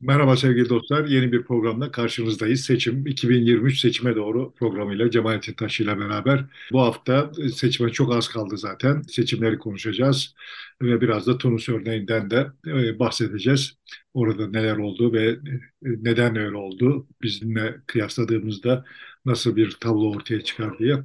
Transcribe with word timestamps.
Merhaba 0.00 0.36
sevgili 0.36 0.68
dostlar. 0.68 1.04
Yeni 1.08 1.32
bir 1.32 1.42
programda 1.44 1.90
karşınızdayız. 1.90 2.60
Seçim 2.64 3.06
2023 3.06 3.80
seçime 3.80 4.16
doğru 4.16 4.54
programıyla 4.54 5.10
Cemalettin 5.10 5.52
Taşı 5.54 5.82
ile 5.82 5.98
beraber. 5.98 6.44
Bu 6.72 6.80
hafta 6.80 7.30
seçime 7.54 7.92
çok 7.92 8.14
az 8.14 8.28
kaldı 8.28 8.58
zaten. 8.58 9.02
Seçimleri 9.02 9.58
konuşacağız 9.58 10.34
ve 10.82 11.00
biraz 11.00 11.26
da 11.26 11.38
Tunus 11.38 11.68
örneğinden 11.68 12.30
de 12.30 12.46
e, 12.66 12.98
bahsedeceğiz. 12.98 13.78
Orada 14.14 14.48
neler 14.48 14.76
oldu 14.76 15.12
ve 15.12 15.28
e, 15.30 15.36
neden 15.82 16.36
öyle 16.36 16.56
oldu? 16.56 17.06
Bizimle 17.22 17.80
kıyasladığımızda 17.86 18.84
nasıl 19.24 19.56
bir 19.56 19.70
tablo 19.80 20.10
ortaya 20.10 20.40
çıkar 20.44 20.78
diye. 20.78 20.96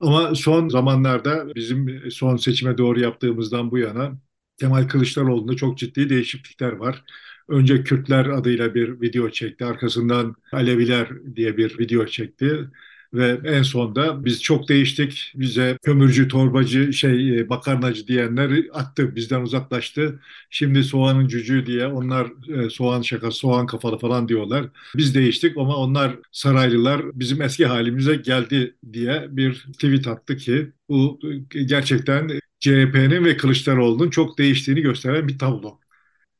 Ama 0.00 0.34
son 0.34 0.68
zamanlarda 0.68 1.54
bizim 1.54 2.10
son 2.10 2.36
seçime 2.36 2.78
doğru 2.78 3.00
yaptığımızdan 3.00 3.70
bu 3.70 3.78
yana 3.78 4.18
Kemal 4.60 4.88
Kılıçdaroğlu'nda 4.88 5.56
çok 5.56 5.78
ciddi 5.78 6.08
değişiklikler 6.10 6.72
var. 6.72 7.04
Önce 7.48 7.84
Kürtler 7.84 8.26
adıyla 8.26 8.74
bir 8.74 9.00
video 9.00 9.30
çekti. 9.30 9.64
Arkasından 9.64 10.36
Aleviler 10.52 11.08
diye 11.36 11.56
bir 11.56 11.78
video 11.78 12.06
çekti. 12.06 12.70
Ve 13.14 13.40
en 13.44 13.62
sonda 13.62 14.24
biz 14.24 14.42
çok 14.42 14.68
değiştik. 14.68 15.32
Bize 15.36 15.78
kömürcü, 15.82 16.28
torbacı, 16.28 16.92
şey 16.92 17.38
e, 17.40 17.44
makarnacı 17.44 18.06
diyenler 18.08 18.50
attı. 18.72 19.16
Bizden 19.16 19.40
uzaklaştı. 19.40 20.20
Şimdi 20.50 20.84
soğanın 20.84 21.28
cücüğü 21.28 21.66
diye 21.66 21.86
onlar 21.86 22.26
e, 22.66 22.70
soğan 22.70 23.02
şaka, 23.02 23.30
soğan 23.30 23.66
kafalı 23.66 23.98
falan 23.98 24.28
diyorlar. 24.28 24.66
Biz 24.96 25.14
değiştik 25.14 25.56
ama 25.56 25.76
onlar 25.76 26.16
saraylılar 26.32 27.02
bizim 27.14 27.42
eski 27.42 27.66
halimize 27.66 28.16
geldi 28.16 28.76
diye 28.92 29.26
bir 29.30 29.66
tweet 29.72 30.06
attı 30.06 30.36
ki 30.36 30.72
bu 30.88 31.20
gerçekten 31.66 32.28
CHP'nin 32.60 33.24
ve 33.24 33.36
Kılıçdaroğlu'nun 33.36 34.10
çok 34.10 34.38
değiştiğini 34.38 34.80
gösteren 34.80 35.28
bir 35.28 35.38
tablo. 35.38 35.80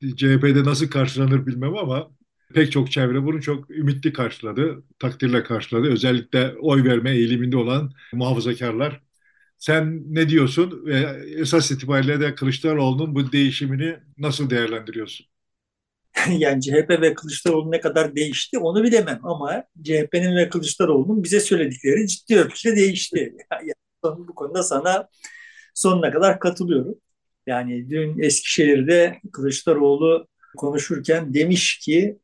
CHP'de 0.00 0.64
nasıl 0.64 0.88
karşılanır 0.90 1.46
bilmem 1.46 1.76
ama 1.76 2.10
pek 2.54 2.72
çok 2.72 2.92
çevre 2.92 3.24
bunu 3.24 3.42
çok 3.42 3.70
ümitli 3.70 4.12
karşıladı, 4.12 4.84
takdirle 4.98 5.42
karşıladı. 5.42 5.88
Özellikle 5.90 6.54
oy 6.60 6.84
verme 6.84 7.10
eğiliminde 7.10 7.56
olan 7.56 7.92
muhafazakarlar. 8.12 9.00
Sen 9.58 10.02
ne 10.14 10.28
diyorsun 10.28 10.86
ve 10.86 11.22
esas 11.40 11.70
itibariyle 11.70 12.20
de 12.20 12.34
Kılıçdaroğlu'nun 12.34 13.14
bu 13.14 13.32
değişimini 13.32 13.96
nasıl 14.18 14.50
değerlendiriyorsun? 14.50 15.26
yani 16.38 16.62
CHP 16.62 17.00
ve 17.00 17.14
Kılıçdaroğlu 17.14 17.70
ne 17.70 17.80
kadar 17.80 18.16
değişti 18.16 18.58
onu 18.58 18.82
bilemem 18.84 19.20
ama 19.22 19.64
CHP'nin 19.82 20.36
ve 20.36 20.48
Kılıçdaroğlu'nun 20.48 21.24
bize 21.24 21.40
söyledikleri 21.40 22.08
ciddi 22.08 22.38
ölçüde 22.40 22.76
değişti. 22.76 23.36
Yani 23.52 23.72
bu 24.28 24.34
konuda 24.34 24.62
sana 24.62 25.08
sonuna 25.74 26.12
kadar 26.12 26.40
katılıyorum. 26.40 26.94
Yani 27.46 27.90
dün 27.90 28.18
Eskişehir'de 28.18 29.20
Kılıçdaroğlu 29.32 30.28
konuşurken 30.56 31.34
demiş 31.34 31.78
ki 31.78 32.18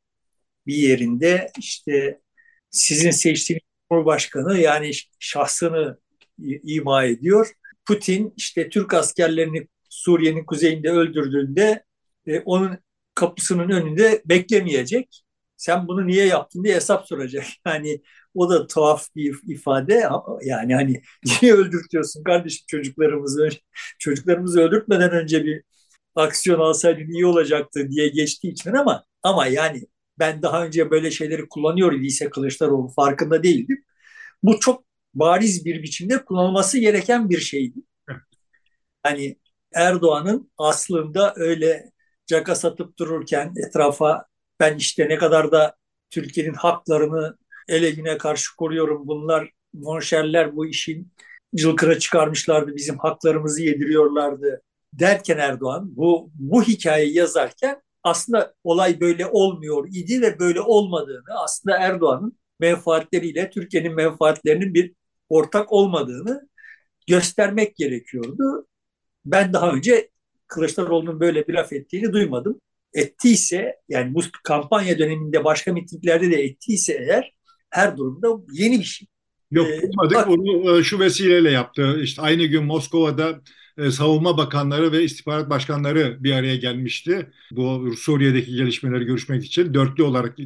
bir 0.66 0.74
yerinde 0.74 1.50
işte 1.58 2.20
sizin 2.70 3.10
seçtiğiniz 3.10 3.62
Cumhurbaşkanı 3.90 4.58
yani 4.58 4.90
şahsını 5.18 5.98
ima 6.64 7.04
ediyor. 7.04 7.52
Putin 7.86 8.34
işte 8.36 8.68
Türk 8.68 8.94
askerlerini 8.94 9.68
Suriye'nin 9.88 10.44
kuzeyinde 10.44 10.90
öldürdüğünde 10.90 11.84
e, 12.26 12.40
onun 12.40 12.78
kapısının 13.14 13.68
önünde 13.70 14.22
beklemeyecek. 14.24 15.22
Sen 15.56 15.88
bunu 15.88 16.06
niye 16.06 16.26
yaptın 16.26 16.64
diye 16.64 16.74
hesap 16.74 17.06
soracak. 17.06 17.44
Yani 17.66 18.02
o 18.34 18.50
da 18.50 18.66
tuhaf 18.66 19.06
bir 19.16 19.40
ifade. 19.48 20.08
Yani 20.42 20.74
hani 20.74 21.02
niye 21.42 21.54
öldürtüyorsun 21.54 22.24
kardeşim 22.24 22.64
çocuklarımızı? 22.68 23.48
Çocuklarımızı 23.98 24.60
öldürtmeden 24.60 25.10
önce 25.10 25.44
bir 25.44 25.62
aksiyon 26.14 26.60
alsaydın 26.60 27.12
iyi 27.12 27.26
olacaktı 27.26 27.88
diye 27.90 28.08
geçtiği 28.08 28.52
için 28.52 28.72
ama 28.72 29.04
ama 29.22 29.46
yani 29.46 29.82
ben 30.18 30.42
daha 30.42 30.64
önce 30.64 30.90
böyle 30.90 31.10
şeyleri 31.10 31.48
kullanıyor 31.48 31.92
idiyse 31.92 32.30
Kılıçdaroğlu 32.30 32.88
farkında 32.88 33.42
değildim. 33.42 33.84
Bu 34.42 34.60
çok 34.60 34.84
bariz 35.14 35.64
bir 35.64 35.82
biçimde 35.82 36.24
kullanılması 36.24 36.78
gereken 36.78 37.30
bir 37.30 37.38
şeydi. 37.40 37.78
Hani 39.02 39.38
Erdoğan'ın 39.74 40.50
aslında 40.58 41.34
öyle 41.36 41.92
caka 42.26 42.54
satıp 42.54 42.98
dururken 42.98 43.54
etrafa 43.68 44.26
ben 44.60 44.76
işte 44.76 45.08
ne 45.08 45.18
kadar 45.18 45.52
da 45.52 45.76
Türkiye'nin 46.10 46.54
haklarını 46.54 47.38
ele 47.68 48.18
karşı 48.18 48.56
koruyorum. 48.56 49.06
Bunlar 49.06 49.50
monşerler 49.72 50.56
bu 50.56 50.66
işin 50.66 51.12
cılkına 51.56 51.98
çıkarmışlardı. 51.98 52.76
Bizim 52.76 52.98
haklarımızı 52.98 53.62
yediriyorlardı 53.62 54.62
derken 54.92 55.38
Erdoğan 55.38 55.96
bu, 55.96 56.30
bu 56.34 56.62
hikayeyi 56.62 57.16
yazarken 57.16 57.82
aslında 58.02 58.54
olay 58.64 59.00
böyle 59.00 59.26
olmuyor 59.26 59.88
idi 59.92 60.20
ve 60.20 60.38
böyle 60.38 60.60
olmadığını 60.60 61.40
aslında 61.44 61.78
Erdoğan'ın 61.78 62.38
menfaatleriyle 62.60 63.50
Türkiye'nin 63.50 63.94
menfaatlerinin 63.94 64.74
bir 64.74 64.94
ortak 65.28 65.72
olmadığını 65.72 66.48
göstermek 67.06 67.76
gerekiyordu. 67.76 68.66
Ben 69.24 69.52
daha 69.52 69.72
önce 69.72 70.10
Kılıçdaroğlu'nun 70.46 71.20
böyle 71.20 71.48
bir 71.48 71.54
laf 71.54 71.72
ettiğini 71.72 72.12
duymadım. 72.12 72.60
Ettiyse 72.94 73.76
yani 73.88 74.14
bu 74.14 74.20
kampanya 74.44 74.98
döneminde 74.98 75.44
başka 75.44 75.72
mitinglerde 75.72 76.30
de 76.30 76.42
ettiyse 76.42 76.92
eğer 76.92 77.32
her 77.72 77.96
durumda 77.96 78.28
yeni 78.52 78.78
bir 78.78 78.84
şey. 78.84 79.08
Yok 79.50 79.66
duymadık. 79.82 80.16
Ee, 80.16 80.30
Onu 80.30 80.78
e, 80.78 80.82
şu 80.82 80.98
vesileyle 81.00 81.50
yaptı. 81.50 82.00
İşte 82.02 82.22
aynı 82.22 82.44
gün 82.44 82.64
Moskova'da 82.64 83.40
e, 83.78 83.90
savunma 83.90 84.36
bakanları 84.36 84.92
ve 84.92 85.04
istihbarat 85.04 85.50
başkanları 85.50 86.16
bir 86.20 86.32
araya 86.32 86.56
gelmişti. 86.56 87.30
Bu 87.50 87.94
Suriye'deki 87.96 88.54
gelişmeleri 88.54 89.04
görüşmek 89.04 89.44
için 89.44 89.74
dörtlü 89.74 90.02
olarak 90.02 90.38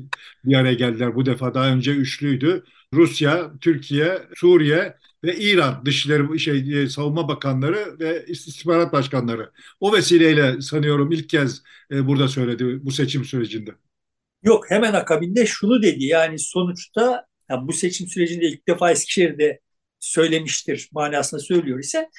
bir 0.44 0.54
araya 0.54 0.75
geldiler. 0.75 1.15
Bu 1.15 1.26
defa 1.26 1.54
daha 1.54 1.69
önce 1.69 1.92
üçlüydü. 1.92 2.65
Rusya, 2.94 3.53
Türkiye, 3.60 4.22
Suriye 4.36 4.97
ve 5.25 5.36
İran 5.36 5.82
dışişleri 5.84 6.38
şey 6.41 6.82
e, 6.82 6.88
savunma 6.88 7.28
bakanları 7.28 7.97
ve 8.00 8.25
istihbarat 8.28 8.92
başkanları. 8.92 9.50
O 9.81 9.92
vesileyle 9.92 10.60
sanıyorum 10.60 11.12
ilk 11.12 11.28
kez 11.28 11.62
burada 11.91 12.28
söyledi 12.28 12.78
bu 12.84 12.91
seçim 12.91 13.25
sürecinde. 13.25 13.70
Yok 14.42 14.70
hemen 14.70 14.92
akabinde 14.92 15.47
şunu 15.47 15.82
dedi. 15.82 16.04
Yani 16.04 16.38
sonuçta 16.38 17.26
yani 17.50 17.69
bu 17.69 17.72
seçim 17.72 18.06
sürecinde 18.08 18.47
ilk 18.47 18.69
defa 18.69 18.91
Eskişehir'de 18.91 19.60
söylemiştir 19.98 20.88
manasında 20.92 21.41
söylüyor 21.41 21.78
ise 21.78 22.10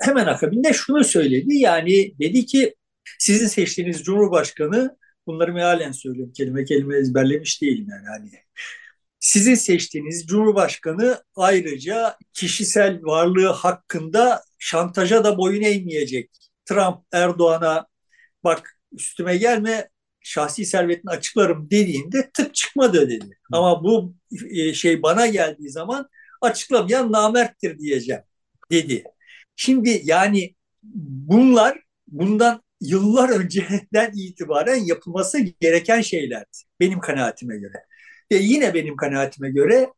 hemen 0.00 0.26
akabinde 0.26 0.72
şunu 0.72 1.04
söyledi. 1.04 1.56
Yani 1.56 2.18
dedi 2.18 2.46
ki 2.46 2.74
sizin 3.18 3.46
seçtiğiniz 3.46 4.02
Cumhurbaşkanı 4.04 4.96
bunları 5.26 5.52
mealen 5.52 5.92
söylüyorum 5.92 6.32
kelime 6.36 6.64
kelime 6.64 6.96
ezberlemiş 6.96 7.62
değilim 7.62 7.86
yani 7.90 8.06
hani. 8.06 8.30
Sizin 9.20 9.54
seçtiğiniz 9.54 10.26
Cumhurbaşkanı 10.26 11.22
ayrıca 11.36 12.16
kişisel 12.32 13.00
varlığı 13.02 13.48
hakkında 13.48 14.42
şantaja 14.58 15.24
da 15.24 15.38
boyun 15.38 15.62
eğmeyecek. 15.62 16.30
Trump 16.64 16.98
Erdoğan'a 17.12 17.86
bak 18.44 18.78
üstüme 18.92 19.36
gelme 19.36 19.88
şahsi 20.20 20.64
servetini 20.64 21.10
açıklarım 21.10 21.70
dediğinde 21.70 22.30
tık 22.34 22.54
çıkmadı 22.54 23.10
dedi. 23.10 23.38
Ama 23.52 23.84
bu 23.84 24.14
e, 24.50 24.74
şey 24.74 25.02
bana 25.02 25.26
geldiği 25.26 25.70
zaman 25.70 26.08
açıklamayan 26.40 27.12
namerttir 27.12 27.78
diyeceğim 27.78 28.22
dedi. 28.70 29.04
Şimdi 29.56 30.00
yani 30.04 30.54
bunlar 30.82 31.78
bundan 32.08 32.62
yıllar 32.80 33.28
önceden 33.28 34.12
itibaren 34.14 34.76
yapılması 34.76 35.38
gereken 35.60 36.00
şeylerdi 36.00 36.58
benim 36.80 37.00
kanaatime 37.00 37.56
göre. 37.58 37.84
Ve 38.32 38.36
yine 38.36 38.74
benim 38.74 38.96
kanaatime 38.96 39.50
göre 39.50 39.88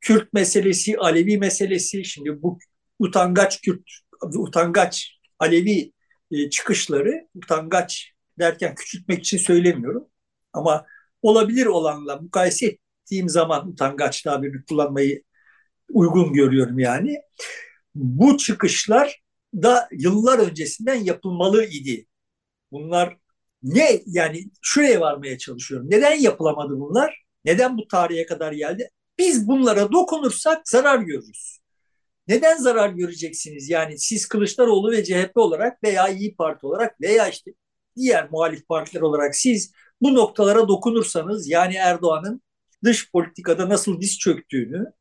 Kürt 0.00 0.32
meselesi, 0.32 0.98
Alevi 0.98 1.38
meselesi, 1.38 2.04
şimdi 2.04 2.42
bu 2.42 2.58
utangaç 2.98 3.60
Kürt, 3.60 3.82
utangaç 4.22 5.18
Alevi 5.38 5.92
e, 6.30 6.50
çıkışları, 6.50 7.28
utangaç 7.34 8.12
derken 8.38 8.74
küçültmek 8.74 9.18
için 9.18 9.38
söylemiyorum. 9.38 10.08
Ama 10.52 10.86
olabilir 11.22 11.66
olanla 11.66 12.16
mukayese 12.16 12.66
ettiğim 12.66 13.28
zaman 13.28 13.68
utangaç 13.68 14.22
tabirini 14.22 14.64
kullanmayı 14.64 15.22
uygun 15.92 16.32
görüyorum 16.32 16.78
yani. 16.78 17.16
Bu 17.94 18.36
çıkışlar 18.36 19.22
da 19.54 19.88
yıllar 19.92 20.38
öncesinden 20.38 20.94
yapılmalı 20.94 21.64
idi. 21.64 22.06
Bunlar 22.72 23.16
ne 23.62 24.02
yani 24.06 24.44
şuraya 24.62 25.00
varmaya 25.00 25.38
çalışıyorum. 25.38 25.90
Neden 25.90 26.20
yapılamadı 26.20 26.80
bunlar? 26.80 27.22
Neden 27.44 27.78
bu 27.78 27.88
tarihe 27.88 28.26
kadar 28.26 28.52
geldi? 28.52 28.90
Biz 29.18 29.48
bunlara 29.48 29.92
dokunursak 29.92 30.68
zarar 30.68 30.98
görürüz. 30.98 31.58
Neden 32.28 32.56
zarar 32.56 32.90
göreceksiniz? 32.90 33.70
Yani 33.70 33.98
siz 33.98 34.26
Kılıçdaroğlu 34.28 34.92
ve 34.92 35.04
CHP 35.04 35.36
olarak 35.36 35.82
veya 35.84 36.08
İyi 36.08 36.36
Parti 36.36 36.66
olarak 36.66 37.00
veya 37.00 37.28
işte 37.28 37.50
diğer 37.96 38.30
muhalif 38.30 38.68
partiler 38.68 39.00
olarak 39.00 39.36
siz 39.36 39.72
bu 40.00 40.14
noktalara 40.14 40.68
dokunursanız 40.68 41.48
yani 41.48 41.74
Erdoğan'ın 41.74 42.42
dış 42.84 43.12
politikada 43.12 43.68
nasıl 43.68 44.00
diz 44.00 44.18
çöktüğünü 44.18 44.92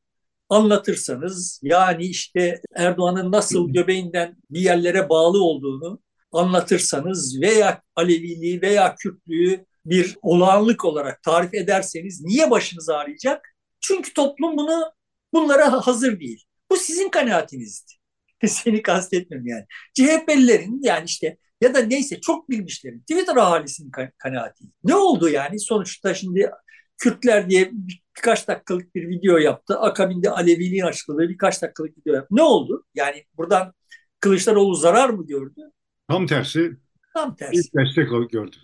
anlatırsanız 0.50 1.60
yani 1.64 2.06
işte 2.06 2.62
Erdoğan'ın 2.76 3.32
nasıl 3.32 3.70
göbeğinden 3.70 4.38
bir 4.50 4.60
yerlere 4.60 5.10
bağlı 5.10 5.44
olduğunu 5.44 6.00
anlatırsanız 6.32 7.42
veya 7.42 7.82
Aleviliği 7.96 8.62
veya 8.62 8.96
Kürtlüğü 8.96 9.66
bir 9.86 10.18
olağanlık 10.22 10.86
olarak 10.86 11.24
tarif 11.24 11.54
ederseniz 11.54 12.22
niye 12.22 12.52
başınız 12.52 12.90
ağrıyacak? 12.90 13.56
Çünkü 13.80 14.14
toplum 14.14 14.58
bunu 14.58 14.92
bunlara 15.34 15.88
hazır 15.88 16.20
değil. 16.20 16.44
Bu 16.72 16.78
sizin 16.78 17.10
kanaatinizdi. 17.10 17.92
Seni 18.48 18.82
kastetmiyorum 18.82 19.48
yani. 19.48 19.66
CHP'lilerin 19.94 20.80
yani 20.84 21.06
işte 21.06 21.38
ya 21.62 21.74
da 21.74 21.80
neyse 21.80 22.22
çok 22.22 22.50
bilmişlerin 22.50 23.00
Twitter 23.00 23.36
ahalisinin 23.36 23.92
kanaati. 24.18 24.64
Ne 24.84 24.96
oldu 24.96 25.30
yani? 25.30 25.60
Sonuçta 25.60 26.14
şimdi 26.14 26.52
Kürtler 26.98 27.50
diye 27.50 27.72
birkaç 27.74 28.48
dakikalık 28.48 28.96
bir 28.96 29.10
video 29.10 29.38
yaptı. 29.38 29.80
Akabinde 29.80 30.30
Aleviliğin 30.30 30.84
açıkladığı 30.84 31.30
birkaç 31.30 31.62
dakikalık 31.62 31.98
video 31.98 32.16
yaptı. 32.16 32.36
Ne 32.36 32.44
oldu? 32.44 32.86
Yani 32.96 33.26
buradan 33.38 33.74
Kılıçdaroğlu 34.20 34.76
zarar 34.76 35.10
mı 35.10 35.28
gördü? 35.28 35.62
Tam 36.08 36.28
tersi. 36.28 36.78
Tam 37.14 37.36
tersi. 37.36 37.60
İlk 37.60 37.76
destek 37.76 38.32
gördü. 38.32 38.56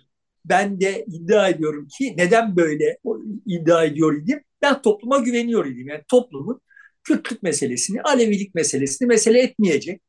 Ben 0.44 0.80
de 0.80 1.04
iddia 1.08 1.48
ediyorum 1.48 1.88
ki 1.98 2.14
neden 2.16 2.56
böyle 2.56 2.98
iddia 3.46 3.84
ediyor 3.84 4.22
idim? 4.22 4.40
Ben 4.62 4.82
topluma 4.82 5.18
güveniyor 5.18 5.66
idim. 5.66 5.88
Yani 5.88 6.02
toplumun 6.08 6.60
Kürtlük 7.04 7.42
meselesini, 7.42 8.02
Alevilik 8.02 8.54
meselesini 8.54 9.08
mesele 9.08 9.42
etmeyecek. 9.42 10.02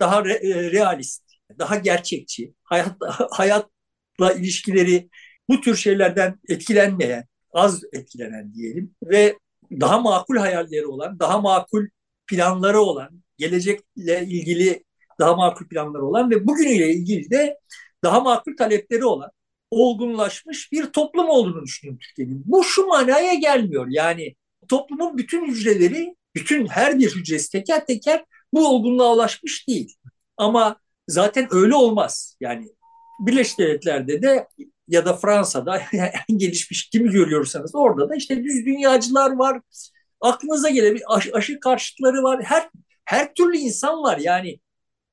Daha 0.00 0.24
re, 0.24 0.32
e, 0.32 0.72
realist, 0.72 1.22
daha 1.58 1.76
gerçekçi, 1.76 2.54
hayat, 2.62 2.96
hayatla 3.30 4.32
ilişkileri 4.32 5.08
bu 5.48 5.60
tür 5.60 5.76
şeylerden 5.76 6.40
etkilenmeyen, 6.48 7.24
az 7.52 7.82
etkilenen 7.92 8.54
diyelim 8.54 8.94
ve 9.02 9.38
daha 9.80 10.00
makul 10.00 10.36
hayalleri 10.36 10.86
olan, 10.86 11.18
daha 11.18 11.40
makul 11.40 11.86
planları 12.26 12.80
olan, 12.80 13.22
gelecekle 13.38 14.22
ilgili 14.26 14.84
daha 15.18 15.34
makul 15.36 15.68
planları 15.68 16.04
olan 16.04 16.30
ve 16.30 16.46
bugünüyle 16.46 16.92
ilgili 16.92 17.30
de 17.30 17.58
daha 18.02 18.20
makul 18.20 18.56
talepleri 18.56 19.04
olan 19.04 19.30
olgunlaşmış 19.70 20.72
bir 20.72 20.86
toplum 20.86 21.28
olduğunu 21.28 21.64
düşünüyorum 21.64 21.98
Türkiye'nin. 22.02 22.42
Bu 22.46 22.64
şu 22.64 22.86
manaya 22.86 23.34
gelmiyor. 23.34 23.86
Yani 23.90 24.34
toplumun 24.68 25.18
bütün 25.18 25.46
hücreleri, 25.46 26.16
bütün 26.34 26.66
her 26.66 26.98
bir 26.98 27.16
hücresi 27.16 27.50
teker 27.50 27.86
teker 27.86 28.24
bu 28.52 28.68
olgunluğa 28.68 29.14
ulaşmış 29.14 29.68
değil. 29.68 29.94
Ama 30.36 30.80
zaten 31.08 31.48
öyle 31.50 31.74
olmaz. 31.74 32.36
Yani 32.40 32.68
Birleşik 33.20 33.58
Devletler'de 33.58 34.22
de 34.22 34.48
ya 34.88 35.06
da 35.06 35.16
Fransa'da 35.16 35.82
en 36.28 36.38
gelişmiş 36.38 36.90
kimi 36.90 37.10
görüyorsanız 37.10 37.74
orada 37.74 38.08
da 38.08 38.16
işte 38.16 38.44
düz 38.44 38.66
dünyacılar 38.66 39.30
var. 39.30 39.60
Aklınıza 40.20 40.68
gelebilir 40.68 41.04
aşı, 41.08 41.32
aşı 41.32 41.60
karşıtları 41.60 42.22
var. 42.22 42.42
Her 42.44 42.68
her 43.04 43.34
türlü 43.34 43.56
insan 43.56 44.02
var. 44.02 44.18
Yani 44.18 44.60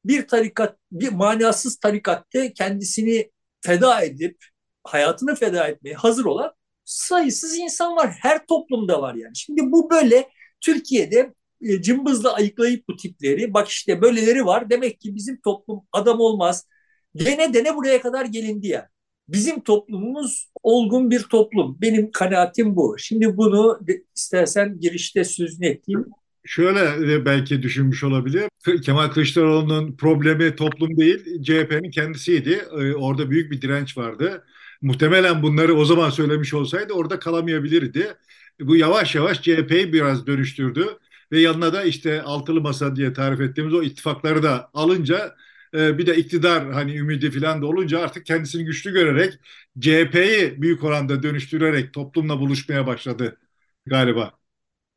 bir 0.05 0.27
tarikat, 0.27 0.77
bir 0.91 1.11
manasız 1.11 1.79
tarikatte 1.79 2.53
kendisini 2.53 3.31
feda 3.61 4.01
edip 4.01 4.37
hayatını 4.83 5.35
feda 5.35 5.67
etmeye 5.67 5.95
hazır 5.95 6.25
olan 6.25 6.53
sayısız 6.85 7.57
insan 7.57 7.95
var. 7.95 8.17
Her 8.21 8.45
toplumda 8.45 9.01
var 9.01 9.15
yani. 9.15 9.35
Şimdi 9.35 9.61
bu 9.71 9.89
böyle 9.89 10.29
Türkiye'de 10.61 11.33
e, 11.61 11.81
cımbızla 11.81 12.33
ayıklayıp 12.33 12.87
bu 12.89 12.95
tipleri 12.95 13.53
bak 13.53 13.67
işte 13.67 14.01
böyleleri 14.01 14.45
var. 14.45 14.69
Demek 14.69 14.99
ki 15.01 15.15
bizim 15.15 15.41
toplum 15.41 15.81
adam 15.91 16.19
olmaz. 16.19 16.67
Dene 17.15 17.53
dene 17.53 17.75
buraya 17.75 18.01
kadar 18.01 18.25
gelindi 18.25 18.67
ya. 18.67 18.89
Bizim 19.27 19.63
toplumumuz 19.63 20.51
olgun 20.63 21.11
bir 21.11 21.23
toplum. 21.23 21.77
Benim 21.81 22.11
kanaatim 22.11 22.75
bu. 22.75 22.95
Şimdi 22.99 23.37
bunu 23.37 23.79
istersen 24.15 24.79
girişte 24.79 25.23
sözünü 25.23 25.67
ettiğim 25.67 26.05
şöyle 26.45 27.25
belki 27.25 27.63
düşünmüş 27.63 28.03
olabilir. 28.03 28.43
Kemal 28.83 29.07
Kılıçdaroğlu'nun 29.07 29.97
problemi 29.97 30.55
toplum 30.55 30.97
değil, 30.97 31.41
CHP'nin 31.43 31.91
kendisiydi. 31.91 32.51
E, 32.71 32.93
orada 32.93 33.29
büyük 33.29 33.51
bir 33.51 33.61
direnç 33.61 33.97
vardı. 33.97 34.43
Muhtemelen 34.81 35.43
bunları 35.43 35.75
o 35.75 35.85
zaman 35.85 36.09
söylemiş 36.09 36.53
olsaydı 36.53 36.93
orada 36.93 37.19
kalamayabilirdi. 37.19 38.13
Bu 38.59 38.75
yavaş 38.75 39.15
yavaş 39.15 39.41
CHP'yi 39.41 39.93
biraz 39.93 40.27
dönüştürdü 40.27 40.85
ve 41.31 41.39
yanına 41.39 41.73
da 41.73 41.83
işte 41.83 42.21
altılı 42.21 42.61
masa 42.61 42.95
diye 42.95 43.13
tarif 43.13 43.41
ettiğimiz 43.41 43.73
o 43.73 43.83
ittifakları 43.83 44.43
da 44.43 44.69
alınca 44.73 45.35
e, 45.73 45.97
bir 45.97 46.07
de 46.07 46.17
iktidar 46.17 46.71
hani 46.71 46.95
ümidi 46.95 47.31
falan 47.31 47.61
da 47.61 47.65
olunca 47.65 47.99
artık 47.99 48.25
kendisini 48.25 48.65
güçlü 48.65 48.91
görerek 48.91 49.33
CHP'yi 49.79 50.61
büyük 50.61 50.83
oranda 50.83 51.23
dönüştürerek 51.23 51.93
toplumla 51.93 52.39
buluşmaya 52.39 52.87
başladı 52.87 53.37
galiba. 53.85 54.33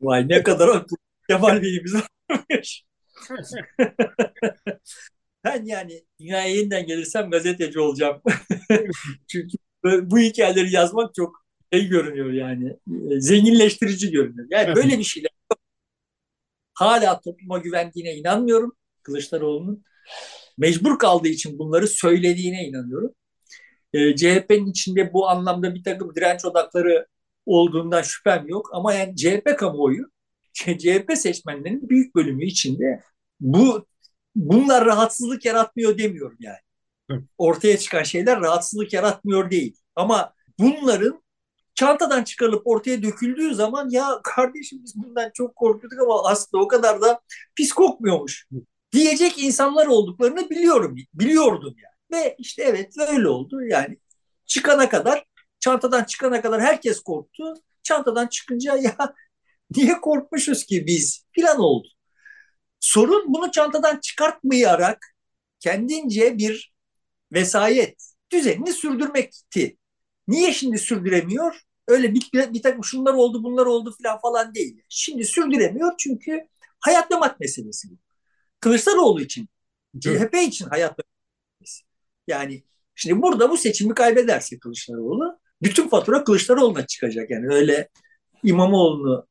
Vay 0.00 0.28
ne 0.28 0.42
kadar 0.42 0.84
Kemal 1.28 1.62
Bey'imiz 1.62 1.94
varmış. 2.30 2.84
ben 5.44 5.64
yani 5.64 6.04
dünyaya 6.20 6.54
yeniden 6.54 6.86
gelirsem 6.86 7.30
gazeteci 7.30 7.80
olacağım. 7.80 8.22
Çünkü 9.28 9.56
bu 9.84 10.18
hikayeleri 10.18 10.72
yazmak 10.72 11.14
çok 11.14 11.44
şey 11.72 11.88
görünüyor 11.88 12.32
yani. 12.32 12.76
Zenginleştirici 13.20 14.10
görünüyor. 14.10 14.48
Yani 14.50 14.74
böyle 14.76 14.98
bir 14.98 15.04
şeyler 15.04 15.30
hala 16.78 17.20
topluma 17.20 17.58
güvendiğine 17.58 18.14
inanmıyorum 18.14 18.72
Kılıçdaroğlu'nun. 19.02 19.84
Mecbur 20.58 20.98
kaldığı 20.98 21.28
için 21.28 21.58
bunları 21.58 21.88
söylediğine 21.88 22.64
inanıyorum. 22.64 23.14
E, 23.92 24.16
CHP'nin 24.16 24.66
içinde 24.66 25.12
bu 25.12 25.28
anlamda 25.28 25.74
bir 25.74 25.84
takım 25.84 26.14
direnç 26.14 26.44
odakları 26.44 27.06
olduğundan 27.46 28.02
şüphem 28.02 28.48
yok. 28.48 28.70
Ama 28.72 28.94
yani 28.94 29.16
CHP 29.16 29.58
kamuoyu, 29.58 30.04
CHP 30.54 31.12
seçmenlerinin 31.16 31.88
büyük 31.88 32.14
bölümü 32.14 32.46
içinde 32.46 33.00
bu 33.40 33.86
bunlar 34.34 34.84
rahatsızlık 34.84 35.44
yaratmıyor 35.44 35.98
demiyorum 35.98 36.38
yani 36.40 36.58
ortaya 37.38 37.78
çıkan 37.78 38.02
şeyler 38.02 38.40
rahatsızlık 38.40 38.92
yaratmıyor 38.92 39.50
değil. 39.50 39.76
Ama 39.96 40.34
bunların 40.58 41.22
çantadan 41.78 42.24
çıkarılıp 42.24 42.66
ortaya 42.66 43.02
döküldüğü 43.02 43.54
zaman 43.54 43.90
ya 43.90 44.20
kardeşim 44.24 44.80
biz 44.84 44.94
bundan 44.96 45.30
çok 45.34 45.56
korkuyorduk 45.56 46.00
ama 46.02 46.28
aslında 46.28 46.64
o 46.64 46.68
kadar 46.68 47.00
da 47.02 47.20
pis 47.54 47.72
kokmuyormuş 47.72 48.46
diyecek 48.92 49.38
insanlar 49.38 49.86
olduklarını 49.86 50.50
biliyorum. 50.50 50.96
Biliyordum 51.14 51.74
yani. 51.78 52.22
Ve 52.22 52.34
işte 52.38 52.62
evet 52.62 52.94
öyle 53.08 53.28
oldu. 53.28 53.64
Yani 53.64 53.98
çıkana 54.46 54.88
kadar 54.88 55.24
çantadan 55.60 56.04
çıkana 56.04 56.42
kadar 56.42 56.60
herkes 56.60 57.00
korktu. 57.00 57.54
Çantadan 57.82 58.26
çıkınca 58.26 58.76
ya 58.76 58.96
niye 59.76 60.00
korkmuşuz 60.00 60.64
ki 60.64 60.86
biz 60.86 61.26
filan 61.32 61.60
oldu. 61.60 61.88
Sorun 62.80 63.24
bunu 63.34 63.50
çantadan 63.50 64.00
çıkartmayarak 64.00 65.06
kendince 65.60 66.38
bir 66.38 66.74
vesayet 67.32 68.12
düzenini 68.32 68.72
sürdürmekti. 68.72 69.76
Niye 70.28 70.52
şimdi 70.52 70.78
sürdüremiyor? 70.78 71.67
Öyle 71.88 72.14
bir, 72.14 72.30
bir, 72.34 72.52
bir 72.54 72.62
takım 72.62 72.84
şunlar 72.84 73.14
oldu 73.14 73.42
bunlar 73.44 73.66
oldu 73.66 73.94
falan 74.02 74.20
falan 74.20 74.54
değil. 74.54 74.82
Şimdi 74.88 75.24
sürdüremiyor 75.24 75.92
çünkü 75.98 76.48
hayat 76.80 77.10
memat 77.10 77.40
meselesi 77.40 77.90
bu. 77.90 77.94
Kılıçdaroğlu 78.60 79.20
için, 79.20 79.48
CHP 80.00 80.34
için 80.34 80.66
hayat 80.66 80.98
meselesi. 80.98 81.84
Yani 82.26 82.62
şimdi 82.94 83.22
burada 83.22 83.50
bu 83.50 83.56
seçimi 83.56 83.94
kaybederse 83.94 84.58
Kılıçdaroğlu 84.58 85.38
bütün 85.62 85.88
fatura 85.88 86.24
Kılıçdaroğlu'na 86.24 86.86
çıkacak. 86.86 87.30
Yani 87.30 87.54
öyle 87.54 87.88
İmamoğlu'nu, 88.42 89.26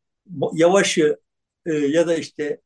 Yavaş'ı 0.54 1.20
e, 1.66 1.74
ya 1.74 2.08
da 2.08 2.16
işte 2.16 2.62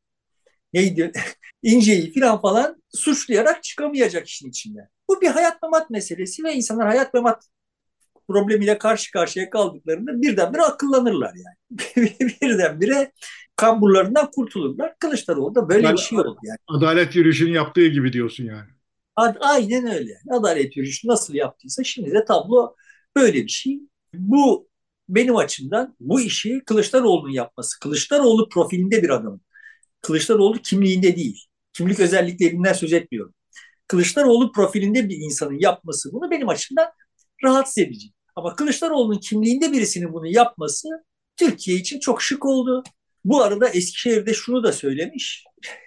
neydi 0.74 1.12
İnce'yi 1.64 2.14
falan 2.14 2.42
falan 2.42 2.84
suçlayarak 2.94 3.64
çıkamayacak 3.64 4.28
işin 4.28 4.50
içinde. 4.50 4.90
Bu 5.10 5.22
bir 5.22 5.28
hayat 5.28 5.62
memat 5.64 5.90
meselesi 5.90 6.44
ve 6.44 6.54
insanlar 6.54 6.88
hayat 6.88 7.14
memat 7.14 7.44
problemiyle 8.32 8.78
karşı 8.78 9.12
karşıya 9.12 9.50
kaldıklarında 9.50 10.22
birdenbire 10.22 10.62
akıllanırlar 10.62 11.34
yani. 11.36 11.80
birdenbire 12.42 13.12
kamburlarından 13.56 14.32
kurtulurlar. 14.32 14.94
Kılıçdaroğlu 15.00 15.56
da 15.56 15.70
böyle 15.70 15.86
yani, 15.86 15.94
bir 15.94 16.02
şey 16.02 16.20
oldu 16.20 16.40
yani. 16.44 16.58
Adalet 16.68 17.16
yürüyüşünün 17.16 17.54
yaptığı 17.54 17.88
gibi 17.88 18.14
diyorsun 18.14 18.44
yani. 18.44 18.70
Aynen 19.40 19.88
öyle. 19.88 20.18
Adalet 20.32 20.78
yürüyüşü 20.78 21.08
nasıl 21.08 21.34
yaptıysa 21.34 21.84
şimdi 21.84 22.12
de 22.12 22.26
tablo 22.26 22.76
böyle 23.16 23.44
bir 23.44 23.50
şey. 23.50 23.80
Bu 24.14 24.70
benim 25.10 25.36
açımdan 25.36 25.96
bu 26.00 26.22
işi 26.22 26.62
Kılıçdaroğlu'nun 26.66 27.32
yapması. 27.32 27.80
Kılıçdaroğlu 27.80 28.50
profilinde 28.50 29.04
bir 29.04 29.10
adam. 29.10 29.40
Kılıçdaroğlu 30.02 30.62
kimliğinde 30.62 31.16
değil. 31.16 31.46
Kimlik 31.74 32.00
özelliklerinden 32.00 32.74
söz 32.74 32.94
etmiyorum. 32.94 33.34
Kılıçdaroğlu 33.88 34.52
profilinde 34.52 35.10
bir 35.10 35.18
insanın 35.18 35.60
yapması 35.60 36.14
bunu 36.14 36.32
benim 36.32 36.50
açımdan 36.50 36.92
rahatsız 37.44 37.78
edici. 37.78 38.08
Ama 38.36 38.56
Kılıçdaroğlu'nun 38.56 39.20
kimliğinde 39.20 39.72
birisinin 39.72 40.14
bunu 40.14 40.28
yapması 40.28 40.88
Türkiye 41.38 41.78
için 41.78 42.00
çok 42.00 42.22
şık 42.22 42.46
oldu. 42.46 42.84
Bu 43.26 43.44
arada 43.44 43.70
Eskişehir'de 43.70 44.34
şunu 44.34 44.64
da 44.64 44.74
söylemiş. 44.74 45.46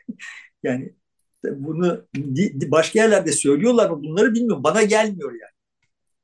yani 0.63 0.95
bunu 1.45 2.07
başka 2.71 2.99
yerlerde 2.99 3.33
söylüyorlar 3.33 3.91
mı 3.91 4.03
bunları 4.03 4.35
bilmiyorum. 4.35 4.65
Bana 4.65 4.83
gelmiyor 4.83 5.33
yani. 5.33 5.55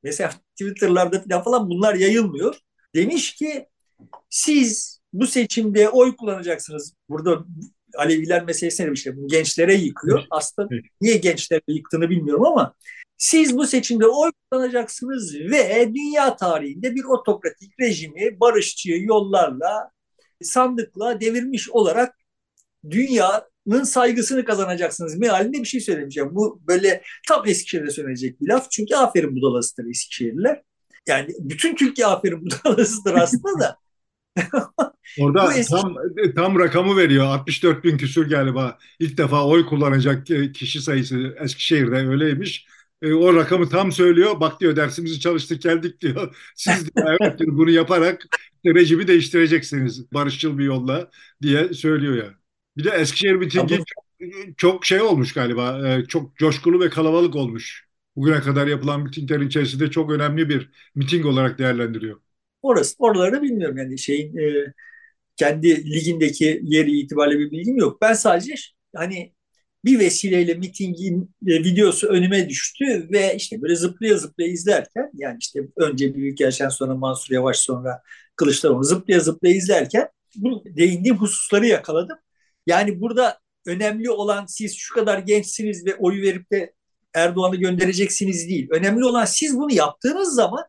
Mesela 0.03 0.31
Twitter'larda 0.55 1.43
falan 1.43 1.69
bunlar 1.69 1.95
yayılmıyor. 1.95 2.55
Demiş 2.95 3.35
ki 3.35 3.67
siz 4.29 4.99
bu 5.13 5.27
seçimde 5.27 5.89
oy 5.89 6.15
kullanacaksınız. 6.15 6.93
Burada 7.09 7.45
Aleviler 7.95 8.45
meselesine 8.45 8.91
işte 8.93 9.17
bu 9.17 9.27
gençlere 9.27 9.75
yıkıyor. 9.75 10.23
Aslında 10.29 10.69
niye 11.01 11.17
gençlere 11.17 11.61
yıktığını 11.67 12.09
bilmiyorum 12.09 12.45
ama 12.45 12.73
Siz 13.21 13.57
bu 13.57 13.67
seçimde 13.67 14.07
oy 14.07 14.31
kullanacaksınız 14.51 15.35
ve 15.35 15.91
dünya 15.95 16.35
tarihinde 16.35 16.95
bir 16.95 17.03
otokratik 17.03 17.79
rejimi 17.79 18.39
barışçı 18.39 18.91
yollarla 18.91 19.91
sandıkla 20.43 21.21
devirmiş 21.21 21.69
olarak 21.69 22.15
dünyanın 22.89 23.83
saygısını 23.83 24.45
kazanacaksınız 24.45 25.17
mealinde 25.17 25.59
bir 25.59 25.65
şey 25.65 25.81
söylemeyeceğim. 25.81 26.29
Bu 26.35 26.61
böyle 26.67 27.03
tam 27.27 27.47
Eskişehir'de 27.47 27.89
söylenecek 27.89 28.41
bir 28.41 28.47
laf. 28.47 28.71
Çünkü 28.71 28.95
aferin 28.95 29.35
budalasıdır 29.35 29.89
Eskişehirliler. 29.89 30.61
Yani 31.07 31.27
bütün 31.39 31.75
Türkiye 31.75 32.07
aferin 32.07 32.45
budalasıdır 32.45 33.13
aslında 33.13 33.59
da. 33.59 33.77
Orada 35.19 35.53
eski... 35.53 35.71
tam, 35.71 35.95
tam 36.35 36.59
rakamı 36.59 36.97
veriyor. 36.97 37.25
64 37.25 37.83
bin 37.83 37.97
küsür 37.97 38.29
galiba. 38.29 38.77
İlk 38.99 39.17
defa 39.17 39.45
oy 39.45 39.65
kullanacak 39.65 40.27
kişi 40.53 40.81
sayısı 40.81 41.35
Eskişehir'de 41.39 41.95
öyleymiş. 41.95 42.67
E, 43.01 43.13
o 43.13 43.35
rakamı 43.35 43.69
tam 43.69 43.91
söylüyor. 43.91 44.39
Bak 44.39 44.59
diyor 44.59 44.75
dersimizi 44.75 45.19
çalıştık 45.19 45.61
geldik 45.61 46.01
diyor. 46.01 46.35
Siz 46.55 46.95
diyor, 46.95 47.17
evet, 47.21 47.39
bunu 47.47 47.69
yaparak 47.69 48.25
rejimi 48.65 49.07
değiştireceksiniz 49.07 50.13
barışçıl 50.13 50.57
bir 50.57 50.63
yolla 50.63 51.09
diye 51.41 51.73
söylüyor 51.73 52.15
ya. 52.15 52.23
Yani. 52.23 52.35
Bir 52.77 52.83
de 52.83 52.89
Eskişehir 52.89 53.35
mitingi 53.35 53.77
çok, 53.77 53.87
çok 54.57 54.85
şey 54.85 55.01
olmuş 55.01 55.33
galiba. 55.33 55.89
E, 55.89 56.05
çok 56.05 56.37
coşkulu 56.37 56.79
ve 56.79 56.89
kalabalık 56.89 57.35
olmuş. 57.35 57.87
Bugüne 58.15 58.41
kadar 58.41 58.67
yapılan 58.67 59.01
mitinglerin 59.03 59.47
içerisinde 59.47 59.91
çok 59.91 60.11
önemli 60.11 60.49
bir 60.49 60.69
miting 60.95 61.25
olarak 61.25 61.59
değerlendiriyor. 61.59 62.21
Orası, 62.61 62.95
oraları 62.99 63.41
bilmiyorum 63.41 63.77
yani 63.77 63.99
şeyin 63.99 64.37
e, 64.37 64.73
kendi 65.35 65.91
ligindeki 65.91 66.61
yeri 66.63 66.91
itibariyle 66.99 67.39
bir 67.39 67.51
bilgim 67.51 67.77
yok. 67.77 68.01
Ben 68.01 68.13
sadece 68.13 68.53
hani 68.95 69.33
bir 69.85 69.99
vesileyle 69.99 70.53
mitingin 70.53 71.35
e, 71.47 71.63
videosu 71.63 72.07
önüme 72.07 72.49
düştü 72.49 73.07
ve 73.11 73.35
işte 73.35 73.61
böyle 73.61 73.75
zıplaya 73.75 74.17
zıplaya 74.17 74.49
izlerken 74.49 75.11
yani 75.13 75.37
işte 75.41 75.59
önce 75.77 76.15
Büyükelçen 76.15 76.69
sonra 76.69 76.95
Mansur 76.95 77.33
Yavaş 77.33 77.57
sonra 77.59 78.01
Kılıçdaroğlu 78.35 78.83
zıplaya 78.83 79.19
zıplaya 79.19 79.55
izlerken 79.55 80.09
bu 80.35 80.63
değindiğim 80.65 81.17
hususları 81.17 81.67
yakaladım. 81.67 82.17
Yani 82.67 83.01
burada 83.01 83.39
önemli 83.65 84.11
olan 84.11 84.45
siz 84.45 84.75
şu 84.77 84.93
kadar 84.93 85.19
gençsiniz 85.19 85.85
ve 85.85 85.95
oyu 85.95 86.21
verip 86.21 86.51
de 86.51 86.73
Erdoğan'ı 87.13 87.55
göndereceksiniz 87.55 88.49
değil. 88.49 88.67
Önemli 88.71 89.05
olan 89.05 89.25
siz 89.25 89.57
bunu 89.57 89.73
yaptığınız 89.73 90.35
zaman 90.35 90.65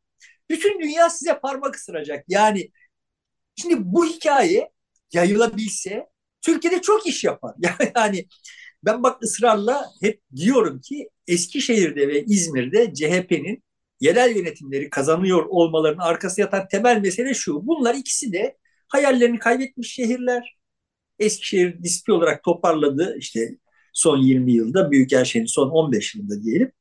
bütün 0.50 0.80
dünya 0.80 1.10
size 1.10 1.38
parmak 1.40 1.76
ısıracak. 1.76 2.24
Yani 2.28 2.70
şimdi 3.56 3.74
bu 3.78 4.06
hikaye 4.06 4.70
yayılabilse 5.12 6.06
Türkiye'de 6.42 6.82
çok 6.82 7.06
iş 7.06 7.24
yapar. 7.24 7.54
Yani 7.96 8.26
ben 8.84 9.02
bak 9.02 9.22
ısrarla 9.22 9.90
hep 10.00 10.22
diyorum 10.36 10.80
ki 10.80 11.08
Eskişehir'de 11.26 12.08
ve 12.08 12.24
İzmir'de 12.24 12.94
CHP'nin 12.94 13.62
yerel 14.00 14.36
yönetimleri 14.36 14.90
kazanıyor 14.90 15.46
olmalarının 15.48 15.98
arkası 15.98 16.40
yatan 16.40 16.68
temel 16.68 17.00
mesele 17.00 17.34
şu. 17.34 17.66
Bunlar 17.66 17.94
ikisi 17.94 18.32
de 18.32 18.58
hayallerini 18.88 19.38
kaybetmiş 19.38 19.94
şehirler. 19.94 20.58
Eskişehir 21.18 21.82
dispi 21.82 22.12
olarak 22.12 22.44
toparladı 22.44 23.16
işte 23.18 23.50
son 23.92 24.18
20 24.18 24.52
yılda, 24.52 24.90
Büyükelçinin 24.90 25.46
son 25.46 25.70
15 25.70 26.14
yılında 26.14 26.42
diyelim. 26.42 26.72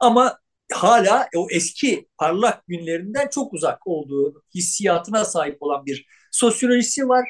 Ama 0.00 0.38
hala 0.72 1.28
o 1.36 1.46
eski 1.50 2.08
parlak 2.18 2.66
günlerinden 2.66 3.28
çok 3.28 3.54
uzak 3.54 3.86
olduğu 3.86 4.42
hissiyatına 4.54 5.24
sahip 5.24 5.56
olan 5.62 5.86
bir 5.86 6.06
sosyolojisi 6.30 7.08
var. 7.08 7.28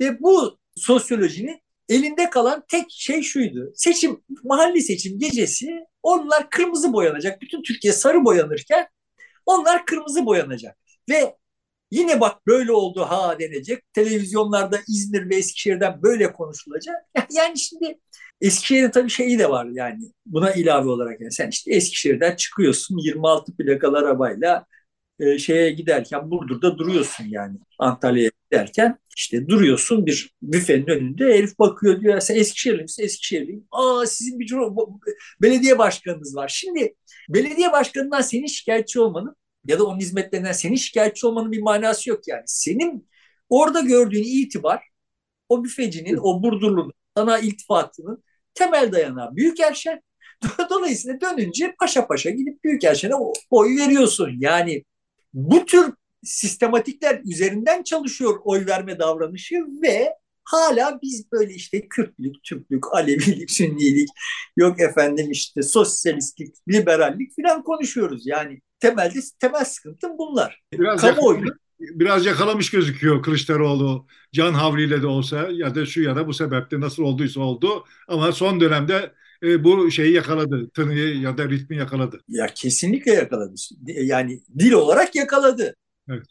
Ve 0.00 0.20
bu 0.20 0.58
sosyolojinin 0.76 1.62
elinde 1.90 2.30
kalan 2.30 2.64
tek 2.68 2.86
şey 2.90 3.22
şuydu. 3.22 3.72
Seçim, 3.74 4.22
mahalli 4.44 4.82
seçim 4.82 5.18
gecesi 5.18 5.86
onlar 6.02 6.50
kırmızı 6.50 6.92
boyanacak. 6.92 7.42
Bütün 7.42 7.62
Türkiye 7.62 7.92
sarı 7.92 8.24
boyanırken 8.24 8.88
onlar 9.46 9.86
kırmızı 9.86 10.26
boyanacak. 10.26 10.76
Ve 11.10 11.36
yine 11.90 12.20
bak 12.20 12.46
böyle 12.46 12.72
oldu 12.72 13.00
ha 13.02 13.38
denecek. 13.40 13.92
Televizyonlarda 13.92 14.78
İzmir 14.88 15.30
ve 15.30 15.36
Eskişehir'den 15.36 16.02
böyle 16.02 16.32
konuşulacak. 16.32 16.96
Yani 17.30 17.58
şimdi 17.58 17.98
Eskişehir'in 18.40 18.90
tabii 18.90 19.10
şeyi 19.10 19.38
de 19.38 19.50
var 19.50 19.66
yani 19.72 20.12
buna 20.26 20.52
ilave 20.52 20.88
olarak 20.88 21.20
yani 21.20 21.32
sen 21.32 21.48
işte 21.48 21.74
Eskişehir'den 21.74 22.36
çıkıyorsun 22.36 22.98
26 22.98 23.56
plakalı 23.56 23.98
arabayla 23.98 24.66
e, 25.20 25.38
şeye 25.38 25.70
giderken 25.70 26.30
Burdur'da 26.30 26.78
duruyorsun 26.78 27.24
yani 27.28 27.58
Antalya'ya 27.78 28.30
giderken 28.50 28.98
işte 29.16 29.48
duruyorsun 29.48 30.06
bir 30.06 30.34
büfenin 30.42 30.86
önünde 30.86 31.24
herif 31.24 31.58
bakıyor 31.58 32.00
diyor 32.00 32.20
sen 32.20 32.34
Eskişehirli 32.34 32.82
misin? 32.82 33.02
Eskişehirliyim. 33.02 33.64
Aa 33.70 34.06
sizin 34.06 34.38
bir 34.40 34.50
belediye 35.42 35.78
başkanınız 35.78 36.36
var. 36.36 36.48
Şimdi 36.48 36.94
belediye 37.28 37.72
başkanından 37.72 38.20
senin 38.20 38.46
şikayetçi 38.46 39.00
olmanın 39.00 39.36
ya 39.66 39.78
da 39.78 39.84
onun 39.84 39.98
hizmetlerinden 40.00 40.52
senin 40.52 40.76
şikayetçi 40.76 41.26
olmanın 41.26 41.52
bir 41.52 41.62
manası 41.62 42.10
yok 42.10 42.28
yani. 42.28 42.42
Senin 42.46 43.08
orada 43.48 43.80
gördüğün 43.80 44.24
itibar 44.24 44.82
o 45.48 45.64
büfecinin, 45.64 46.18
o 46.22 46.42
Burdurlu'nun 46.42 46.92
sana 47.16 47.38
iltifatının 47.38 48.24
temel 48.54 48.92
dayanağı 48.92 49.36
Büyükelçen. 49.36 50.00
Dolayısıyla 50.70 51.20
dönünce 51.20 51.74
paşa 51.80 52.06
paşa 52.06 52.30
gidip 52.30 52.64
Büyükelçen'e 52.64 53.14
oy 53.50 53.76
veriyorsun. 53.76 54.36
Yani 54.38 54.84
bu 55.34 55.64
tür 55.66 55.92
sistematikler 56.22 57.20
üzerinden 57.24 57.82
çalışıyor 57.82 58.38
oy 58.44 58.66
verme 58.66 58.98
davranışı 58.98 59.54
ve 59.82 60.14
hala 60.44 60.98
biz 61.02 61.32
böyle 61.32 61.54
işte 61.54 61.88
Kürtlük, 61.88 62.44
Türklük, 62.44 62.94
Alevilik, 62.94 63.50
Sünnilik, 63.50 64.08
yok 64.56 64.80
efendim 64.80 65.30
işte 65.30 65.62
sosyalistlik, 65.62 66.54
liberallik 66.68 67.32
falan 67.36 67.62
konuşuyoruz. 67.62 68.26
Yani 68.26 68.60
temelde 68.80 69.18
temel 69.38 69.64
sıkıntı 69.64 70.08
bunlar. 70.18 70.62
Biraz 70.72 71.00
Kamuoyu 71.00 71.46
biraz 71.80 72.26
yakalamış 72.26 72.70
gözüküyor 72.70 73.22
Kılıçdaroğlu 73.22 74.06
can 74.32 74.54
havliyle 74.54 75.02
de 75.02 75.06
olsa 75.06 75.48
ya 75.52 75.74
da 75.74 75.86
şu 75.86 76.02
ya 76.02 76.16
da 76.16 76.26
bu 76.26 76.34
sebeple 76.34 76.80
nasıl 76.80 77.02
olduysa 77.02 77.40
oldu 77.40 77.84
ama 78.08 78.32
son 78.32 78.60
dönemde 78.60 79.12
e, 79.42 79.64
bu 79.64 79.90
şeyi 79.90 80.12
yakaladı. 80.12 80.70
Tınıyı 80.70 81.20
ya 81.20 81.38
da 81.38 81.48
ritmi 81.48 81.76
yakaladı. 81.76 82.20
Ya 82.28 82.46
kesinlikle 82.46 83.12
yakaladı. 83.12 83.54
Yani 83.86 84.40
dil 84.58 84.72
olarak 84.72 85.14
yakaladı. 85.14 85.76
Evet. 86.08 86.26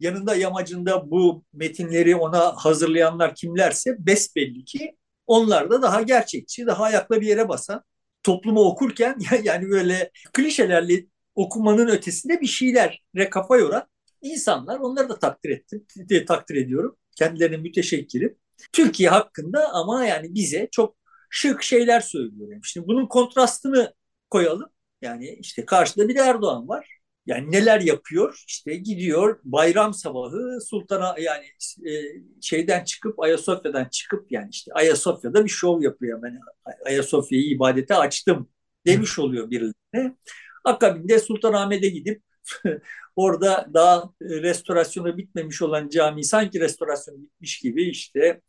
Yanında 0.00 0.34
yamacında 0.34 1.10
bu 1.10 1.44
metinleri 1.52 2.16
ona 2.16 2.52
hazırlayanlar 2.56 3.34
kimlerse 3.34 3.96
besbelli 3.98 4.64
ki 4.64 4.96
onlar 5.26 5.70
da 5.70 5.82
daha 5.82 6.02
gerçekçi, 6.02 6.66
daha 6.66 6.84
ayakla 6.84 7.20
bir 7.20 7.26
yere 7.26 7.48
basan, 7.48 7.82
toplumu 8.22 8.60
okurken 8.60 9.18
yani 9.44 9.70
böyle 9.70 10.10
klişelerle 10.32 11.06
okumanın 11.34 11.88
ötesinde 11.88 12.40
bir 12.40 12.46
şeylere 12.46 13.30
kafa 13.30 13.56
yoran 13.56 13.86
insanlar. 14.22 14.78
Onları 14.80 15.08
da 15.08 15.18
takdir 15.18 15.50
ettim, 15.50 15.86
takdir 16.26 16.54
ediyorum. 16.56 16.96
Kendilerine 17.16 17.56
müteşekkirim. 17.56 18.36
Türkiye 18.72 19.08
hakkında 19.10 19.68
ama 19.72 20.04
yani 20.04 20.34
bize 20.34 20.68
çok 20.72 20.99
şık 21.30 21.62
şeyler 21.62 22.00
söylüyor. 22.00 22.60
Şimdi 22.64 22.86
bunun 22.88 23.06
kontrastını 23.06 23.94
koyalım. 24.30 24.70
Yani 25.02 25.36
işte 25.40 25.64
karşıda 25.66 26.08
bir 26.08 26.16
Erdoğan 26.16 26.68
var. 26.68 27.00
Yani 27.26 27.52
neler 27.52 27.80
yapıyor? 27.80 28.44
İşte 28.48 28.74
gidiyor 28.74 29.40
bayram 29.44 29.94
sabahı 29.94 30.60
Sultan'a 30.60 31.14
yani 31.18 31.44
e, 31.90 31.92
şeyden 32.40 32.84
çıkıp 32.84 33.20
Ayasofya'dan 33.20 33.84
çıkıp 33.84 34.32
yani 34.32 34.48
işte 34.52 34.72
Ayasofya'da 34.74 35.44
bir 35.44 35.50
şov 35.50 35.82
yapıyor. 35.82 36.22
Ben 36.22 36.40
Ayasofya'yı 36.86 37.44
ibadete 37.44 37.94
açtım 37.94 38.48
demiş 38.86 39.18
oluyor 39.18 39.50
birilerine. 39.50 40.16
Akabinde 40.64 41.18
Sultanahmet'e 41.18 41.88
gidip 41.88 42.22
orada 43.16 43.70
daha 43.74 44.10
restorasyonu 44.22 45.16
bitmemiş 45.18 45.62
olan 45.62 45.88
cami 45.88 46.24
sanki 46.24 46.60
restorasyon 46.60 47.22
bitmiş 47.22 47.58
gibi 47.60 47.82
işte 47.90 48.40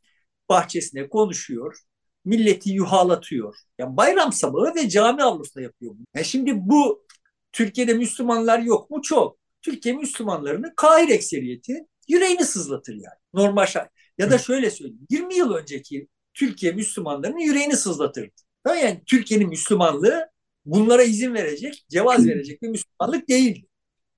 bahçesine 0.49 1.09
konuşuyor 1.09 1.77
milleti 2.25 2.69
yuhalatıyor. 2.71 3.55
Yani 3.79 3.97
bayram 3.97 4.33
sabahı 4.33 4.75
ve 4.75 4.89
cami 4.89 5.23
avlusunda 5.23 5.61
yapıyor 5.63 5.91
bunu. 5.95 6.05
Yani 6.15 6.25
şimdi 6.25 6.53
bu 6.55 7.05
Türkiye'de 7.51 7.93
Müslümanlar 7.93 8.59
yok 8.59 8.89
mu? 8.89 9.01
Çok. 9.01 9.37
Türkiye 9.61 9.95
Müslümanlarını 9.95 10.73
kahir 10.75 11.09
ekseriyeti 11.09 11.85
yüreğini 12.07 12.45
sızlatır 12.45 12.93
yani. 12.93 13.19
Normal 13.33 13.65
şart. 13.65 13.91
Ya 14.17 14.31
da 14.31 14.37
şöyle 14.37 14.71
söyleyeyim. 14.71 15.07
20 15.09 15.35
yıl 15.35 15.53
önceki 15.53 16.07
Türkiye 16.33 16.71
Müslümanlarının 16.71 17.39
yüreğini 17.39 17.75
sızlatırdı. 17.75 18.31
Yani 18.67 19.01
Türkiye'nin 19.05 19.49
Müslümanlığı 19.49 20.29
bunlara 20.65 21.03
izin 21.03 21.33
verecek, 21.33 21.85
cevaz 21.89 22.27
verecek 22.27 22.61
bir 22.61 22.67
Müslümanlık 22.67 23.29
değildi. 23.29 23.67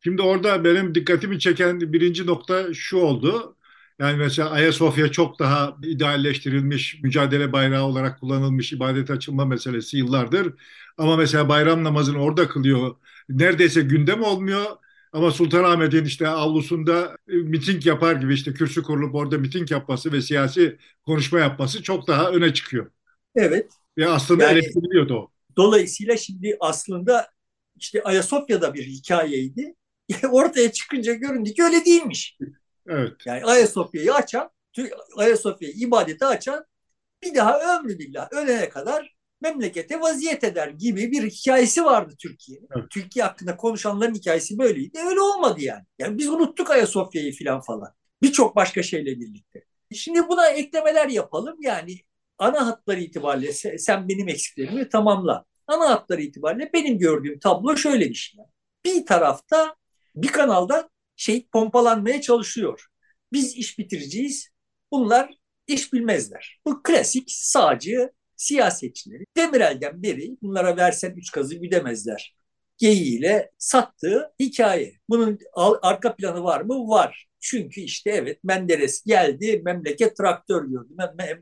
Şimdi 0.03 0.21
orada 0.21 0.63
benim 0.63 0.95
dikkatimi 0.95 1.39
çeken 1.39 1.93
birinci 1.93 2.25
nokta 2.25 2.73
şu 2.73 2.97
oldu. 2.97 3.57
Yani 3.99 4.17
mesela 4.17 4.49
Ayasofya 4.49 5.11
çok 5.11 5.39
daha 5.39 5.77
idealleştirilmiş, 5.83 6.99
mücadele 7.03 7.53
bayrağı 7.53 7.83
olarak 7.83 8.19
kullanılmış 8.19 8.73
ibadet 8.73 9.11
açılma 9.11 9.45
meselesi 9.45 9.97
yıllardır. 9.97 10.53
Ama 10.97 11.15
mesela 11.17 11.49
bayram 11.49 11.83
namazını 11.83 12.21
orada 12.21 12.47
kılıyor. 12.47 12.95
Neredeyse 13.29 13.81
gündem 13.81 14.23
olmuyor. 14.23 14.65
Ama 15.13 15.31
Sultanahmet'in 15.31 16.05
işte 16.05 16.27
avlusunda 16.27 17.17
e, 17.27 17.35
miting 17.35 17.85
yapar 17.85 18.15
gibi 18.15 18.33
işte 18.33 18.53
kürsü 18.53 18.83
kurulup 18.83 19.15
orada 19.15 19.37
miting 19.37 19.71
yapması 19.71 20.11
ve 20.11 20.21
siyasi 20.21 20.77
konuşma 21.05 21.39
yapması 21.39 21.83
çok 21.83 22.07
daha 22.07 22.29
öne 22.31 22.53
çıkıyor. 22.53 22.91
Evet. 23.35 23.71
Ve 23.97 24.07
aslında 24.09 24.43
yani, 24.43 24.53
eleştiriliyordu 24.53 25.15
o. 25.15 25.31
Dolayısıyla 25.57 26.17
şimdi 26.17 26.57
aslında 26.59 27.27
işte 27.75 28.03
Ayasofya'da 28.03 28.73
bir 28.73 28.85
hikayeydi. 28.85 29.75
Ortaya 30.31 30.71
çıkınca 30.71 31.13
göründü 31.13 31.53
ki 31.53 31.63
öyle 31.63 31.85
değilmiş. 31.85 32.37
Evet. 32.87 33.13
Yani 33.25 33.45
Ayasofya'yı 33.45 34.13
açan, 34.13 34.51
Ayasofya'yı 35.17 35.73
ibadete 35.73 36.25
açan 36.25 36.65
bir 37.23 37.35
daha 37.35 37.79
ömrü 37.79 37.99
billah 37.99 38.31
ölene 38.31 38.69
kadar 38.69 39.15
memlekete 39.41 40.01
vaziyet 40.01 40.43
eder 40.43 40.67
gibi 40.67 41.11
bir 41.11 41.29
hikayesi 41.29 41.85
vardı 41.85 42.15
Türkiye'nin. 42.19 42.67
Evet. 42.77 42.85
Türkiye 42.89 43.25
hakkında 43.25 43.57
konuşanların 43.57 44.15
hikayesi 44.15 44.59
böyleydi. 44.59 44.99
Öyle 45.09 45.21
olmadı 45.21 45.61
yani. 45.61 45.83
Yani 45.99 46.17
biz 46.17 46.29
unuttuk 46.29 46.69
Ayasofya'yı 46.69 47.33
falan 47.43 47.61
falan. 47.61 47.93
Birçok 48.21 48.55
başka 48.55 48.83
şeyle 48.83 49.19
birlikte. 49.19 49.63
Şimdi 49.93 50.27
buna 50.27 50.49
eklemeler 50.49 51.07
yapalım. 51.07 51.57
Yani 51.61 51.95
ana 52.37 52.67
hatları 52.67 52.99
itibariyle 52.99 53.53
sen 53.77 54.09
benim 54.09 54.27
eksiklerimi 54.29 54.89
tamamla. 54.89 55.45
Ana 55.67 55.89
hatları 55.89 56.21
itibariyle 56.21 56.69
benim 56.73 56.97
gördüğüm 56.97 57.39
tablo 57.39 57.77
şöyle 57.77 58.09
bir 58.09 58.13
şey. 58.13 58.39
Bir 58.85 59.05
tarafta 59.05 59.75
bir 60.15 60.27
kanalda 60.27 60.89
şey 61.23 61.47
pompalanmaya 61.53 62.21
çalışıyor. 62.21 62.85
Biz 63.33 63.55
iş 63.55 63.79
bitireceğiz. 63.79 64.49
Bunlar 64.91 65.33
iş 65.67 65.93
bilmezler. 65.93 66.61
Bu 66.65 66.83
klasik 66.83 67.31
sağcı 67.31 68.11
siyasetçileri. 68.35 69.25
Demirel'den 69.37 70.03
beri 70.03 70.37
bunlara 70.41 70.77
versen 70.77 71.11
üç 71.17 71.31
kazı 71.31 71.55
güdemezler. 71.55 72.35
Geyiğiyle 72.77 73.51
sattığı 73.57 74.33
hikaye. 74.39 74.93
Bunun 75.09 75.39
arka 75.81 76.15
planı 76.15 76.43
var 76.43 76.61
mı? 76.61 76.87
Var. 76.87 77.27
Çünkü 77.39 77.81
işte 77.81 78.11
evet 78.11 78.43
Menderes 78.43 79.03
geldi, 79.03 79.61
memleket 79.65 80.17
traktör 80.17 80.65
gördü. 80.65 80.93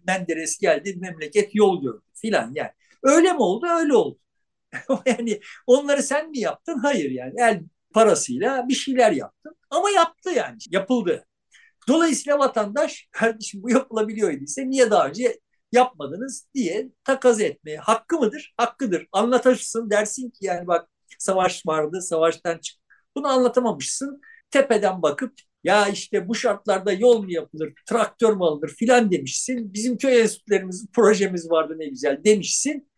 Menderes 0.07 0.57
geldi, 0.57 0.95
memleket 1.00 1.55
yol 1.55 1.81
gördü 1.81 2.03
filan 2.13 2.51
yani. 2.55 2.71
Öyle 3.03 3.33
mi 3.33 3.39
oldu? 3.39 3.67
Öyle 3.67 3.93
oldu. 3.93 4.19
yani 5.05 5.39
onları 5.67 6.03
sen 6.03 6.29
mi 6.29 6.39
yaptın? 6.39 6.77
Hayır 6.79 7.11
yani. 7.11 7.33
El 7.38 7.61
parasıyla 7.93 8.67
bir 8.69 8.74
şeyler 8.74 9.12
yaptın. 9.12 9.55
Ama 9.69 9.89
yaptı 9.89 10.29
yani. 10.29 10.57
Yapıldı. 10.69 11.25
Dolayısıyla 11.88 12.39
vatandaş 12.39 13.07
kardeşim 13.12 13.63
bu 13.63 13.69
yapılabiliyor 13.69 14.33
niye 14.57 14.91
daha 14.91 15.07
önce 15.07 15.39
yapmadınız 15.71 16.48
diye 16.55 16.89
takaz 17.03 17.41
etmeye 17.41 17.77
hakkı 17.77 18.19
mıdır? 18.19 18.53
Hakkıdır. 18.57 19.07
Anlatırsın 19.12 19.89
dersin 19.89 20.29
ki 20.29 20.45
yani 20.45 20.67
bak 20.67 20.89
savaş 21.19 21.67
vardı 21.67 22.01
savaştan 22.01 22.57
çık. 22.57 22.79
Bunu 23.15 23.27
anlatamamışsın. 23.27 24.21
Tepeden 24.51 25.01
bakıp 25.01 25.33
ya 25.63 25.88
işte 25.88 26.27
bu 26.27 26.36
şartlarda 26.36 26.91
yol 26.91 27.24
mu 27.24 27.31
yapılır, 27.31 27.74
traktör 27.86 28.33
mü 28.33 28.43
alınır 28.43 28.69
filan 28.69 29.12
demişsin. 29.12 29.74
Bizim 29.74 29.98
köy 29.98 30.21
enstitülerimiz 30.21 30.88
projemiz 30.93 31.51
vardı 31.51 31.75
ne 31.77 31.86
güzel 31.88 32.24
demişsin. 32.24 32.91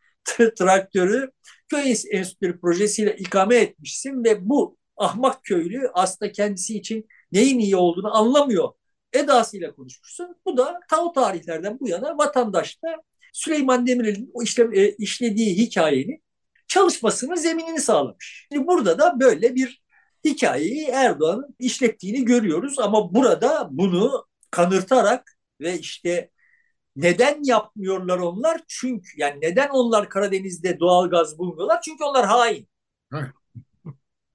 Traktörü 0.58 1.32
köy 1.70 1.96
enstitüleri 2.12 2.60
projesiyle 2.60 3.16
ikame 3.18 3.56
etmişsin 3.56 4.24
ve 4.24 4.50
bu 4.50 4.78
ahmak 4.98 5.44
köylü 5.44 5.92
aslında 5.94 6.32
kendisi 6.32 6.78
için 6.78 7.08
neyin 7.32 7.60
iyi 7.60 7.76
olduğunu 7.76 8.18
anlamıyor 8.18 8.70
edasıyla 9.14 9.76
konuşmuşsun. 9.76 10.36
Bu 10.46 10.58
da 10.58 10.80
ta 10.90 11.06
o 11.06 11.14
tarihlerden 11.14 11.80
bu 11.80 11.88
yana 11.90 12.18
vatandaşta 12.18 12.88
Süleyman 13.34 13.88
Demirel'in 13.88 14.32
o 14.34 14.44
işte, 14.44 14.70
e, 14.74 14.92
işlediği 14.92 15.58
hikayenin 15.58 16.24
çalışmasının 16.68 17.36
zeminini 17.36 17.80
sağlamış. 17.82 18.48
Şimdi 18.52 18.68
burada 18.68 19.00
da 19.00 19.20
böyle 19.20 19.56
bir 19.56 19.84
hikayeyi 20.26 20.88
Erdoğan'ın 20.88 21.56
işlettiğini 21.60 22.26
görüyoruz 22.26 22.80
ama 22.80 23.14
burada 23.14 23.70
bunu 23.72 24.26
kanırtarak 24.52 25.38
ve 25.62 25.80
işte 25.80 26.30
neden 26.96 27.44
yapmıyorlar 27.44 28.20
onlar? 28.20 28.62
Çünkü 28.68 29.10
yani 29.18 29.42
neden 29.42 29.70
onlar 29.70 30.10
Karadeniz'de 30.10 30.80
doğal 30.80 31.10
gaz 31.10 31.38
bulmuyorlar? 31.38 31.82
Çünkü 31.82 32.04
onlar 32.04 32.26
hain. 32.26 32.68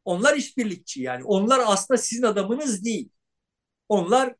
Onlar 0.08 0.36
işbirlikçi 0.36 1.02
yani. 1.02 1.24
Onlar 1.24 1.60
aslında 1.66 1.98
sizin 1.98 2.22
adamınız 2.22 2.84
değil. 2.84 3.10
Onlar 3.88 4.34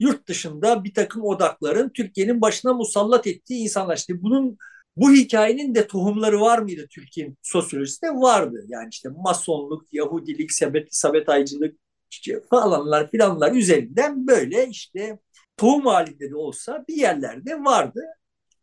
yurt 0.00 0.28
dışında 0.28 0.84
bir 0.84 0.94
takım 0.94 1.22
odakların 1.24 1.88
Türkiye'nin 1.88 2.40
başına 2.40 2.72
musallat 2.74 3.26
ettiği 3.26 3.62
insanlar. 3.62 3.96
İşte 3.96 4.22
bunun 4.22 4.58
bu 4.96 5.12
hikayenin 5.12 5.74
de 5.74 5.86
tohumları 5.86 6.40
var 6.40 6.58
mıydı 6.58 6.86
Türkiye'nin 6.90 7.38
sosyolojisinde? 7.42 8.10
Vardı. 8.10 8.64
Yani 8.68 8.88
işte 8.92 9.08
masonluk, 9.08 9.92
Yahudilik, 9.92 10.52
sebet, 10.52 10.94
sabetaycılık 10.94 11.78
işte 12.10 12.40
falanlar 12.50 13.10
filanlar 13.10 13.52
üzerinden 13.52 14.26
böyle 14.26 14.68
işte 14.68 15.18
tohum 15.56 15.86
halinde 15.86 16.30
de 16.30 16.36
olsa 16.36 16.84
bir 16.88 16.96
yerlerde 16.96 17.64
vardı. 17.64 18.02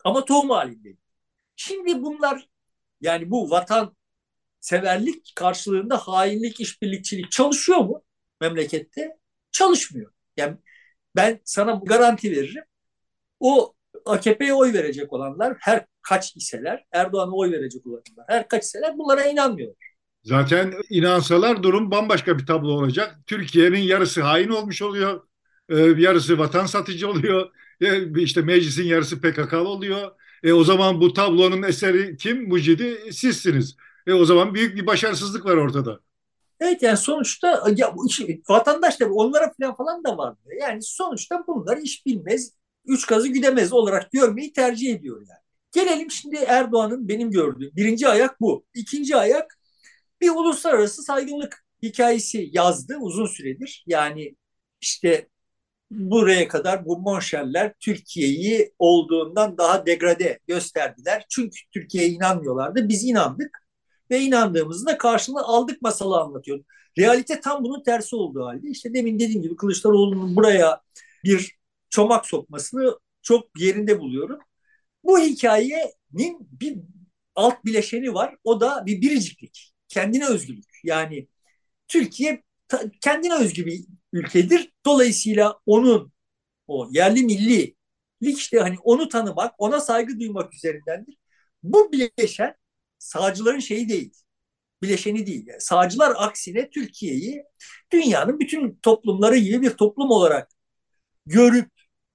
Ama 0.06 0.26
tohum 0.26 0.50
halinde. 0.50 0.90
Şimdi 1.56 2.02
bunlar 2.04 2.50
yani 3.02 3.32
bu 3.32 3.50
vatan 3.50 3.98
severlik 4.68 5.36
karşılığında 5.36 5.98
hainlik, 5.98 6.60
işbirlikçilik 6.60 7.32
çalışıyor 7.32 7.80
mu 7.80 8.04
memlekette? 8.42 9.18
Çalışmıyor. 9.52 10.12
Yani 10.38 10.58
ben 11.16 11.40
sana 11.44 11.82
bu 11.82 11.86
garanti 11.86 12.32
veririm. 12.32 12.64
O 13.40 13.74
AKP'ye 14.06 14.54
oy 14.54 14.74
verecek 14.74 15.14
olanlar 15.14 15.58
her 15.60 15.86
kaç 16.02 16.36
iseler, 16.36 16.86
Erdoğan'a 16.92 17.32
oy 17.32 17.52
verecek 17.52 17.88
olanlar 17.88 18.26
her 18.28 18.48
kaç 18.48 18.64
iseler 18.64 18.98
bunlara 18.98 19.26
inanmıyorlar. 19.26 19.88
Zaten 20.24 20.74
inansalar 20.90 21.64
durum 21.64 21.92
bambaşka 21.92 22.40
bir 22.40 22.46
tablo 22.46 22.72
olacak. 22.72 23.16
Türkiye'nin 23.28 23.82
yarısı 23.82 24.22
hain 24.22 24.50
olmuş 24.50 24.82
oluyor. 24.82 25.28
Ee, 25.70 25.76
yarısı 25.76 26.40
vatan 26.40 26.66
satıcı 26.66 27.10
oluyor. 27.10 27.50
E, 27.82 28.22
işte 28.22 28.42
meclisin 28.42 28.84
yarısı 28.84 29.22
PKK'lı 29.22 29.68
oluyor. 29.70 30.12
E, 30.44 30.54
o 30.54 30.64
zaman 30.64 31.02
bu 31.02 31.14
tablonun 31.14 31.64
eseri 31.64 32.18
kim? 32.18 32.48
Mucidi 32.50 33.14
sizsiniz. 33.14 33.78
E, 34.08 34.14
o 34.14 34.26
zaman 34.26 34.54
büyük 34.54 34.76
bir 34.76 34.88
başarısızlık 34.88 35.46
var 35.46 35.58
ortada. 35.58 36.00
Evet 36.60 36.82
yani 36.82 36.98
sonuçta 36.98 37.64
ya, 37.76 37.96
vatandaş 38.50 39.00
da 39.00 39.12
onlara 39.12 39.54
falan 39.60 39.76
falan 39.76 40.04
da 40.04 40.18
var. 40.18 40.36
Yani 40.60 40.82
sonuçta 40.82 41.44
bunlar 41.48 41.78
iş 41.78 42.06
bilmez, 42.06 42.54
üç 42.86 43.06
kazı 43.06 43.28
güdemez 43.28 43.74
olarak 43.74 44.12
görmeyi 44.12 44.54
tercih 44.54 44.96
ediyor 44.96 45.18
yani. 45.18 45.40
Gelelim 45.72 46.12
şimdi 46.12 46.36
Erdoğan'ın 46.36 47.08
benim 47.08 47.32
gördüğüm 47.32 47.72
birinci 47.76 48.08
ayak 48.08 48.42
bu. 48.42 48.66
İkinci 48.74 49.16
ayak 49.16 49.60
bir 50.22 50.30
uluslararası 50.30 51.04
saygınlık 51.04 51.66
hikayesi 51.84 52.50
yazdı 52.52 52.98
uzun 53.00 53.26
süredir. 53.26 53.84
Yani 53.88 54.36
işte 54.82 55.28
buraya 55.92 56.48
kadar 56.48 56.86
bu 56.86 57.00
monşerler 57.00 57.74
Türkiye'yi 57.80 58.74
olduğundan 58.80 59.58
daha 59.58 59.86
degrade 59.86 60.40
gösterdiler. 60.48 61.26
Çünkü 61.30 61.60
Türkiye'ye 61.74 62.10
inanmıyorlardı. 62.10 62.90
Biz 62.90 63.04
inandık 63.04 63.67
ve 64.12 64.20
inandığımızda 64.20 64.98
karşılığını 64.98 65.44
aldık 65.44 65.82
masalı 65.82 66.18
anlatıyor. 66.18 66.64
Realite 66.98 67.42
tam 67.42 67.64
bunun 67.64 67.84
tersi 67.84 68.16
olduğu 68.16 68.46
halde 68.46 68.70
işte 68.70 68.94
demin 68.94 69.20
dediğim 69.20 69.42
gibi 69.42 69.56
Kılıçdaroğlu'nun 69.56 70.36
buraya 70.36 70.82
bir 71.24 71.58
çomak 71.90 72.26
sokmasını 72.26 73.00
çok 73.22 73.60
yerinde 73.60 74.00
buluyorum. 74.00 74.40
Bu 75.04 75.20
hikayenin 75.20 76.48
bir 76.52 76.78
alt 77.36 77.66
bileşeni 77.66 78.14
var. 78.14 78.36
O 78.44 78.62
da 78.62 78.86
bir 78.86 79.02
biriciklik. 79.02 79.74
Kendine 79.88 80.28
özgürlük. 80.28 80.80
Yani 80.84 81.28
Türkiye 81.88 82.44
kendine 83.02 83.36
özgü 83.36 83.66
bir 83.66 83.86
ülkedir. 84.14 84.74
Dolayısıyla 84.86 85.60
onun 85.66 86.14
o 86.68 86.90
yerli 86.92 87.24
milli 87.24 87.76
işte 88.22 88.60
hani 88.60 88.76
onu 88.84 89.10
tanımak, 89.10 89.56
ona 89.58 89.80
saygı 89.80 90.20
duymak 90.20 90.54
üzerindendir. 90.54 91.18
Bu 91.64 91.92
bileşen 91.92 92.56
sağcıların 93.00 93.60
şeyi 93.60 93.90
değil. 93.90 94.14
Bileşeni 94.82 95.28
değil. 95.28 95.48
Yani 95.48 95.62
sağcılar 95.62 96.14
aksine 96.18 96.70
Türkiye'yi 96.70 97.44
dünyanın 97.92 98.40
bütün 98.40 98.80
toplumları 98.84 99.38
gibi 99.38 99.62
bir 99.62 99.70
toplum 99.72 100.12
olarak 100.12 100.50
görüp 101.26 101.70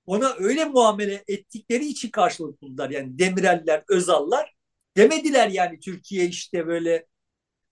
ona 0.07 0.35
öyle 0.38 0.64
muamele 0.64 1.25
ettikleri 1.29 1.87
için 1.87 2.11
karşılık 2.11 2.62
buldular. 2.62 2.90
Yani 2.90 3.18
Demireller, 3.18 3.85
Özallar 3.88 4.55
demediler 4.97 5.49
yani 5.49 5.81
Türkiye 5.81 6.27
işte 6.27 6.66
böyle 6.66 7.07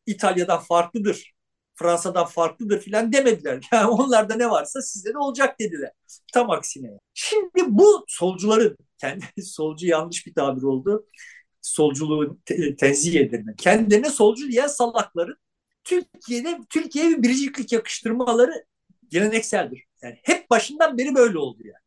İtalya'dan 0.07 0.61
farklıdır. 0.61 1.33
Fransa'dan 1.75 2.27
farklıdır 2.27 2.81
filan 2.81 3.13
demediler. 3.13 3.61
Yani 3.73 3.87
onlarda 3.91 4.35
ne 4.35 4.51
varsa 4.51 4.83
sizde 4.83 5.15
de 5.15 5.19
olacak 5.19 5.61
dediler. 5.61 5.91
Tam 6.35 6.51
aksine. 6.51 6.91
Şimdi 7.15 7.65
bu 7.69 8.05
solcuların, 8.09 8.77
kendi 8.99 9.43
solcu 9.43 9.87
yanlış 9.87 10.27
bir 10.27 10.35
tabir 10.35 10.63
oldu 10.63 11.07
solculuğu 11.63 12.39
te- 12.45 12.77
tenzih 12.77 13.21
ederim. 13.21 13.55
Kendilerine 13.59 14.11
solcu 14.11 14.49
diyen 14.49 14.67
salakların 14.67 15.37
Türkiye'de 15.85 16.61
Türkiye'ye 16.71 17.11
bir 17.19 17.23
biriciklik 17.23 17.73
yakıştırmaları 17.73 18.65
gelenekseldir. 19.09 19.85
Yani 20.03 20.19
hep 20.23 20.51
başından 20.51 20.99
beri 20.99 21.15
böyle 21.15 21.39
oldu 21.39 21.63
yani. 21.65 21.85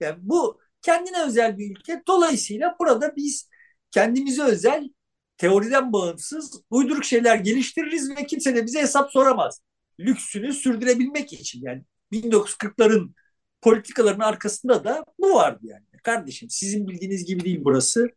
Yani 0.00 0.18
bu 0.22 0.60
kendine 0.82 1.22
özel 1.22 1.58
bir 1.58 1.70
ülke. 1.70 2.02
Dolayısıyla 2.08 2.76
burada 2.80 3.16
biz 3.16 3.48
kendimize 3.90 4.42
özel 4.42 4.88
teoriden 5.36 5.92
bağımsız 5.92 6.62
uyduruk 6.70 7.04
şeyler 7.04 7.36
geliştiririz 7.36 8.10
ve 8.10 8.26
kimse 8.26 8.56
de 8.56 8.66
bize 8.66 8.82
hesap 8.82 9.12
soramaz. 9.12 9.60
Lüksünü 10.00 10.52
sürdürebilmek 10.52 11.32
için 11.32 11.62
yani 11.62 11.82
1940'ların 12.12 13.14
politikaların 13.62 14.20
arkasında 14.20 14.84
da 14.84 15.04
bu 15.18 15.34
vardı 15.34 15.60
yani. 15.62 15.84
Kardeşim 16.02 16.50
sizin 16.50 16.88
bildiğiniz 16.88 17.24
gibi 17.24 17.44
değil 17.44 17.60
burası 17.64 18.10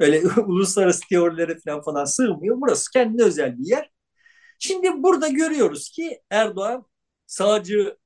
öyle 0.00 0.22
uluslararası 0.46 1.00
teorilere 1.08 1.58
falan 1.64 1.82
falan 1.82 2.04
sığmıyor. 2.04 2.60
Burası 2.60 2.90
kendine 2.90 3.22
özel 3.22 3.58
bir 3.58 3.66
yer. 3.66 3.90
Şimdi 4.58 5.02
burada 5.02 5.28
görüyoruz 5.28 5.90
ki 5.90 6.20
Erdoğan 6.30 6.86
sağcı 7.26 7.96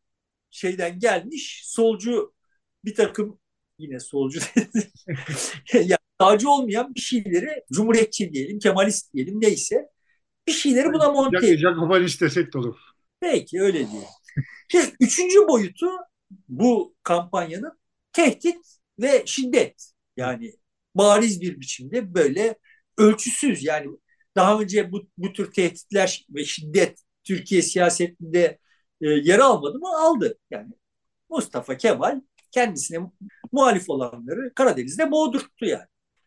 şeyden 0.50 0.98
gelmiş, 0.98 1.62
solcu 1.64 2.34
bir 2.84 2.94
takım 2.94 3.40
yine 3.78 4.00
solcu 4.00 4.40
yani 5.74 5.96
sağcı 6.20 6.50
olmayan 6.50 6.94
bir 6.94 7.00
şeyleri 7.00 7.64
cumhuriyetçi 7.72 8.32
diyelim, 8.32 8.58
kemalist 8.58 9.14
diyelim 9.14 9.40
neyse 9.40 9.88
bir 10.46 10.52
şeyleri 10.52 10.92
buna 10.92 11.10
monte 11.12 11.36
ediyor. 11.38 11.58
Jakobinist 11.58 12.20
desek 12.20 12.52
de 12.54 12.58
olur. 12.58 12.76
Peki 13.20 13.60
öyle 13.62 13.78
diyelim. 13.78 14.08
Şimdi 14.68 14.86
üçüncü 15.00 15.48
boyutu 15.48 15.86
bu 16.48 16.94
kampanyanın 17.02 17.78
tehdit 18.12 18.78
ve 18.98 19.22
şiddet. 19.26 19.92
Yani 20.16 20.52
bariz 20.94 21.40
bir 21.40 21.60
biçimde 21.60 22.14
böyle 22.14 22.56
ölçüsüz 22.98 23.64
yani 23.64 23.86
daha 24.36 24.60
önce 24.60 24.92
bu, 24.92 25.08
bu 25.18 25.32
tür 25.32 25.52
tehditler 25.52 26.26
ve 26.30 26.44
şiddet 26.44 26.98
Türkiye 27.24 27.62
siyasetinde 27.62 28.58
e, 29.00 29.08
yer 29.08 29.38
almadı 29.38 29.78
mı? 29.78 29.88
Aldı. 29.98 30.38
Yani 30.50 30.72
Mustafa 31.30 31.76
Kemal 31.76 32.20
kendisine 32.50 32.98
muhalif 33.52 33.90
olanları 33.90 34.54
Karadeniz'de 34.54 35.10
boğdurttu 35.10 35.66
yani. 35.66 35.86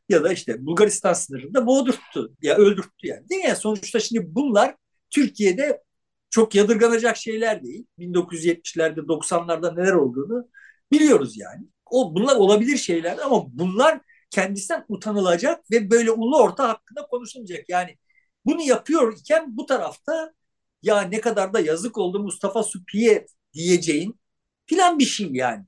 Ya 0.10 0.24
da 0.24 0.34
işte 0.34 0.66
Bulgaristan 0.66 1.14
sınırında 1.14 1.66
boğdurttu. 1.68 2.36
Ya 2.42 2.56
öldürttü 2.56 3.08
yani. 3.08 3.30
Değil 3.30 3.42
mi? 3.42 3.48
Yani 3.48 3.58
sonuçta 3.58 4.00
şimdi 4.00 4.36
bunlar 4.36 4.76
Türkiye'de 5.10 5.84
çok 6.30 6.56
yadırganacak 6.56 7.18
şeyler 7.18 7.64
değil. 7.64 7.86
1970'lerde 8.00 9.08
90'larda 9.08 9.82
neler 9.82 9.94
olduğunu 9.94 10.50
biliyoruz 10.92 11.38
yani. 11.38 11.68
O 11.86 12.16
bunlar 12.16 12.36
olabilir 12.36 12.78
şeyler 12.78 13.18
ama 13.18 13.46
bunlar 13.48 14.02
kendisinden 14.34 14.86
utanılacak 14.90 15.72
ve 15.72 15.90
böyle 15.92 16.12
ulu 16.12 16.44
orta 16.44 16.70
hakkında 16.70 17.08
konuşulmayacak. 17.08 17.70
Yani 17.70 17.98
bunu 18.46 18.62
yapıyor 18.62 19.18
iken 19.18 19.58
bu 19.58 19.66
tarafta 19.66 20.34
ya 20.84 21.02
ne 21.02 21.22
kadar 21.22 21.54
da 21.54 21.60
yazık 21.60 21.98
oldu 21.98 22.20
Mustafa 22.20 22.64
Süpiye 22.64 23.26
diyeceğin 23.54 24.20
filan 24.66 25.00
bir 25.00 25.06
şey 25.06 25.30
yani. 25.34 25.66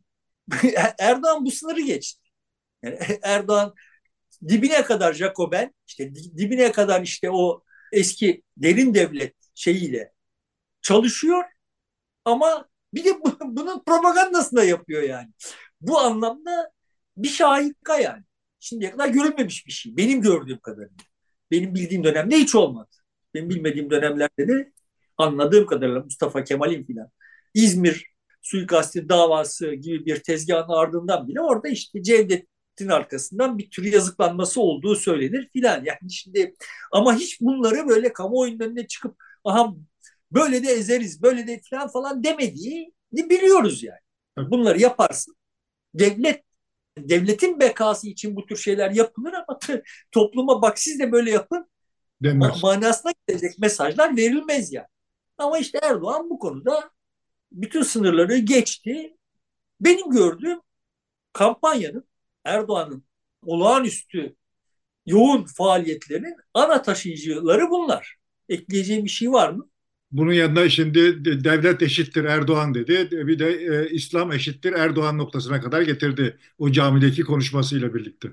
Erdoğan 0.99 1.45
bu 1.45 1.51
sınırı 1.51 1.81
geçti. 1.81 2.21
Yani 2.83 2.99
Erdoğan 3.23 3.75
dibine 4.49 4.83
kadar 4.83 5.13
Jacoben, 5.13 5.73
işte 5.87 6.15
dibine 6.15 6.71
kadar 6.71 7.01
işte 7.03 7.31
o 7.31 7.63
eski 7.93 8.43
derin 8.57 8.93
devlet 8.93 9.35
şeyiyle 9.55 10.13
çalışıyor 10.83 11.43
ama 12.25 12.69
bir 12.95 13.05
de 13.05 13.21
bu, 13.23 13.37
bunun 13.41 13.83
propagandasını 13.85 14.59
da 14.59 14.65
yapıyor 14.65 15.03
yani. 15.03 15.29
Bu 15.81 15.99
anlamda 15.99 16.71
bir 17.17 17.29
şahika 17.29 17.99
yani. 17.99 18.24
Şimdiye 18.65 18.91
kadar 18.91 19.09
görülmemiş 19.09 19.67
bir 19.67 19.71
şey. 19.71 19.97
Benim 19.97 20.21
gördüğüm 20.21 20.59
kadarıyla. 20.59 21.03
Benim 21.51 21.75
bildiğim 21.75 22.03
dönemde 22.03 22.35
hiç 22.37 22.55
olmadı. 22.55 22.89
Benim 23.33 23.49
bilmediğim 23.49 23.89
dönemlerde 23.89 24.47
de 24.47 24.71
anladığım 25.17 25.65
kadarıyla 25.65 25.99
Mustafa 25.99 26.43
Kemal'in 26.43 26.83
filan 26.83 27.09
İzmir 27.53 28.13
suikasti 28.41 29.09
davası 29.09 29.73
gibi 29.73 30.05
bir 30.05 30.23
tezgahın 30.23 30.69
ardından 30.69 31.27
bile 31.27 31.41
orada 31.41 31.67
işte 31.67 32.03
Cevdet'in 32.03 32.87
arkasından 32.87 33.57
bir 33.57 33.69
tür 33.69 33.83
yazıklanması 33.83 34.61
olduğu 34.61 34.95
söylenir 34.95 35.49
filan. 35.53 35.83
Yani 35.85 36.11
şimdi 36.11 36.53
ama 36.91 37.15
hiç 37.15 37.41
bunları 37.41 37.87
böyle 37.87 38.13
kamuoyunun 38.13 38.59
önüne 38.59 38.87
çıkıp 38.87 39.15
aha 39.43 39.75
böyle 40.31 40.63
de 40.63 40.71
ezeriz, 40.71 41.21
böyle 41.21 41.47
de 41.47 41.61
filan 41.69 41.87
falan 41.87 42.23
demediğini 42.23 42.93
biliyoruz 43.13 43.83
yani. 43.83 44.49
Bunları 44.51 44.81
yaparsın. 44.81 45.35
Devlet 45.93 46.44
devletin 46.97 47.59
bekası 47.59 48.07
için 48.07 48.35
bu 48.35 48.45
tür 48.45 48.57
şeyler 48.57 48.91
yapılır 48.91 49.33
ama 49.33 49.59
topluma 50.11 50.61
bak 50.61 50.79
siz 50.79 50.99
de 50.99 51.11
böyle 51.11 51.31
yapın 51.31 51.69
Denmez. 52.23 52.63
manasına 52.63 53.11
gelecek 53.27 53.59
mesajlar 53.59 54.17
verilmez 54.17 54.73
yani. 54.73 54.87
Ama 55.37 55.57
işte 55.59 55.79
Erdoğan 55.83 56.29
bu 56.29 56.39
konuda 56.39 56.91
bütün 57.51 57.81
sınırları 57.83 58.37
geçti. 58.37 59.17
Benim 59.81 60.11
gördüğüm 60.11 60.59
kampanyanın 61.33 62.07
Erdoğan'ın 62.45 63.05
olağanüstü 63.45 64.35
yoğun 65.05 65.45
faaliyetlerinin 65.45 66.35
ana 66.53 66.81
taşıyıcıları 66.81 67.69
bunlar. 67.69 68.15
Ekleyeceğim 68.49 69.05
bir 69.05 69.09
şey 69.09 69.31
var 69.31 69.49
mı? 69.49 69.69
Bunun 70.17 70.33
yanında 70.33 70.69
şimdi 70.69 71.25
devlet 71.43 71.81
eşittir 71.81 72.23
Erdoğan 72.23 72.73
dedi. 72.73 73.09
Bir 73.11 73.39
de 73.39 73.49
e, 73.49 73.89
İslam 73.89 74.31
eşittir 74.31 74.73
Erdoğan 74.73 75.17
noktasına 75.17 75.61
kadar 75.61 75.81
getirdi 75.81 76.37
o 76.57 76.71
camideki 76.71 77.21
konuşmasıyla 77.21 77.93
birlikte. 77.93 78.27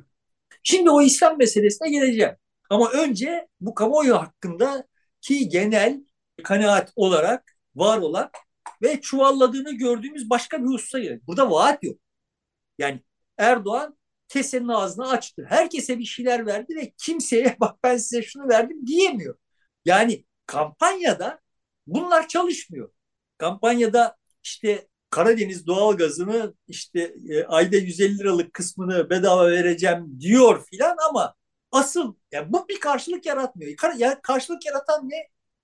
Şimdi 0.62 0.90
o 0.90 1.02
İslam 1.02 1.38
meselesine 1.38 1.90
geleceğim. 1.90 2.34
Ama 2.70 2.90
önce 2.90 3.48
bu 3.60 3.74
kamuoyu 3.74 4.16
hakkında 4.16 4.84
ki 5.20 5.48
genel 5.48 6.00
kanaat 6.42 6.92
olarak 6.96 7.56
var 7.74 7.98
olan 7.98 8.30
ve 8.82 9.00
çuvalladığını 9.00 9.72
gördüğümüz 9.72 10.30
başka 10.30 10.62
bir 10.62 10.68
hususa 10.68 10.98
gelelim. 10.98 11.22
Burada 11.26 11.50
vaat 11.50 11.84
yok. 11.84 11.96
Yani 12.78 13.00
Erdoğan 13.38 13.98
kesenin 14.28 14.68
ağzını 14.68 15.08
açtı. 15.08 15.46
Herkese 15.48 15.98
bir 15.98 16.04
şeyler 16.04 16.46
verdi 16.46 16.76
ve 16.76 16.92
kimseye 16.98 17.56
bak 17.60 17.76
ben 17.84 17.96
size 17.96 18.22
şunu 18.22 18.48
verdim 18.48 18.86
diyemiyor. 18.86 19.36
Yani 19.84 20.24
kampanyada 20.46 21.42
bunlar 21.86 22.28
çalışmıyor. 22.28 22.90
Kampanyada 23.38 24.16
işte 24.42 24.88
Karadeniz 25.10 25.66
doğalgazını 25.66 26.54
işte 26.68 27.14
e, 27.28 27.44
ayda 27.44 27.76
150 27.76 28.18
liralık 28.18 28.54
kısmını 28.54 29.10
bedava 29.10 29.50
vereceğim 29.50 30.20
diyor 30.20 30.64
filan 30.70 30.96
ama 31.08 31.34
asıl 31.72 32.14
yani 32.32 32.52
bu 32.52 32.68
bir 32.68 32.80
karşılık 32.80 33.26
yaratmıyor. 33.26 33.76
Kar, 33.76 33.94
yani 33.94 34.16
karşılık 34.22 34.66
yaratan 34.66 35.08
ne? 35.08 35.16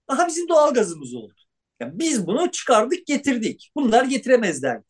Aha 0.09 0.26
bizim 0.26 0.48
doğalgazımız 0.48 1.14
oldu. 1.14 1.35
Yani 1.81 1.98
biz 1.98 2.26
bunu 2.26 2.50
çıkardık 2.50 3.07
getirdik. 3.07 3.70
Bunlar 3.76 4.04
getiremezlerdi. 4.04 4.85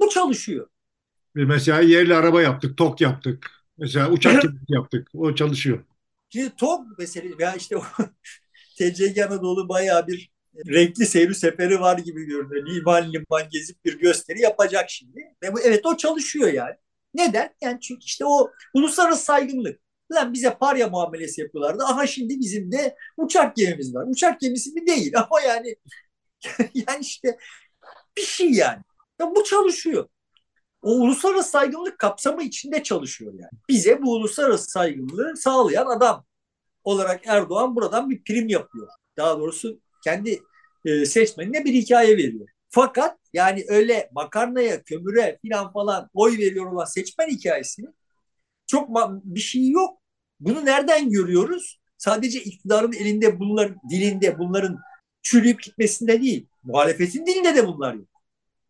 Bu 0.00 0.08
çalışıyor. 0.08 0.68
Mesela 1.34 1.80
yerli 1.80 2.14
araba 2.14 2.42
yaptık, 2.42 2.78
TOK 2.78 3.00
yaptık. 3.00 3.50
Mesela 3.78 4.10
uçak 4.10 4.44
yaptık. 4.68 5.08
O 5.14 5.34
çalışıyor. 5.34 5.84
Şimdi 6.28 6.56
TOK 6.56 6.98
mesela 6.98 7.28
ya 7.38 7.54
işte 7.54 7.76
TCG 8.78 9.18
Anadolu 9.18 9.68
bayağı 9.68 10.06
bir 10.06 10.30
renkli 10.68 11.06
seyri 11.06 11.34
seferi 11.34 11.80
var 11.80 11.98
gibi 11.98 12.24
görünüyor. 12.24 12.66
Liman 12.66 13.12
liman 13.12 13.48
gezip 13.50 13.84
bir 13.84 13.98
gösteri 13.98 14.40
yapacak 14.40 14.90
şimdi. 14.90 15.20
Ve 15.42 15.52
bu, 15.52 15.60
evet 15.60 15.86
o 15.86 15.96
çalışıyor 15.96 16.52
yani. 16.52 16.74
Neden? 17.14 17.54
Yani 17.60 17.80
çünkü 17.80 18.04
işte 18.04 18.24
o 18.26 18.50
uluslararası 18.74 19.24
saygınlık. 19.24 19.80
Lan 20.12 20.32
bize 20.32 20.54
parya 20.54 20.88
muamelesi 20.88 21.40
yapıyorlardı. 21.40 21.84
Aha 21.84 22.06
şimdi 22.06 22.40
bizim 22.40 22.72
de 22.72 22.96
uçak 23.16 23.56
gemimiz 23.56 23.94
var. 23.94 24.04
Uçak 24.08 24.40
gemisi 24.40 24.70
mi 24.72 24.86
değil 24.86 25.12
ama 25.18 25.40
yani 25.40 25.76
yani 26.74 27.00
işte 27.00 27.38
bir 28.16 28.22
şey 28.22 28.50
yani. 28.52 28.82
Ya 29.20 29.34
bu 29.36 29.44
çalışıyor. 29.44 30.08
O 30.82 30.90
uluslararası 30.90 31.50
saygınlık 31.50 31.98
kapsamı 31.98 32.42
içinde 32.42 32.82
çalışıyor 32.82 33.32
yani. 33.34 33.60
Bize 33.68 34.02
bu 34.02 34.12
uluslararası 34.12 34.70
saygınlığı 34.70 35.36
sağlayan 35.36 35.86
adam 35.86 36.26
olarak 36.84 37.26
Erdoğan 37.26 37.76
buradan 37.76 38.10
bir 38.10 38.24
prim 38.24 38.48
yapıyor. 38.48 38.88
Daha 39.16 39.38
doğrusu 39.38 39.80
kendi 40.06 40.42
e, 40.84 41.06
seçmenine 41.06 41.64
bir 41.64 41.74
hikaye 41.74 42.16
veriyor. 42.16 42.48
Fakat 42.68 43.18
yani 43.32 43.64
öyle 43.68 44.10
makarnaya, 44.12 44.82
kömüre 44.82 45.38
filan 45.42 45.72
falan 45.72 46.10
oy 46.14 46.38
veriyor 46.38 46.66
olan 46.66 46.84
seçmen 46.84 47.28
hikayesinin 47.28 47.94
çok 48.66 48.88
bir 49.24 49.40
şey 49.40 49.68
yok. 49.70 50.02
Bunu 50.40 50.64
nereden 50.64 51.10
görüyoruz? 51.10 51.80
Sadece 51.98 52.42
iktidarın 52.42 52.92
elinde 52.92 53.40
bunların 53.40 53.76
dilinde 53.90 54.38
bunların 54.38 54.78
çürüyüp 55.22 55.62
gitmesinde 55.62 56.22
değil. 56.22 56.46
Muhalefetin 56.62 57.26
dilinde 57.26 57.54
de 57.54 57.66
bunlar 57.66 57.94
yok. 57.94 58.08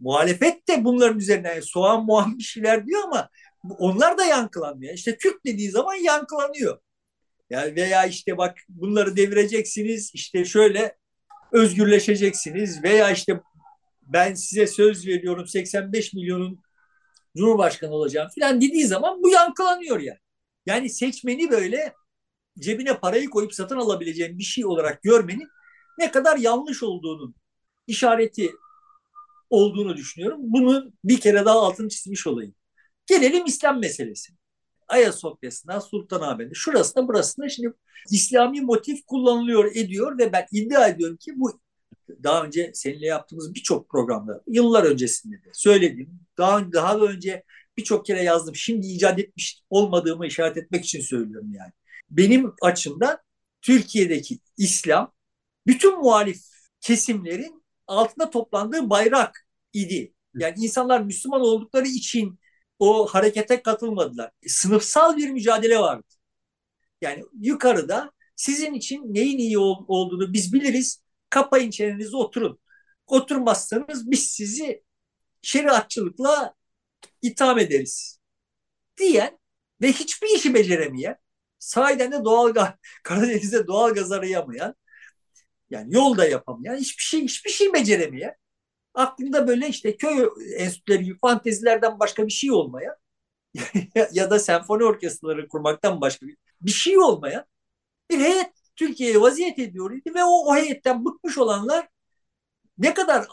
Muhalefet 0.01 0.69
de 0.69 0.85
bunların 0.85 1.19
üzerine 1.19 1.49
yani 1.49 1.63
soğan 1.63 2.05
muhan 2.05 2.39
bir 2.39 2.43
şeyler 2.43 2.87
diyor 2.87 3.03
ama 3.05 3.29
onlar 3.79 4.19
da 4.19 4.25
yankılanmıyor. 4.25 4.95
İşte 4.95 5.19
Türk 5.19 5.47
dediği 5.47 5.71
zaman 5.71 5.95
yankılanıyor. 5.95 6.79
Yani 7.51 7.77
veya 7.77 8.07
işte 8.07 8.39
bak 8.39 8.59
bunları 8.69 9.17
devireceksiniz 9.17 10.11
işte 10.15 10.45
şöyle 10.45 10.97
özgürleşeceksiniz 11.53 12.83
veya 12.85 13.11
işte 13.11 13.41
ben 14.03 14.35
size 14.35 14.67
söz 14.67 15.07
veriyorum 15.07 15.47
85 15.47 16.15
milyonun 16.15 16.61
Cumhurbaşkanı 17.37 17.91
olacağım 17.93 18.29
filan 18.35 18.61
dediği 18.61 18.87
zaman 18.87 19.23
bu 19.23 19.29
yankılanıyor 19.29 20.01
yani. 20.01 20.19
Yani 20.67 20.91
seçmeni 20.91 21.51
böyle 21.51 21.95
cebine 22.59 22.99
parayı 22.99 23.31
koyup 23.31 23.55
satın 23.55 23.77
alabileceğin 23.77 24.39
bir 24.39 24.45
şey 24.45 24.65
olarak 24.65 25.03
görmenin 25.03 25.49
ne 25.99 26.11
kadar 26.11 26.37
yanlış 26.37 26.83
olduğunun 26.83 27.35
işareti 27.87 28.51
olduğunu 29.51 29.97
düşünüyorum. 29.97 30.41
Bunu 30.43 30.93
bir 31.05 31.21
kere 31.21 31.45
daha 31.45 31.59
altını 31.61 31.89
çizmiş 31.89 32.27
olayım. 32.27 32.55
Gelelim 33.07 33.47
İslam 33.47 33.81
meselesi. 33.81 34.33
Ayasofya'sına, 34.89 35.81
Sultanahmet'e, 35.81 36.55
şurasında 36.55 37.09
burasında 37.09 37.49
şimdi 37.49 37.73
İslami 38.11 38.61
motif 38.61 39.07
kullanılıyor 39.07 39.65
ediyor 39.75 40.19
ve 40.19 40.33
ben 40.33 40.47
iddia 40.53 40.89
ediyorum 40.89 41.17
ki 41.17 41.33
bu 41.37 41.61
daha 42.23 42.45
önce 42.45 42.71
seninle 42.75 43.07
yaptığımız 43.07 43.55
birçok 43.55 43.89
programda 43.89 44.43
yıllar 44.47 44.85
öncesinde 44.85 45.37
de 45.37 45.51
söyledim. 45.53 46.21
Daha, 46.39 46.73
daha 46.73 46.99
önce 46.99 47.45
birçok 47.77 48.07
kere 48.07 48.23
yazdım. 48.23 48.55
Şimdi 48.57 48.87
icat 48.87 49.19
etmiş 49.19 49.61
olmadığımı 49.71 50.27
işaret 50.27 50.57
etmek 50.57 50.85
için 50.85 51.01
söylüyorum 51.01 51.53
yani. 51.53 51.73
Benim 52.11 52.53
açımdan 52.63 53.19
Türkiye'deki 53.63 54.39
İslam 54.57 55.13
bütün 55.67 55.99
muhalif 55.99 56.41
kesimlerin 56.81 57.65
altında 57.87 58.31
toplandığı 58.31 58.91
bayrak 58.91 59.49
idi. 59.73 60.15
Yani 60.35 60.55
insanlar 60.57 61.01
Müslüman 61.01 61.41
oldukları 61.41 61.87
için 61.87 62.39
o 62.79 63.07
harekete 63.07 63.63
katılmadılar. 63.63 64.31
E, 64.43 64.49
sınıfsal 64.49 65.17
bir 65.17 65.31
mücadele 65.31 65.79
vardı. 65.79 66.07
Yani 67.01 67.25
yukarıda 67.41 68.13
sizin 68.37 68.75
için 68.75 69.15
neyin 69.15 69.39
iyi 69.39 69.59
ol, 69.59 69.85
olduğunu 69.89 70.33
biz 70.33 70.53
biliriz. 70.53 71.03
Kapayın 71.31 71.71
çenenizi 71.71 72.17
oturun. 72.17 72.59
Oturmazsanız 73.07 74.11
biz 74.11 74.29
sizi 74.29 74.85
şeriatçılıkla 75.43 76.55
itham 77.23 77.59
ederiz. 77.59 78.21
Diyen 78.99 79.39
ve 79.83 79.93
hiçbir 79.93 80.37
işi 80.37 80.55
beceremeyen, 80.55 81.17
sahiden 81.59 82.13
de 82.13 82.25
doğal 82.25 82.55
Karadeniz'de 83.05 83.67
doğal 83.67 83.95
gaz 83.95 84.13
arayamayan, 84.13 84.75
yani 85.71 85.95
yol 85.95 86.17
da 86.19 86.27
yapamayan, 86.29 86.77
hiçbir 86.77 87.03
şey 87.03 87.23
hiçbir 87.23 87.51
şey 87.51 87.73
beceremeyen, 87.73 88.35
aklında 88.97 89.49
böyle 89.49 89.69
işte 89.69 89.97
köy 89.97 90.29
enstitüleri 90.57 91.05
gibi 91.05 91.19
fantezilerden 91.19 92.01
başka 92.01 92.27
bir 92.27 92.33
şey 92.33 92.51
olmayan 92.53 92.97
ya 94.13 94.31
da 94.31 94.39
senfoni 94.39 94.85
orkestraları 94.85 95.49
kurmaktan 95.49 96.01
başka 96.01 96.27
bir, 96.27 96.37
bir 96.61 96.71
şey 96.71 96.99
olmayan 96.99 97.45
bir 98.11 98.21
heyet 98.21 98.53
Türkiye'ye 98.77 99.21
vaziyet 99.21 99.59
ediyor 99.59 99.93
idi 99.93 100.15
ve 100.15 100.25
o, 100.25 100.31
o 100.31 100.57
heyetten 100.57 101.05
bıkmış 101.05 101.39
olanlar 101.39 101.89
ne 102.79 102.95
kadar 102.95 103.27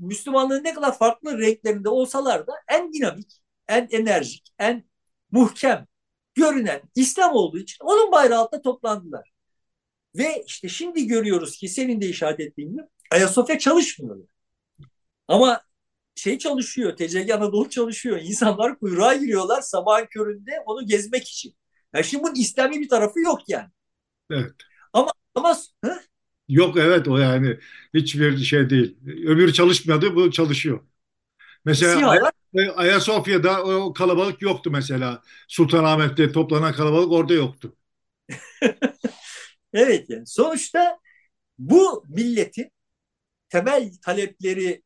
Müslümanlığın 0.00 0.64
ne 0.64 0.74
kadar 0.74 0.98
farklı 0.98 1.38
renklerinde 1.38 1.88
olsalar 1.88 2.46
da 2.46 2.52
en 2.68 2.92
dinamik, 2.92 3.32
en 3.68 3.88
enerjik, 3.90 4.54
en 4.58 4.84
muhkem 5.30 5.86
görünen 6.34 6.82
İslam 6.94 7.32
olduğu 7.34 7.58
için 7.58 7.84
onun 7.84 8.12
bayrağı 8.12 8.40
altında 8.40 8.62
toplandılar. 8.62 9.32
Ve 10.16 10.44
işte 10.46 10.68
şimdi 10.68 11.06
görüyoruz 11.06 11.56
ki 11.58 11.68
senin 11.68 12.00
de 12.00 12.08
işaret 12.08 12.40
ettiğin 12.40 12.70
gibi 12.72 12.82
Ayasofya 13.10 13.58
çalışmıyor. 13.58 14.28
Ama 15.28 15.62
şey 16.14 16.38
çalışıyor, 16.38 16.96
TCG 16.96 17.30
Anadolu 17.30 17.70
çalışıyor. 17.70 18.18
İnsanlar 18.22 18.78
kuyruğa 18.78 19.14
giriyorlar 19.14 19.60
sabahın 19.62 20.06
köründe 20.06 20.50
onu 20.66 20.86
gezmek 20.86 21.28
için. 21.28 21.54
Yani 21.94 22.04
şimdi 22.04 22.24
bunun 22.24 22.34
İslami 22.34 22.80
bir 22.80 22.88
tarafı 22.88 23.20
yok 23.20 23.40
yani. 23.48 23.68
Evet. 24.30 24.52
Ama 24.92 25.12
ama 25.34 25.56
hı? 25.84 26.00
Yok 26.48 26.76
evet 26.76 27.08
o 27.08 27.18
yani 27.18 27.58
hiçbir 27.94 28.38
şey 28.38 28.70
değil. 28.70 28.98
Öbürü 29.06 29.52
çalışmıyordu 29.52 30.16
bu 30.16 30.30
çalışıyor. 30.30 30.80
Mesela 31.64 32.10
Ay 32.56 32.70
Ayasofya'da 32.76 33.64
o 33.64 33.92
kalabalık 33.92 34.42
yoktu 34.42 34.70
mesela. 34.70 35.22
Sultanahmet'te 35.48 36.32
toplanan 36.32 36.72
kalabalık 36.72 37.12
orada 37.12 37.34
yoktu. 37.34 37.76
evet 39.72 40.10
yani 40.10 40.26
sonuçta 40.26 40.98
bu 41.58 42.04
milletin 42.08 42.72
temel 43.48 43.92
talepleri 44.02 44.82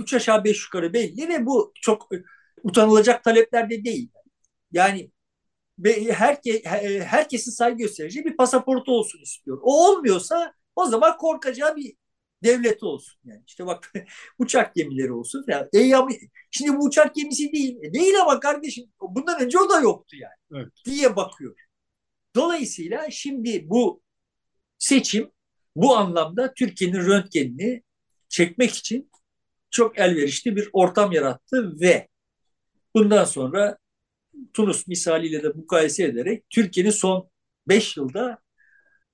üç 0.00 0.14
aşağı 0.14 0.44
beş 0.44 0.64
yukarı 0.64 0.92
belli 0.92 1.28
ve 1.28 1.46
bu 1.46 1.72
çok 1.80 2.08
utanılacak 2.62 3.24
talepler 3.24 3.70
de 3.70 3.84
değil. 3.84 4.10
Yani 4.72 5.10
herke, 6.10 6.62
herkesin 7.04 7.50
saygı 7.50 7.78
göstereceği 7.78 8.24
bir 8.24 8.36
pasaportu 8.36 8.92
olsun 8.92 9.18
istiyor. 9.22 9.58
O 9.62 9.88
olmuyorsa 9.88 10.54
o 10.76 10.86
zaman 10.86 11.16
korkacağı 11.16 11.76
bir 11.76 11.94
devleti 12.44 12.84
olsun. 12.84 13.20
Yani 13.24 13.42
işte 13.46 13.66
bak 13.66 13.92
uçak 14.38 14.74
gemileri 14.74 15.12
olsun 15.12 15.44
falan. 15.46 15.68
E 15.72 15.78
ya, 15.78 16.06
şimdi 16.50 16.78
bu 16.78 16.84
uçak 16.84 17.14
gemisi 17.14 17.52
değil. 17.52 17.78
E 17.82 17.92
değil 17.92 18.20
ama 18.22 18.40
kardeşim 18.40 18.84
bundan 19.00 19.42
önce 19.42 19.58
o 19.58 19.70
da 19.70 19.80
yoktu 19.80 20.16
yani. 20.16 20.62
Evet. 20.62 20.72
Diye 20.84 21.16
bakıyor. 21.16 21.56
Dolayısıyla 22.36 23.10
şimdi 23.10 23.70
bu 23.70 24.02
seçim 24.78 25.30
bu 25.76 25.96
anlamda 25.96 26.54
Türkiye'nin 26.54 26.98
röntgenini 26.98 27.82
çekmek 28.28 28.74
için 28.74 29.09
çok 29.70 29.98
elverişli 29.98 30.56
bir 30.56 30.68
ortam 30.72 31.12
yarattı 31.12 31.80
ve 31.80 32.08
bundan 32.94 33.24
sonra 33.24 33.78
Tunus 34.52 34.86
misaliyle 34.86 35.42
de 35.42 35.48
mukayese 35.48 36.04
ederek 36.04 36.44
Türkiye'nin 36.50 36.90
son 36.90 37.30
5 37.68 37.96
yılda 37.96 38.38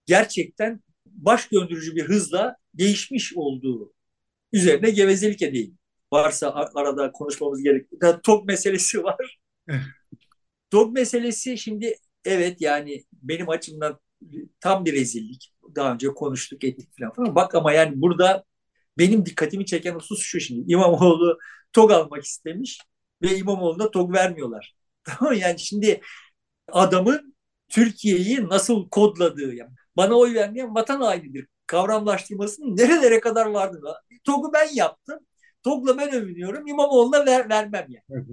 gerçekten 0.06 0.80
baş 1.06 1.52
döndürücü 1.52 1.96
bir 1.96 2.04
hızla 2.04 2.56
değişmiş 2.74 3.36
olduğu 3.36 3.94
üzerine 4.52 4.90
gevezelik 4.90 5.42
edeyim. 5.42 5.78
Varsa 6.12 6.70
arada 6.74 7.12
konuşmamız 7.12 7.62
gerekiyor. 7.62 8.20
TOG 8.22 8.46
meselesi 8.46 9.04
var. 9.04 9.38
TOG 10.70 10.94
meselesi 10.94 11.58
şimdi 11.58 11.94
evet 12.24 12.60
yani 12.60 13.04
benim 13.12 13.48
açımdan 13.48 14.00
tam 14.60 14.84
bir 14.84 14.92
rezillik. 14.92 15.52
Daha 15.74 15.92
önce 15.94 16.08
konuştuk 16.08 16.64
ettik 16.64 16.88
falan. 16.98 17.34
Bak 17.34 17.54
ama 17.54 17.72
yani 17.72 17.92
burada 18.02 18.44
benim 18.98 19.26
dikkatimi 19.26 19.66
çeken 19.66 19.94
husus 19.94 20.22
şu 20.22 20.40
şimdi. 20.40 20.72
İmamoğlu 20.72 21.38
TOG 21.72 21.90
almak 21.92 22.24
istemiş 22.24 22.80
ve 23.22 23.37
İmamoğlu'na 23.37 23.90
TOG 23.90 24.14
vermiyorlar. 24.14 24.74
Tamam 25.04 25.35
yani 25.35 25.59
şimdi 25.59 26.00
adamın 26.72 27.37
Türkiye'yi 27.68 28.48
nasıl 28.48 28.88
kodladığı 28.88 29.54
yani 29.54 29.70
bana 29.96 30.14
oy 30.14 30.35
vermeyen 30.35 30.74
vatan 30.74 31.00
hainidir 31.00 31.46
kavramlaştırmasının 31.66 32.76
nerelere 32.76 33.20
kadar 33.20 33.46
vardı. 33.46 33.80
TOG'u 34.24 34.52
ben 34.52 34.68
yaptım. 34.74 35.18
TOG'la 35.62 35.98
ben 35.98 36.12
övünüyorum. 36.12 36.66
İmamoğlu'na 36.66 37.26
ver, 37.26 37.48
vermem 37.50 37.87
yani. 37.88 38.26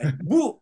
yani. 0.00 0.12
bu 0.22 0.60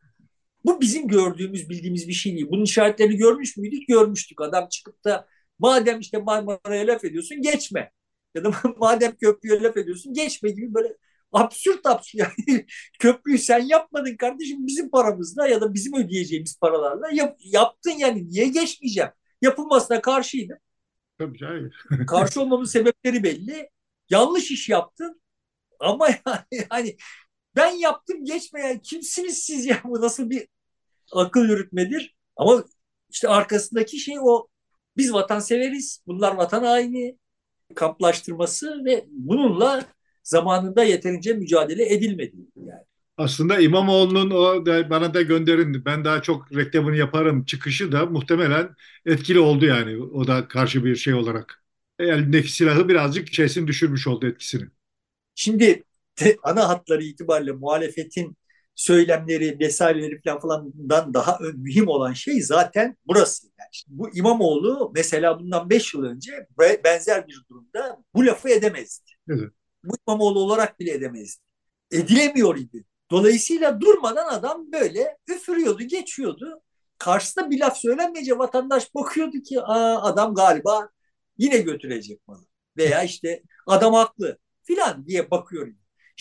bu 0.65 0.81
bizim 0.81 1.09
gördüğümüz, 1.09 1.69
bildiğimiz 1.71 2.09
bir 2.09 2.13
şey 2.13 2.33
değil. 2.33 2.47
Bunun 2.51 2.65
işaretlerini 2.65 3.17
görmüş 3.17 3.57
müydük? 3.57 3.89
Görmüştük. 3.89 4.41
Adam 4.41 4.69
çıkıp 4.69 5.05
da 5.05 5.27
madem 5.59 6.01
işte 6.01 6.19
Marmara'ya 6.19 6.87
laf 6.87 7.05
ediyorsun 7.05 7.43
geçme. 7.43 7.91
Ya 8.35 8.45
da 8.45 8.53
madem 8.77 9.17
köprüye 9.17 9.63
laf 9.63 9.77
ediyorsun 9.77 10.15
geçme 10.15 10.51
gibi 10.51 10.75
böyle 10.75 10.97
absürt 11.33 11.87
absürt 11.87 12.15
yani 12.49 12.67
köprüyü 12.99 13.39
sen 13.39 13.59
yapmadın 13.61 14.17
kardeşim 14.17 14.67
bizim 14.67 14.91
paramızla 14.91 15.49
ya 15.49 15.61
da 15.61 15.75
bizim 15.75 15.95
ödeyeceğimiz 15.95 16.59
paralarla 16.61 17.11
yap, 17.13 17.37
yaptın 17.45 17.91
yani 17.91 18.29
niye 18.29 18.49
geçmeyeceğim? 18.49 19.11
Yapılmasına 19.43 20.01
karşıydım. 20.01 20.59
Tabii 21.19 21.39
canım. 21.39 21.71
Karşı 22.07 22.41
olmamın 22.41 22.65
sebepleri 22.65 23.23
belli. 23.23 23.69
Yanlış 24.11 24.51
iş 24.51 24.69
yaptın 24.69 25.23
ama 25.81 26.09
yani, 26.09 26.67
yani 26.73 26.97
ben 27.57 27.71
yaptım 27.71 28.25
geçmeyen 28.25 28.79
kimsiniz 28.79 29.39
siz 29.39 29.67
ya 29.67 29.81
bu 29.85 30.01
nasıl 30.01 30.31
bir 30.31 30.49
akıl 31.13 31.45
yürütmedir? 31.45 32.17
Ama 32.37 32.65
işte 33.11 33.29
arkasındaki 33.29 33.99
şey 33.99 34.17
o 34.21 34.49
biz 34.97 35.13
vatan 35.13 35.39
severiz, 35.41 36.03
bunlar 36.07 36.35
vatan 36.37 36.65
haini 36.65 37.19
kamplaştırması 37.75 38.85
ve 38.85 39.05
bununla 39.11 39.85
zamanında 40.23 40.85
yeterince 40.85 41.33
mücadele 41.35 41.95
edilmedi 41.95 42.37
yani. 42.57 42.83
Aslında 43.17 43.59
İmamoğlu'nun 43.61 44.31
o 44.31 44.67
bana 44.91 45.15
da 45.15 45.23
gönderin 45.23 45.85
ben 45.85 46.05
daha 46.05 46.23
çok 46.23 46.57
reklamını 46.57 46.97
yaparım 46.97 47.45
çıkışı 47.45 47.93
da 47.93 48.07
muhtemelen 48.07 48.75
etkili 49.07 49.41
oldu 49.41 49.65
yani 49.67 49.97
o 50.03 50.27
da 50.27 50.49
karşı 50.49 50.85
bir 50.85 50.97
şey 50.97 51.15
olarak. 51.15 51.65
Elindeki 51.99 52.53
silahı 52.53 52.89
birazcık 52.89 53.33
şeysin 53.33 53.67
düşürmüş 53.67 54.07
oldu 54.07 54.27
etkisini. 54.27 54.65
Şimdi 55.35 55.85
ana 56.43 56.69
hatları 56.69 57.03
itibariyle 57.05 57.53
muhalefetin 57.53 58.37
söylemleri 58.75 59.59
vesaireleri 59.61 60.21
falan 60.25 60.41
falandan 60.41 61.15
daha 61.15 61.39
mühim 61.55 61.89
olan 61.89 62.13
şey 62.13 62.43
zaten 62.43 62.97
burası. 63.07 63.47
Yani 63.47 63.69
işte 63.73 63.91
bu 63.93 64.17
İmamoğlu 64.17 64.93
mesela 64.95 65.41
bundan 65.41 65.71
5 65.71 65.95
yıl 65.95 66.03
önce 66.03 66.47
benzer 66.85 67.29
bir 67.29 67.45
durumda 67.51 68.03
bu 68.15 68.27
lafı 68.27 68.49
edemezdi. 68.49 69.11
Evet. 69.29 69.51
Bu 69.85 69.97
İmamoğlu 70.09 70.41
olarak 70.41 70.81
bile 70.81 70.93
edemezdi. 70.93 71.43
Edilemiyor 71.91 72.57
idi. 72.57 72.85
Dolayısıyla 73.11 73.81
durmadan 73.81 74.29
adam 74.29 74.73
böyle 74.73 75.19
üfürüyordu, 75.29 75.83
geçiyordu. 75.83 76.63
Karşısında 76.99 77.51
bir 77.51 77.61
laf 77.61 77.77
söylenmeyince 77.79 78.39
vatandaş 78.39 78.95
bakıyordu 78.95 79.43
ki 79.43 79.61
Aa, 79.61 80.03
adam 80.03 80.35
galiba 80.35 80.89
yine 81.39 81.59
götürecek 81.59 82.29
malı. 82.29 82.45
Veya 82.77 83.03
işte 83.03 83.43
adam 83.67 83.95
haklı 83.95 84.39
filan 84.63 85.07
diye 85.07 85.31
bakıyor. 85.31 85.69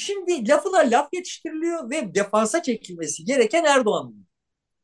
Şimdi 0.06 0.48
lafına 0.48 0.78
laf 0.78 1.14
yetiştiriliyor 1.14 1.90
ve 1.90 2.16
defansa 2.16 2.64
çekilmesi 2.64 3.26
gereken 3.26 3.64
Erdoğan'ın. 3.64 4.28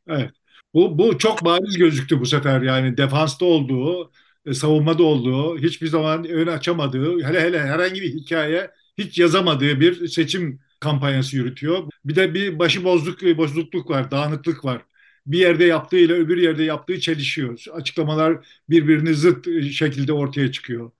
Evet. 0.07 0.31
Bu, 0.73 0.97
bu 0.97 1.17
çok 1.17 1.45
bariz 1.45 1.77
gözüktü 1.77 2.19
bu 2.19 2.25
sefer 2.25 2.61
yani 2.61 2.97
defansta 2.97 3.45
olduğu, 3.45 4.11
e, 4.45 4.53
savunmada 4.53 5.03
olduğu, 5.03 5.57
hiçbir 5.57 5.87
zaman 5.87 6.25
ön 6.25 6.47
açamadığı, 6.47 7.23
hele 7.23 7.41
hele 7.41 7.59
herhangi 7.59 8.01
bir 8.01 8.13
hikaye 8.13 8.71
hiç 8.97 9.19
yazamadığı 9.19 9.79
bir 9.79 10.07
seçim 10.07 10.59
kampanyası 10.79 11.35
yürütüyor. 11.35 11.83
Bir 12.05 12.15
de 12.15 12.33
bir 12.33 12.59
başıbozduk, 12.59 13.37
bozukluk 13.37 13.89
var, 13.89 14.11
dağınıklık 14.11 14.65
var. 14.65 14.81
Bir 15.25 15.39
yerde 15.39 15.65
yaptığı 15.65 15.97
ile 15.97 16.13
öbür 16.13 16.37
yerde 16.37 16.63
yaptığı 16.63 16.99
çelişiyor. 16.99 17.65
Açıklamalar 17.73 18.47
birbirini 18.69 19.13
zıt 19.13 19.47
şekilde 19.71 20.13
ortaya 20.13 20.51
çıkıyor. 20.51 20.91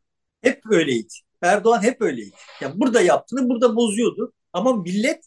Hep 0.42 0.62
öyleydi. 0.72 1.27
Erdoğan 1.42 1.84
hep 1.84 2.02
öyleydi. 2.02 2.36
Yani 2.62 2.80
burada 2.80 3.02
yaptığını 3.02 3.50
burada 3.50 3.76
bozuyordu. 3.76 4.34
Ama 4.54 4.74
millet 4.76 5.26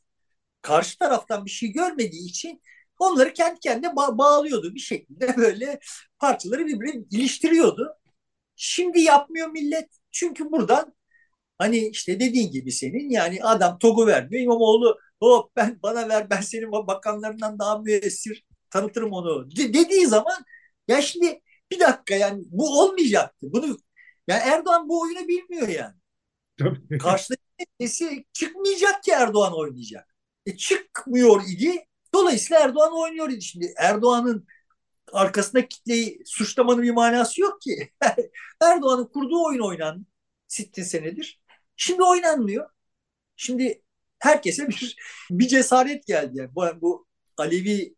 karşı 0.63 0.99
taraftan 0.99 1.45
bir 1.45 1.51
şey 1.51 1.69
görmediği 1.73 2.29
için 2.29 2.63
onları 2.99 3.33
kendi 3.33 3.61
kendine 3.61 3.87
ba- 3.91 4.19
bağlıyordu 4.19 4.75
bir 4.75 4.81
şekilde 4.81 5.37
böyle 5.39 5.81
parçaları 6.19 6.67
birbirine 6.67 7.05
iliştiriyordu. 7.11 7.89
Şimdi 8.57 9.01
yapmıyor 9.01 9.49
millet. 9.51 9.89
Çünkü 10.11 10.53
buradan 10.53 10.95
hani 11.59 11.79
işte 11.79 12.21
dediğin 12.21 12.51
gibi 12.53 12.73
senin 12.73 13.11
yani 13.11 13.45
adam 13.45 13.79
TOG'u 13.79 14.07
vermiyor. 14.07 14.43
İmamoğlu 14.43 14.99
hop 15.21 15.57
ben 15.57 15.79
bana 15.83 16.09
ver 16.09 16.31
ben 16.31 16.41
senin 16.41 16.73
bakanlarından 16.73 17.59
daha 17.59 17.79
müessir 17.79 18.45
tanıtırım 18.71 19.13
onu 19.13 19.51
de, 19.57 19.75
dediği 19.75 20.07
zaman 20.07 20.45
ya 20.89 21.03
şimdi 21.03 21.41
bir 21.71 21.81
dakika 21.81 22.15
yani 22.15 22.43
bu 22.47 22.81
olmayacaktı. 22.81 23.47
Bunu 23.53 23.79
yani 24.29 24.43
Erdoğan 24.45 24.89
bu 24.89 25.01
oyunu 25.03 25.29
bilmiyor 25.29 25.69
yani. 25.69 25.95
Karşıdaki 26.99 28.25
çıkmayacak 28.33 29.03
ki 29.03 29.11
Erdoğan 29.11 29.59
oynayacak. 29.59 30.15
E, 30.47 30.57
çıkmıyor 30.57 31.43
idi. 31.49 31.87
Dolayısıyla 32.15 32.63
Erdoğan 32.63 32.93
oynuyor 32.93 33.31
idi. 33.31 33.43
Şimdi 33.43 33.75
Erdoğan'ın 33.77 34.47
arkasında 35.13 35.69
kitleyi 35.69 36.23
suçlamanın 36.27 36.83
bir 36.83 36.91
manası 36.91 37.41
yok 37.41 37.61
ki. 37.61 37.91
Erdoğan'ın 38.63 39.07
kurduğu 39.07 39.45
oyun 39.45 39.61
oynan 39.61 40.07
sittin 40.49 40.83
senedir. 40.83 41.41
Şimdi 41.77 42.03
oynanmıyor. 42.03 42.71
Şimdi 43.37 43.83
herkese 44.19 44.69
bir, 44.69 44.97
bir 45.31 45.49
cesaret 45.49 46.07
geldi. 46.07 46.33
Yani 46.35 46.51
bu, 46.55 46.65
bu 46.81 47.07
Alevi 47.37 47.95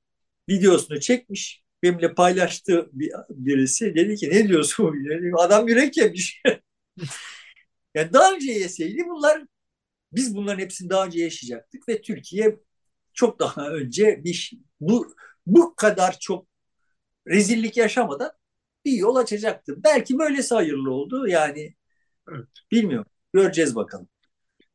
videosunu 0.48 1.00
çekmiş. 1.00 1.62
Benimle 1.82 2.14
paylaştı 2.14 2.88
bir, 2.92 3.12
birisi. 3.30 3.94
Dedi 3.94 4.16
ki 4.16 4.30
ne 4.30 4.48
diyorsun? 4.48 5.04
Dedim, 5.10 5.38
Adam 5.38 5.68
yürek 5.68 5.96
yemiş. 5.96 6.42
Yani 7.94 8.12
daha 8.12 8.32
önce 8.34 8.52
yeseydi 8.52 9.08
bunlar 9.08 9.44
biz 10.12 10.36
bunların 10.36 10.58
hepsini 10.60 10.90
daha 10.90 11.06
önce 11.06 11.20
yaşayacaktık 11.22 11.88
ve 11.88 12.02
Türkiye 12.02 12.60
çok 13.14 13.38
daha 13.40 13.68
önce 13.68 14.24
bir 14.24 14.52
bu 14.80 15.14
bu 15.46 15.74
kadar 15.76 16.18
çok 16.20 16.46
rezillik 17.28 17.76
yaşamadan 17.76 18.32
bir 18.84 18.92
yol 18.92 19.16
açacaktı. 19.16 19.74
Belki 19.84 20.18
böylesi 20.18 20.54
hayırlı 20.54 20.92
oldu. 20.92 21.28
Yani 21.28 21.74
evet. 22.28 22.48
bilmiyorum. 22.72 23.10
Göreceğiz 23.32 23.76
bakalım. 23.76 24.08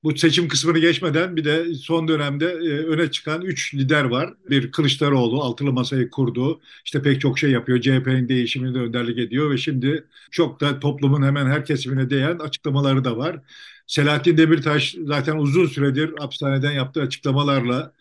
Bu 0.08 0.18
seçim 0.18 0.48
kısmını 0.48 0.80
geçmeden 0.80 1.36
bir 1.36 1.46
de 1.46 1.74
son 1.76 2.08
dönemde 2.08 2.46
e, 2.46 2.70
öne 2.86 3.12
çıkan 3.12 3.42
üç 3.42 3.74
lider 3.76 4.04
var. 4.04 4.34
Bir 4.50 4.72
Kılıçdaroğlu 4.72 5.44
altılı 5.44 5.74
masayı 5.74 6.10
kurdu. 6.10 6.62
İşte 6.86 7.02
pek 7.02 7.22
çok 7.22 7.40
şey 7.40 7.52
yapıyor. 7.52 7.82
CHP'nin 7.82 8.30
değişimini 8.30 8.76
de 8.76 8.80
önderlik 8.80 9.18
ediyor 9.18 9.52
ve 9.52 9.58
şimdi 9.58 10.08
çok 10.32 10.62
da 10.62 10.80
toplumun 10.80 11.24
hemen 11.24 11.46
her 11.46 11.66
kesimine 11.66 12.10
değen 12.10 12.40
açıklamaları 12.40 13.04
da 13.04 13.18
var. 13.18 13.40
Selahattin 13.88 14.38
Demirtaş 14.38 14.96
zaten 15.06 15.36
uzun 15.38 15.66
süredir 15.66 16.14
hapishaneden 16.20 16.72
yaptığı 16.72 17.02
açıklamalarla 17.02 17.94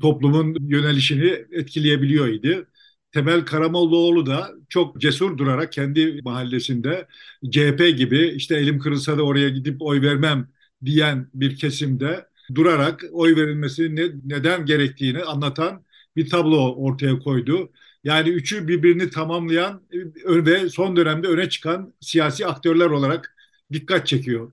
toplumun 0.00 0.56
yönelişini 0.68 1.46
etkileyebiliyor 1.52 2.28
idi. 2.28 2.66
Temel 3.12 3.44
Karamollaoğlu 3.44 4.26
da 4.26 4.50
çok 4.68 5.00
cesur 5.00 5.38
durarak 5.38 5.72
kendi 5.72 6.20
mahallesinde 6.24 7.06
CHP 7.50 7.96
gibi 7.98 8.32
işte 8.36 8.56
elim 8.56 8.78
kırılsa 8.78 9.18
da 9.18 9.22
oraya 9.22 9.48
gidip 9.48 9.82
oy 9.82 10.02
vermem 10.02 10.48
diyen 10.84 11.26
bir 11.34 11.56
kesimde 11.56 12.26
durarak 12.54 13.04
oy 13.12 13.36
verilmesi 13.36 13.96
ne, 13.96 14.02
neden 14.24 14.66
gerektiğini 14.66 15.22
anlatan 15.24 15.84
bir 16.16 16.30
tablo 16.30 16.74
ortaya 16.74 17.18
koydu. 17.18 17.72
Yani 18.04 18.28
üçü 18.28 18.68
birbirini 18.68 19.10
tamamlayan 19.10 19.82
ve 20.26 20.68
son 20.68 20.96
dönemde 20.96 21.28
öne 21.28 21.48
çıkan 21.48 21.94
siyasi 22.00 22.46
aktörler 22.46 22.86
olarak 22.86 23.36
dikkat 23.72 24.06
çekiyor 24.06 24.52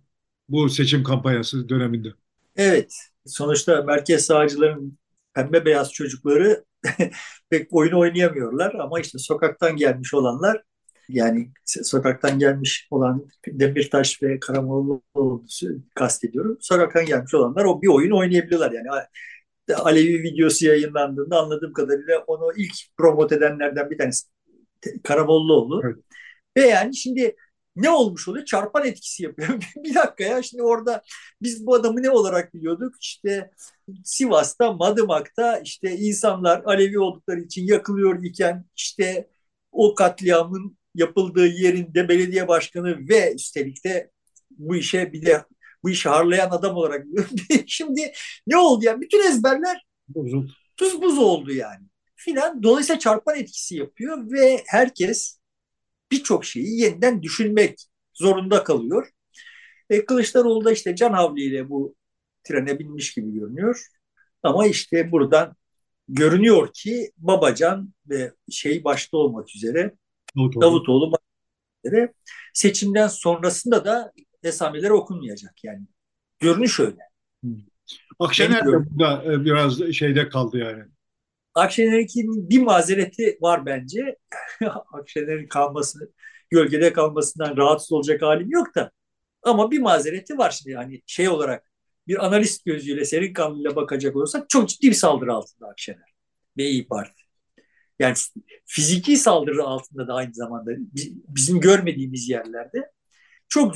bu 0.49 0.69
seçim 0.69 1.03
kampanyası 1.03 1.69
döneminde. 1.69 2.13
Evet, 2.55 2.93
sonuçta 3.25 3.81
merkez 3.81 4.25
sağcıların 4.25 4.97
pembe 5.33 5.65
beyaz 5.65 5.93
çocukları 5.93 6.65
pek 7.49 7.67
oyun 7.71 7.91
oynayamıyorlar 7.91 8.73
ama 8.75 8.99
işte 8.99 9.17
sokaktan 9.17 9.75
gelmiş 9.75 10.13
olanlar 10.13 10.61
yani 11.09 11.51
sokaktan 11.65 12.39
gelmiş 12.39 12.87
olan 12.91 13.27
Demirtaş 13.47 14.23
ve 14.23 14.39
Karamoğlu 14.39 15.03
kastediyorum. 15.95 16.57
Sokaktan 16.61 17.05
gelmiş 17.05 17.33
olanlar 17.33 17.65
o 17.65 17.81
bir 17.81 17.87
oyun 17.87 18.11
oynayabiliyorlar. 18.11 18.71
Yani 18.71 18.87
Alevi 19.75 20.23
videosu 20.23 20.65
yayınlandığında 20.65 21.39
anladığım 21.39 21.73
kadarıyla 21.73 22.19
onu 22.27 22.53
ilk 22.57 22.73
promote 22.97 23.35
edenlerden 23.35 23.89
bir 23.89 23.97
tanesi 23.97 24.27
Karamollaoğlu. 25.03 25.81
Evet. 25.85 25.95
Ve 26.57 26.61
yani 26.61 26.95
şimdi 26.95 27.35
ne 27.75 27.89
olmuş 27.89 28.27
oluyor? 28.27 28.45
Çarpan 28.45 28.85
etkisi 28.85 29.23
yapıyor. 29.23 29.49
bir 29.83 29.95
dakika 29.95 30.23
ya 30.23 30.43
şimdi 30.43 30.63
orada 30.63 31.01
biz 31.41 31.65
bu 31.65 31.75
adamı 31.75 32.03
ne 32.03 32.09
olarak 32.09 32.53
biliyorduk? 32.53 32.95
İşte 33.01 33.51
Sivas'ta, 34.03 34.73
Madımak'ta 34.73 35.59
işte 35.59 35.97
insanlar 35.97 36.63
Alevi 36.65 36.99
oldukları 36.99 37.39
için 37.41 37.67
yakılıyor 37.67 38.23
iken 38.23 38.65
işte 38.75 39.29
o 39.71 39.95
katliamın 39.95 40.78
yapıldığı 40.95 41.47
yerinde 41.47 42.09
belediye 42.09 42.47
başkanı 42.47 43.09
ve 43.09 43.33
üstelik 43.35 43.85
de 43.85 44.11
bu 44.51 44.75
işe 44.75 45.13
bir 45.13 45.25
de 45.25 45.45
bu 45.83 45.89
işi 45.89 46.09
harlayan 46.09 46.49
adam 46.49 46.75
olarak 46.75 47.05
şimdi 47.67 48.11
ne 48.47 48.57
oldu 48.57 48.85
yani 48.85 49.01
bütün 49.01 49.29
ezberler 49.31 49.85
Bozuldu. 50.07 50.51
tuz 50.77 51.01
buz 51.01 51.17
oldu 51.17 51.51
yani 51.51 51.85
filan. 52.15 52.63
Dolayısıyla 52.63 52.99
çarpan 52.99 53.35
etkisi 53.35 53.75
yapıyor 53.75 54.31
ve 54.31 54.63
herkes 54.67 55.39
birçok 56.11 56.45
şeyi 56.45 56.79
yeniden 56.79 57.23
düşünmek 57.23 57.79
zorunda 58.13 58.63
kalıyor. 58.63 59.09
E, 59.89 60.05
Kılıçdaroğlu 60.05 60.65
da 60.65 60.71
işte 60.71 60.95
can 60.95 61.13
havliyle 61.13 61.69
bu 61.69 61.95
trene 62.43 62.79
binmiş 62.79 63.13
gibi 63.13 63.33
görünüyor. 63.33 63.85
Ama 64.43 64.67
işte 64.67 65.11
buradan 65.11 65.55
görünüyor 66.07 66.73
ki 66.73 67.11
Babacan 67.17 67.93
ve 68.09 68.33
şey 68.51 68.83
başta 68.83 69.17
olmak 69.17 69.55
üzere 69.55 69.95
Davutoğlu, 70.37 70.61
Davutoğlu 70.61 71.11
seçimden 72.53 73.07
sonrasında 73.07 73.85
da 73.85 74.11
esameler 74.43 74.89
okunmayacak 74.89 75.63
yani. 75.63 75.85
Görünüş 76.39 76.79
öyle. 76.79 76.97
Hmm. 77.43 77.57
Akşener 78.19 78.65
de 78.65 78.71
burada 78.71 79.33
e, 79.33 79.45
biraz 79.45 79.93
şeyde 79.93 80.29
kaldı 80.29 80.57
yani. 80.57 80.83
Akşener'in 81.55 82.49
bir 82.49 82.61
mazereti 82.61 83.37
var 83.41 83.65
bence. 83.65 84.17
Akşener'in 84.93 85.47
kalması, 85.47 86.13
gölgede 86.49 86.93
kalmasından 86.93 87.57
rahatsız 87.57 87.91
olacak 87.91 88.21
halim 88.21 88.51
yok 88.51 88.75
da. 88.75 88.91
Ama 89.43 89.71
bir 89.71 89.79
mazereti 89.79 90.37
var 90.37 90.51
şimdi 90.51 90.71
yani 90.71 91.01
şey 91.05 91.29
olarak 91.29 91.71
bir 92.07 92.25
analist 92.25 92.65
gözüyle 92.65 93.05
serin 93.05 93.33
kanlıyla 93.33 93.75
bakacak 93.75 94.15
olursak 94.15 94.49
çok 94.49 94.69
ciddi 94.69 94.87
bir 94.87 94.93
saldırı 94.93 95.33
altında 95.33 95.67
Akşener 95.69 96.13
ve 96.57 96.63
İyi 96.63 96.87
Parti. 96.87 97.28
Yani 97.99 98.15
fiziki 98.65 99.17
saldırı 99.17 99.63
altında 99.63 100.07
da 100.07 100.13
aynı 100.13 100.33
zamanda 100.33 100.71
bizim 101.27 101.59
görmediğimiz 101.59 102.29
yerlerde 102.29 102.91
çok 103.49 103.75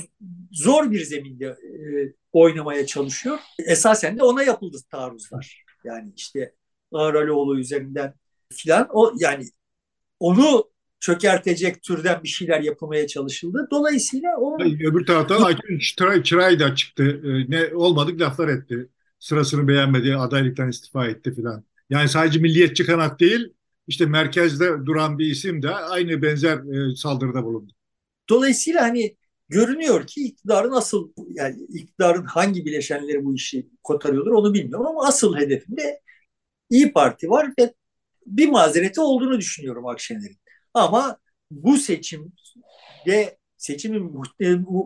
zor 0.52 0.90
bir 0.90 1.04
zeminde 1.04 1.46
e, 1.46 2.12
oynamaya 2.32 2.86
çalışıyor. 2.86 3.38
Esasen 3.66 4.18
de 4.18 4.22
ona 4.22 4.42
yapıldı 4.42 4.76
taarruzlar. 4.90 5.64
Yani 5.84 6.12
işte 6.16 6.54
Ağraloğlu 6.92 7.58
üzerinden 7.58 8.14
filan 8.52 8.88
o 8.90 9.12
yani 9.18 9.44
onu 10.20 10.74
çökertecek 11.00 11.82
türden 11.82 12.22
bir 12.22 12.28
şeyler 12.28 12.60
yapılmaya 12.60 13.06
çalışıldı. 13.06 13.68
Dolayısıyla 13.70 14.36
o 14.38 14.58
öbür 14.62 15.06
taraftan 15.06 15.42
Aytun 15.42 15.78
Çıray, 15.78 16.22
Çıray 16.22 16.58
da 16.58 16.74
çıktı. 16.74 17.20
Ee, 17.24 17.50
ne 17.50 17.74
olmadık 17.74 18.20
laflar 18.20 18.48
etti. 18.48 18.88
Sırasını 19.18 19.68
beğenmedi, 19.68 20.16
adaylıktan 20.16 20.68
istifa 20.68 21.06
etti 21.06 21.34
filan. 21.34 21.64
Yani 21.90 22.08
sadece 22.08 22.38
milliyetçi 22.38 22.86
kanat 22.86 23.20
değil, 23.20 23.52
işte 23.86 24.06
merkezde 24.06 24.86
duran 24.86 25.18
bir 25.18 25.26
isim 25.26 25.62
de 25.62 25.70
aynı 25.70 26.22
benzer 26.22 26.56
e, 26.56 26.96
saldırıda 26.96 27.44
bulundu. 27.44 27.72
Dolayısıyla 28.28 28.82
hani 28.82 29.16
görünüyor 29.48 30.06
ki 30.06 30.24
iktidarın 30.24 30.72
asıl 30.72 31.12
yani 31.28 31.56
iktidarın 31.68 32.24
hangi 32.24 32.66
bileşenleri 32.66 33.24
bu 33.24 33.34
işi 33.34 33.68
kotarıyordur 33.82 34.30
onu 34.30 34.54
bilmiyorum 34.54 34.86
ama 34.86 35.06
asıl 35.06 35.36
hedefinde 35.36 36.00
İyi 36.70 36.92
Parti 36.92 37.30
var 37.30 37.52
ve 37.58 37.74
bir 38.26 38.48
mazereti 38.48 39.00
olduğunu 39.00 39.38
düşünüyorum 39.38 39.86
Akşener'in. 39.86 40.38
Ama 40.74 41.18
bu 41.50 41.76
seçimde 41.76 43.38
seçimin 43.56 44.12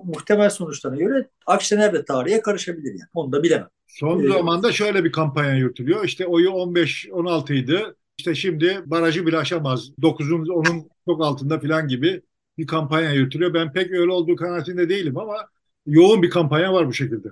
muhtemel 0.04 0.50
sonuçlarına 0.50 0.98
göre 0.98 1.28
Akşener 1.46 1.92
de 1.92 2.04
tarihe 2.04 2.40
karışabilir 2.40 2.90
yani. 2.90 3.10
Onu 3.14 3.32
da 3.32 3.42
bilemem. 3.42 3.68
Son 3.86 4.22
ee, 4.22 4.28
zamanda 4.28 4.72
şöyle 4.72 5.04
bir 5.04 5.12
kampanya 5.12 5.54
yürütülüyor. 5.54 6.04
İşte 6.04 6.26
oyu 6.26 6.48
15-16 6.48 7.54
idi. 7.54 7.84
İşte 8.18 8.34
şimdi 8.34 8.82
barajı 8.86 9.26
bile 9.26 9.36
aşamaz. 9.36 9.90
9'un 10.02 10.46
onun 10.48 10.90
çok 11.06 11.24
altında 11.24 11.60
falan 11.60 11.88
gibi 11.88 12.22
bir 12.58 12.66
kampanya 12.66 13.12
yürütülüyor. 13.12 13.54
Ben 13.54 13.72
pek 13.72 13.90
öyle 13.90 14.12
olduğu 14.12 14.36
kanaatinde 14.36 14.88
değilim 14.88 15.18
ama 15.18 15.48
yoğun 15.86 16.22
bir 16.22 16.30
kampanya 16.30 16.72
var 16.72 16.86
bu 16.86 16.92
şekilde. 16.92 17.28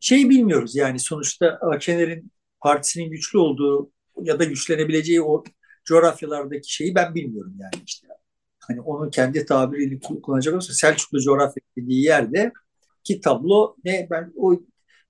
Şeyi 0.00 0.30
bilmiyoruz 0.30 0.76
yani 0.76 0.98
sonuçta 0.98 1.46
Akşener'in 1.48 2.32
partisinin 2.60 3.10
güçlü 3.10 3.38
olduğu 3.38 3.92
ya 4.22 4.38
da 4.38 4.44
güçlenebileceği 4.44 5.22
o 5.22 5.44
coğrafyalardaki 5.84 6.74
şeyi 6.74 6.94
ben 6.94 7.14
bilmiyorum 7.14 7.54
yani 7.58 7.84
işte. 7.86 8.08
Hani 8.58 8.80
onun 8.80 9.10
kendi 9.10 9.46
tabiriyle 9.46 9.98
kullanacak 10.22 10.54
olursa 10.54 10.72
Selçuklu 10.72 11.20
coğrafya 11.20 11.62
dediği 11.76 12.04
yerde 12.04 12.52
ki 13.04 13.20
tablo 13.20 13.76
ne 13.84 14.06
ben 14.10 14.32
o 14.36 14.60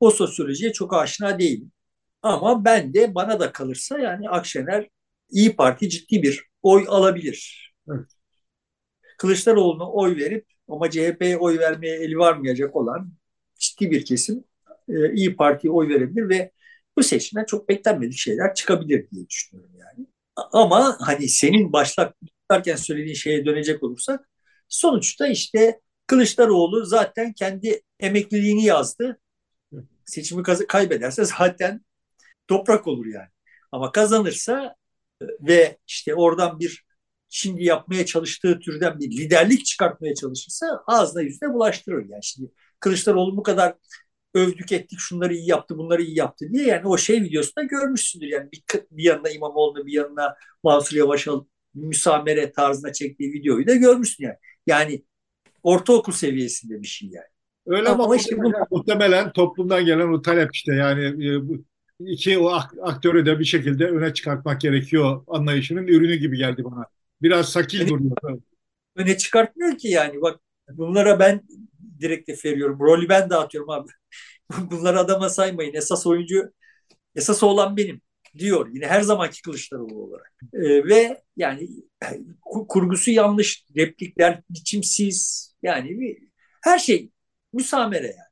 o 0.00 0.10
sosyolojiye 0.10 0.72
çok 0.72 0.94
aşina 0.94 1.38
değilim. 1.38 1.72
Ama 2.22 2.64
ben 2.64 2.94
de 2.94 3.14
bana 3.14 3.40
da 3.40 3.52
kalırsa 3.52 3.98
yani 3.98 4.28
Akşener 4.28 4.88
İyi 5.30 5.56
Parti 5.56 5.88
ciddi 5.88 6.22
bir 6.22 6.44
oy 6.62 6.84
alabilir. 6.88 7.72
Evet. 7.88 8.10
Kılıçdaroğlu'na 9.18 9.90
oy 9.90 10.16
verip 10.16 10.46
ama 10.68 10.90
CHP'ye 10.90 11.36
oy 11.36 11.58
vermeye 11.58 11.96
eli 11.96 12.18
varmayacak 12.18 12.76
olan 12.76 13.12
ciddi 13.58 13.90
bir 13.90 14.04
kesim 14.04 14.44
e, 14.88 15.12
İyi 15.14 15.36
Parti'ye 15.36 15.72
oy 15.72 15.88
verebilir 15.88 16.28
ve 16.28 16.52
bu 16.96 17.02
seçimden 17.02 17.44
çok 17.44 17.68
beklenmedik 17.68 18.18
şeyler 18.18 18.54
çıkabilir 18.54 19.10
diye 19.10 19.28
düşünüyorum 19.28 19.72
yani. 19.78 20.06
Ama 20.36 20.96
hani 21.00 21.28
senin 21.28 21.72
başlarken 21.72 22.76
söylediğin 22.76 23.14
şeye 23.14 23.44
dönecek 23.44 23.82
olursak 23.82 24.28
sonuçta 24.68 25.28
işte 25.28 25.80
Kılıçdaroğlu 26.06 26.84
zaten 26.84 27.32
kendi 27.32 27.82
emekliliğini 28.00 28.64
yazdı. 28.64 29.20
Seçimi 30.04 30.42
kaybederse 30.42 31.24
zaten 31.24 31.80
toprak 32.48 32.86
olur 32.86 33.06
yani. 33.06 33.28
Ama 33.72 33.92
kazanırsa 33.92 34.74
ve 35.40 35.78
işte 35.86 36.14
oradan 36.14 36.60
bir 36.60 36.84
şimdi 37.28 37.64
yapmaya 37.64 38.06
çalıştığı 38.06 38.60
türden 38.60 38.98
bir 39.00 39.10
liderlik 39.10 39.66
çıkartmaya 39.66 40.14
çalışırsa 40.14 40.82
ağzına 40.86 41.22
yüzüne 41.22 41.52
bulaştırır. 41.52 42.08
Yani 42.08 42.24
şimdi 42.24 42.50
Kılıçdaroğlu 42.80 43.36
bu 43.36 43.42
kadar 43.42 43.74
övdük 44.34 44.72
ettik 44.72 44.98
şunları 44.98 45.34
iyi 45.34 45.48
yaptı 45.48 45.78
bunları 45.78 46.02
iyi 46.02 46.18
yaptı 46.18 46.52
diye 46.52 46.66
yani 46.66 46.88
o 46.88 46.98
şey 46.98 47.22
videosunda 47.22 47.62
görmüşsündür. 47.62 48.26
Yani 48.26 48.48
bir, 48.52 48.62
bir 48.90 49.04
yanına 49.04 49.28
İmamoğlu 49.28 49.86
bir 49.86 49.92
yanına 49.92 50.36
Mansur 50.62 50.96
Yavaş'ın 50.96 51.50
müsamere 51.74 52.52
tarzına 52.52 52.92
çektiği 52.92 53.32
videoyu 53.32 53.66
da 53.66 53.74
görmüşsün 53.74 54.24
yani. 54.24 54.36
Yani 54.66 55.04
ortaokul 55.62 56.12
seviyesinde 56.12 56.82
bir 56.82 56.86
şey 56.86 57.08
yani. 57.08 57.26
Öyle 57.66 57.88
ama, 57.88 58.04
ama 58.04 58.16
işte 58.16 58.38
bu... 58.38 58.52
muhtemelen 58.70 59.32
toplumdan 59.32 59.84
gelen 59.84 60.08
o 60.08 60.22
talep 60.22 60.54
işte 60.54 60.74
yani 60.74 61.04
e, 61.04 61.40
iki 62.06 62.38
o 62.38 62.48
aktörü 62.82 63.26
de 63.26 63.38
bir 63.38 63.44
şekilde 63.44 63.86
öne 63.86 64.14
çıkartmak 64.14 64.60
gerekiyor 64.60 65.24
anlayışının 65.26 65.86
ürünü 65.86 66.16
gibi 66.16 66.36
geldi 66.36 66.64
bana. 66.64 66.86
Biraz 67.22 67.48
sakil 67.48 67.78
yani, 67.78 67.88
duruyor. 67.88 68.40
Öne 68.96 69.16
çıkartmıyor 69.16 69.78
ki 69.78 69.88
yani 69.88 70.22
bak 70.22 70.40
bunlara 70.68 71.18
ben 71.18 71.42
direktif 72.00 72.44
veriyorum. 72.44 72.78
Rolü 72.80 73.08
ben 73.08 73.30
dağıtıyorum 73.30 73.70
abi. 73.70 73.88
Bunları 74.70 74.98
adama 74.98 75.28
saymayın. 75.28 75.74
Esas 75.74 76.06
oyuncu 76.06 76.52
esas 77.14 77.42
olan 77.42 77.76
benim 77.76 78.00
diyor. 78.38 78.68
Yine 78.72 78.86
her 78.86 79.00
zamanki 79.00 79.42
Kılıçdaroğlu 79.42 80.02
olarak. 80.02 80.32
Ee, 80.54 80.84
ve 80.84 81.22
yani 81.36 81.68
kurgusu 82.68 83.10
yanlış, 83.10 83.64
replikler 83.76 84.42
biçimsiz. 84.50 85.50
Yani 85.62 86.00
bir, 86.00 86.18
her 86.64 86.78
şey 86.78 87.10
müsamere 87.52 88.06
yani. 88.06 88.29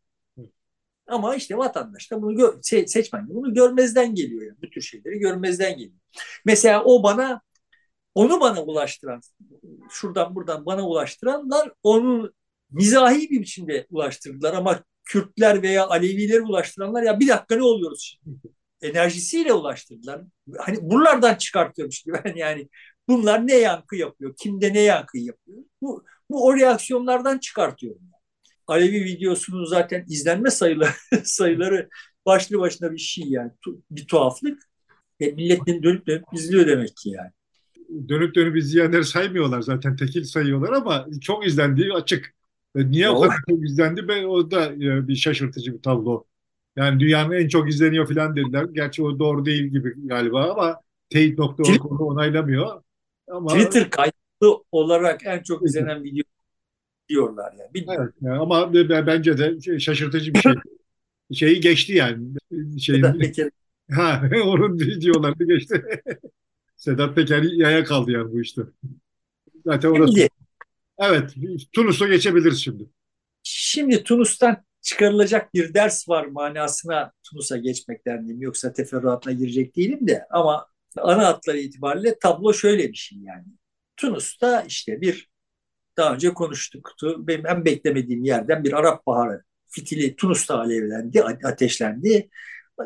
Ama 1.09 1.36
işte 1.36 1.59
vatandaş 1.59 2.11
da 2.11 2.22
bunu 2.22 2.36
gör, 2.36 2.59
seçmen 2.86 3.28
de 3.28 3.34
bunu 3.34 3.54
görmezden 3.54 4.14
geliyor 4.14 4.42
yani. 4.42 4.56
Bu 4.62 4.70
tür 4.70 4.80
şeyleri 4.80 5.18
görmezden 5.18 5.72
geliyor. 5.72 6.00
Mesela 6.44 6.84
o 6.84 7.02
bana 7.02 7.40
onu 8.14 8.40
bana 8.40 8.62
ulaştıran 8.64 9.20
şuradan 9.90 10.34
buradan 10.34 10.66
bana 10.66 10.88
ulaştıranlar 10.88 11.72
onu 11.82 12.32
mizahi 12.70 13.30
bir 13.30 13.40
biçimde 13.40 13.86
ulaştırdılar 13.90 14.54
ama 14.54 14.82
Kürtler 15.04 15.62
veya 15.62 15.86
Alevileri 15.88 16.42
ulaştıranlar 16.42 17.02
ya 17.02 17.20
bir 17.20 17.28
dakika 17.28 17.56
ne 17.56 17.62
oluyoruz 17.62 18.18
şimdi? 18.24 18.38
Enerjisiyle 18.82 19.52
ulaştırdılar. 19.52 20.22
Hani 20.59 20.78
buralardan 20.82 21.34
çıkartıyorum 21.34 21.90
işte 21.90 22.12
ben 22.12 22.34
yani 22.36 22.68
bunlar 23.09 23.46
ne 23.46 23.54
yankı 23.54 23.96
yapıyor? 23.96 24.34
Kimde 24.38 24.72
ne 24.72 24.80
yankı 24.80 25.18
yapıyor? 25.18 25.59
Bu, 25.82 26.04
bu 26.30 26.46
o 26.46 26.56
reaksiyonlardan 26.56 27.38
çıkartıyorum. 27.38 28.11
Alevi 28.68 29.04
videosunun 29.04 29.64
zaten 29.64 30.04
izlenme 30.08 30.50
sayıları, 30.50 30.90
sayıları 31.24 31.88
başlı 32.26 32.58
başına 32.58 32.92
bir 32.92 32.98
şey 32.98 33.24
yani 33.28 33.50
bir 33.90 34.06
tuhaflık. 34.06 34.68
Ve 35.20 35.32
milletin 35.32 35.82
dönüp 35.82 36.06
dönüp 36.06 36.24
izliyor 36.32 36.66
demek 36.66 36.96
ki 36.96 37.10
yani. 37.10 37.30
Dönüp 38.08 38.34
dönüp 38.34 38.56
izleyenleri 38.56 39.04
saymıyorlar 39.04 39.60
zaten 39.60 39.96
tekil 39.96 40.24
sayıyorlar 40.24 40.72
ama 40.72 41.06
çok 41.20 41.46
izlendiği 41.46 41.92
açık. 41.92 42.34
Ve 42.76 42.90
niye 42.90 43.10
o 43.10 43.20
kadar 43.20 43.36
çok 43.50 43.64
izlendi 43.64 44.08
be 44.08 44.26
o 44.26 44.50
da 44.50 44.72
e, 44.72 45.08
bir 45.08 45.16
şaşırtıcı 45.16 45.74
bir 45.74 45.82
tablo. 45.82 46.24
Yani 46.76 47.00
dünyanın 47.00 47.32
en 47.32 47.48
çok 47.48 47.68
izleniyor 47.68 48.08
falan 48.08 48.36
dediler. 48.36 48.66
Gerçi 48.72 49.02
o 49.02 49.18
doğru 49.18 49.44
değil 49.44 49.64
gibi 49.64 49.94
galiba 49.96 50.50
ama 50.52 50.80
teyit.org 51.10 51.86
onu 51.86 51.98
onaylamıyor. 51.98 52.82
Ama... 53.30 53.48
Twitter 53.48 53.90
kayıtlı 53.90 54.64
olarak 54.72 55.20
en 55.26 55.42
çok 55.42 55.66
izlenen 55.66 56.04
video 56.04 56.24
diyorlar 57.09 57.52
yani. 57.59 57.74
Bilmiyorum. 57.74 58.12
Evet, 58.22 58.40
ama 58.40 58.74
bence 59.06 59.38
de 59.38 59.80
şaşırtıcı 59.80 60.34
bir 60.34 60.40
şey. 60.40 60.52
Şeyi 61.32 61.61
geçti 61.61 61.92
yani. 61.92 62.28
Şeyin, 62.80 63.02
Sedat 63.02 63.18
Peker. 63.18 63.50
Ha, 63.90 64.22
onun 64.44 64.78
videolarını 64.80 65.46
geçti. 65.46 65.84
Sedat 66.76 67.16
Peker 67.16 67.42
yaya 67.42 67.84
kaldı 67.84 68.11
yani 68.11 68.32
bu 68.32 68.40
işte. 68.40 68.62
Zaten 69.64 69.88
orası. 69.88 70.12
Şimdi, 70.12 70.28
Evet, 70.98 71.34
Tunus'a 71.72 72.09
geçebiliriz 72.09 72.59
şimdi. 72.59 72.84
Şimdi 73.42 74.04
Tunus'tan 74.04 74.64
çıkarılacak 74.80 75.54
bir 75.54 75.74
ders 75.74 76.09
var 76.09 76.26
manasına 76.26 77.12
Tunus'a 77.22 77.56
geçmekten 77.56 78.20
diyeyim. 78.20 78.42
Yoksa 78.42 78.72
teferruatına 78.72 79.32
girecek 79.32 79.76
değilim 79.76 80.09
de 80.09 80.26
ama 80.30 80.66
ana 80.96 81.26
hatları 81.26 81.59
itibariyle 81.59 82.18
tablo 82.18 82.52
şöyle 82.52 82.88
bir 82.88 82.96
şey 82.96 83.18
yani. 83.18 83.44
Tunus'ta 83.96 84.62
işte 84.62 85.00
bir 85.00 85.28
daha 85.99 86.14
önce 86.14 86.34
konuştuk. 86.34 86.92
Benim 87.18 87.46
en 87.46 87.64
beklemediğim 87.64 88.24
yerden 88.24 88.64
bir 88.64 88.72
Arap 88.72 89.07
Baharı 89.07 89.42
fitili 89.68 90.16
Tunus'ta 90.16 90.59
alevlendi, 90.61 91.22
ateşlendi. 91.22 92.30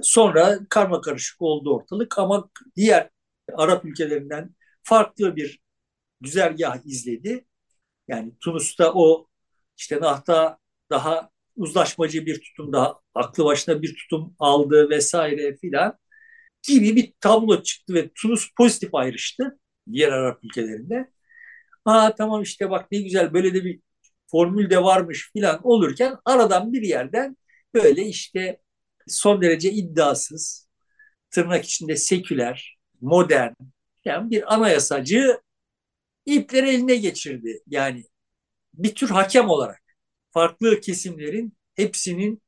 Sonra 0.03 0.59
karma 0.71 1.01
karışık 1.01 1.43
oldu 1.43 1.77
ortalık 1.77 2.19
ama 2.19 2.51
diğer 2.77 3.11
Arap 3.55 3.85
ülkelerinden 3.85 4.55
farklı 4.83 5.37
bir 5.37 5.61
güzergah 6.21 6.87
izledi 6.87 7.45
yani 8.09 8.33
Tunus'ta 8.41 8.93
o 8.95 9.27
işte 9.77 10.01
Nahta 10.01 10.59
daha 10.91 11.31
uzlaşmacı 11.57 12.27
bir 12.27 12.41
tutum 12.41 12.73
daha 12.73 13.01
aklı 13.15 13.45
başına 13.45 13.83
bir 13.83 13.97
tutum 13.97 14.37
aldı 14.39 14.91
vesaire 14.91 15.57
filan 15.57 15.99
gibi 16.63 16.97
bir 16.97 17.13
tablo 17.21 17.63
çıktı 17.63 17.95
ve 17.95 18.11
Tunus 18.15 18.49
pozitif 18.57 18.95
ayrıştı 18.95 19.59
diğer 19.93 20.13
Arap 20.13 20.45
ülkelerinde. 20.45 21.11
Ha 21.85 22.15
tamam 22.15 22.43
işte 22.43 22.71
bak 22.71 22.93
ne 22.93 22.99
güzel 23.03 23.33
böyle 23.35 23.55
de 23.55 23.65
bir 23.65 23.81
formül 24.27 24.71
de 24.71 24.83
varmış 24.83 25.31
filan 25.33 25.61
olurken 25.67 26.17
aradan 26.25 26.73
bir 26.73 26.83
yerden 26.83 27.37
böyle 27.75 28.03
işte 28.07 28.61
son 29.09 29.43
derece 29.43 29.73
iddiasız 29.73 30.69
tırnak 31.31 31.65
içinde 31.67 31.97
seküler, 31.97 32.79
modern 33.03 33.53
yani 34.05 34.31
bir 34.31 34.55
anayasacı 34.55 35.41
ipleri 36.27 36.71
eline 36.71 36.97
geçirdi. 36.97 37.61
Yani 37.67 38.05
bir 38.75 38.95
tür 38.97 39.11
hakem 39.11 39.49
olarak. 39.51 39.83
Farklı 40.31 40.81
kesimlerin 40.81 41.55
hepsinin 41.77 42.43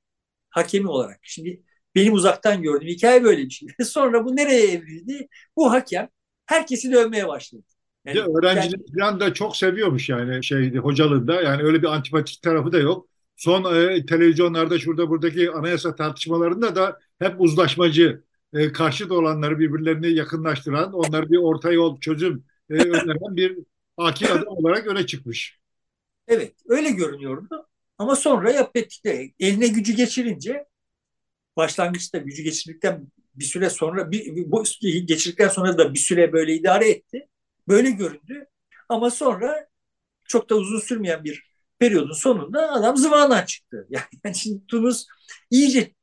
hakemi 0.50 0.88
olarak. 0.90 1.20
Şimdi 1.22 1.62
benim 1.94 2.12
uzaktan 2.14 2.62
gördüğüm 2.62 2.88
hikaye 2.88 3.24
böyle 3.24 3.44
bir 3.44 3.50
şey. 3.50 3.68
Sonra 3.86 4.24
bu 4.26 4.36
nereye 4.36 4.72
evrildi? 4.72 5.28
Bu 5.56 5.72
hakem 5.72 6.08
herkesi 6.46 6.92
dövmeye 6.92 7.28
başladı. 7.28 7.64
Yani, 8.06 8.20
öğrenciler 8.20 8.78
yani, 8.78 9.00
falan 9.00 9.20
da 9.20 9.34
çok 9.34 9.56
seviyormuş 9.56 10.08
yani 10.08 10.44
şeydi 10.44 10.78
hocalığında. 10.78 11.42
Yani 11.42 11.62
öyle 11.62 11.82
bir 11.82 11.86
antipatik 11.86 12.42
tarafı 12.42 12.72
da 12.72 12.78
yok. 12.78 13.08
Son 13.36 13.74
e, 13.74 14.06
televizyonlarda 14.06 14.78
şurada 14.78 15.10
buradaki 15.10 15.50
anayasa 15.50 15.94
tartışmalarında 15.94 16.76
da 16.76 16.98
hep 17.18 17.40
uzlaşmacı, 17.40 18.22
e, 18.52 18.72
karşıt 18.72 19.12
olanları 19.12 19.58
birbirlerini 19.58 20.12
yakınlaştıran, 20.12 20.92
onları 20.92 21.30
bir 21.30 21.36
orta 21.36 21.72
yol 21.72 22.00
çözüm 22.00 22.44
e, 22.70 22.74
öneren 22.74 23.36
bir 23.36 23.58
akil 23.96 24.32
adam 24.32 24.56
olarak 24.56 24.86
öne 24.86 25.06
çıkmış. 25.06 25.58
Evet 26.28 26.54
öyle 26.68 26.90
görünüyordu. 26.90 27.66
Ama 27.98 28.16
sonra 28.16 28.52
yap 28.52 28.76
ettikleri 28.76 29.34
eline 29.40 29.66
gücü 29.66 29.92
geçirince 29.92 30.66
başlangıçta 31.56 32.18
gücü 32.18 32.42
geçirdikten 32.42 33.06
bir 33.34 33.44
süre 33.44 33.70
sonra 33.70 34.10
bir, 34.10 34.50
bu 34.50 34.64
geçirdikten 34.82 35.48
sonra 35.48 35.78
da 35.78 35.94
bir 35.94 35.98
süre 35.98 36.32
böyle 36.32 36.54
idare 36.54 36.90
etti. 36.90 37.28
Böyle 37.68 37.90
göründü. 37.90 38.46
Ama 38.88 39.10
sonra 39.10 39.68
çok 40.24 40.50
da 40.50 40.54
uzun 40.56 40.80
sürmeyen 40.80 41.24
bir 41.24 41.44
periyodun 41.78 42.12
sonunda 42.12 42.72
adam 42.72 42.96
zıvanadan 42.96 43.44
çıktı. 43.44 43.88
Yani 44.24 44.36
şimdi 44.36 44.66
Tunus 44.66 45.06
iyice 45.50 45.94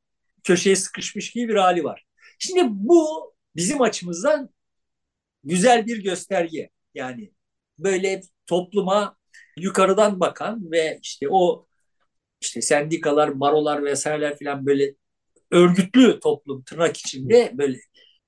köşeye 0.44 0.76
sıkışmış 0.76 1.30
gibi 1.30 1.48
bir 1.48 1.56
hali 1.56 1.84
var. 1.84 2.04
Şimdi 2.38 2.62
bu 2.70 3.34
bizim 3.56 3.82
açımızdan 3.82 4.50
güzel 5.44 5.86
bir 5.86 6.04
gösterge. 6.04 6.70
Yani 6.94 7.32
böyle 7.78 8.20
topluma 8.46 9.16
yukarıdan 9.58 10.20
bakan 10.20 10.72
ve 10.72 10.98
işte 11.02 11.26
o 11.30 11.66
işte 12.40 12.62
sendikalar, 12.62 13.40
barolar 13.40 13.84
vesaireler 13.84 14.38
falan 14.38 14.66
böyle 14.66 14.94
örgütlü 15.50 16.20
toplum 16.20 16.64
tırnak 16.64 16.96
içinde 16.96 17.52
böyle 17.54 17.78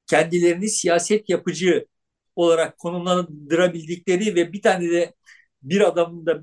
kendilerini 0.06 0.68
siyaset 0.68 1.30
yapıcı 1.30 1.86
olarak 2.36 2.78
konumlandırabildikleri 2.78 4.34
ve 4.34 4.52
bir 4.52 4.62
tane 4.62 4.90
de 4.90 5.14
bir 5.62 5.80
adamın 5.80 6.26
da 6.26 6.42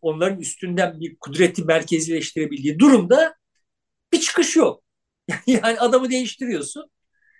onların 0.00 0.40
üstünden 0.40 1.00
bir 1.00 1.16
kudreti 1.16 1.64
merkezileştirebildiği 1.64 2.78
durumda 2.78 3.36
bir 4.12 4.20
çıkış 4.20 4.56
yok. 4.56 4.82
Yani 5.46 5.80
adamı 5.80 6.10
değiştiriyorsun. 6.10 6.90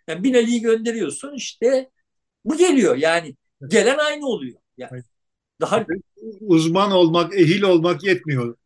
Yani 0.08 0.24
Binali'yi 0.24 0.60
gönderiyorsun 0.60 1.34
işte 1.34 1.90
bu 2.44 2.56
geliyor 2.56 2.96
yani 2.96 3.36
gelen 3.68 3.98
aynı 3.98 4.26
oluyor. 4.26 4.60
Yani 4.76 5.02
daha 5.60 5.86
uzman 6.40 6.90
olmak, 6.90 7.34
ehil 7.34 7.62
olmak 7.62 8.04
yetmiyor 8.04 8.56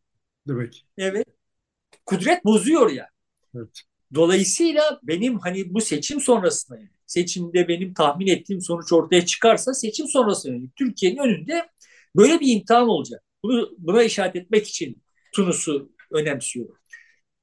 demek. 0.47 0.85
Evet. 0.97 1.27
Kudret 2.05 2.45
bozuyor 2.45 2.89
ya. 2.89 3.09
Evet. 3.55 3.81
Dolayısıyla 4.15 4.99
benim 5.03 5.39
hani 5.39 5.73
bu 5.73 5.81
seçim 5.81 6.21
sonrasında 6.21 6.79
seçimde 7.11 7.67
benim 7.67 7.93
tahmin 7.93 8.27
ettiğim 8.27 8.61
sonuç 8.61 8.93
ortaya 8.93 9.25
çıkarsa 9.25 9.73
seçim 9.73 10.07
sonrasında 10.07 10.67
Türkiye'nin 10.75 11.17
önünde 11.17 11.69
böyle 12.15 12.39
bir 12.39 12.55
imtihan 12.55 12.89
olacak. 12.89 13.23
Bunu, 13.43 13.69
buna 13.77 14.03
işaret 14.03 14.35
etmek 14.35 14.67
için 14.67 15.03
Tunus'u 15.35 15.91
önemsiyorum. 16.11 16.75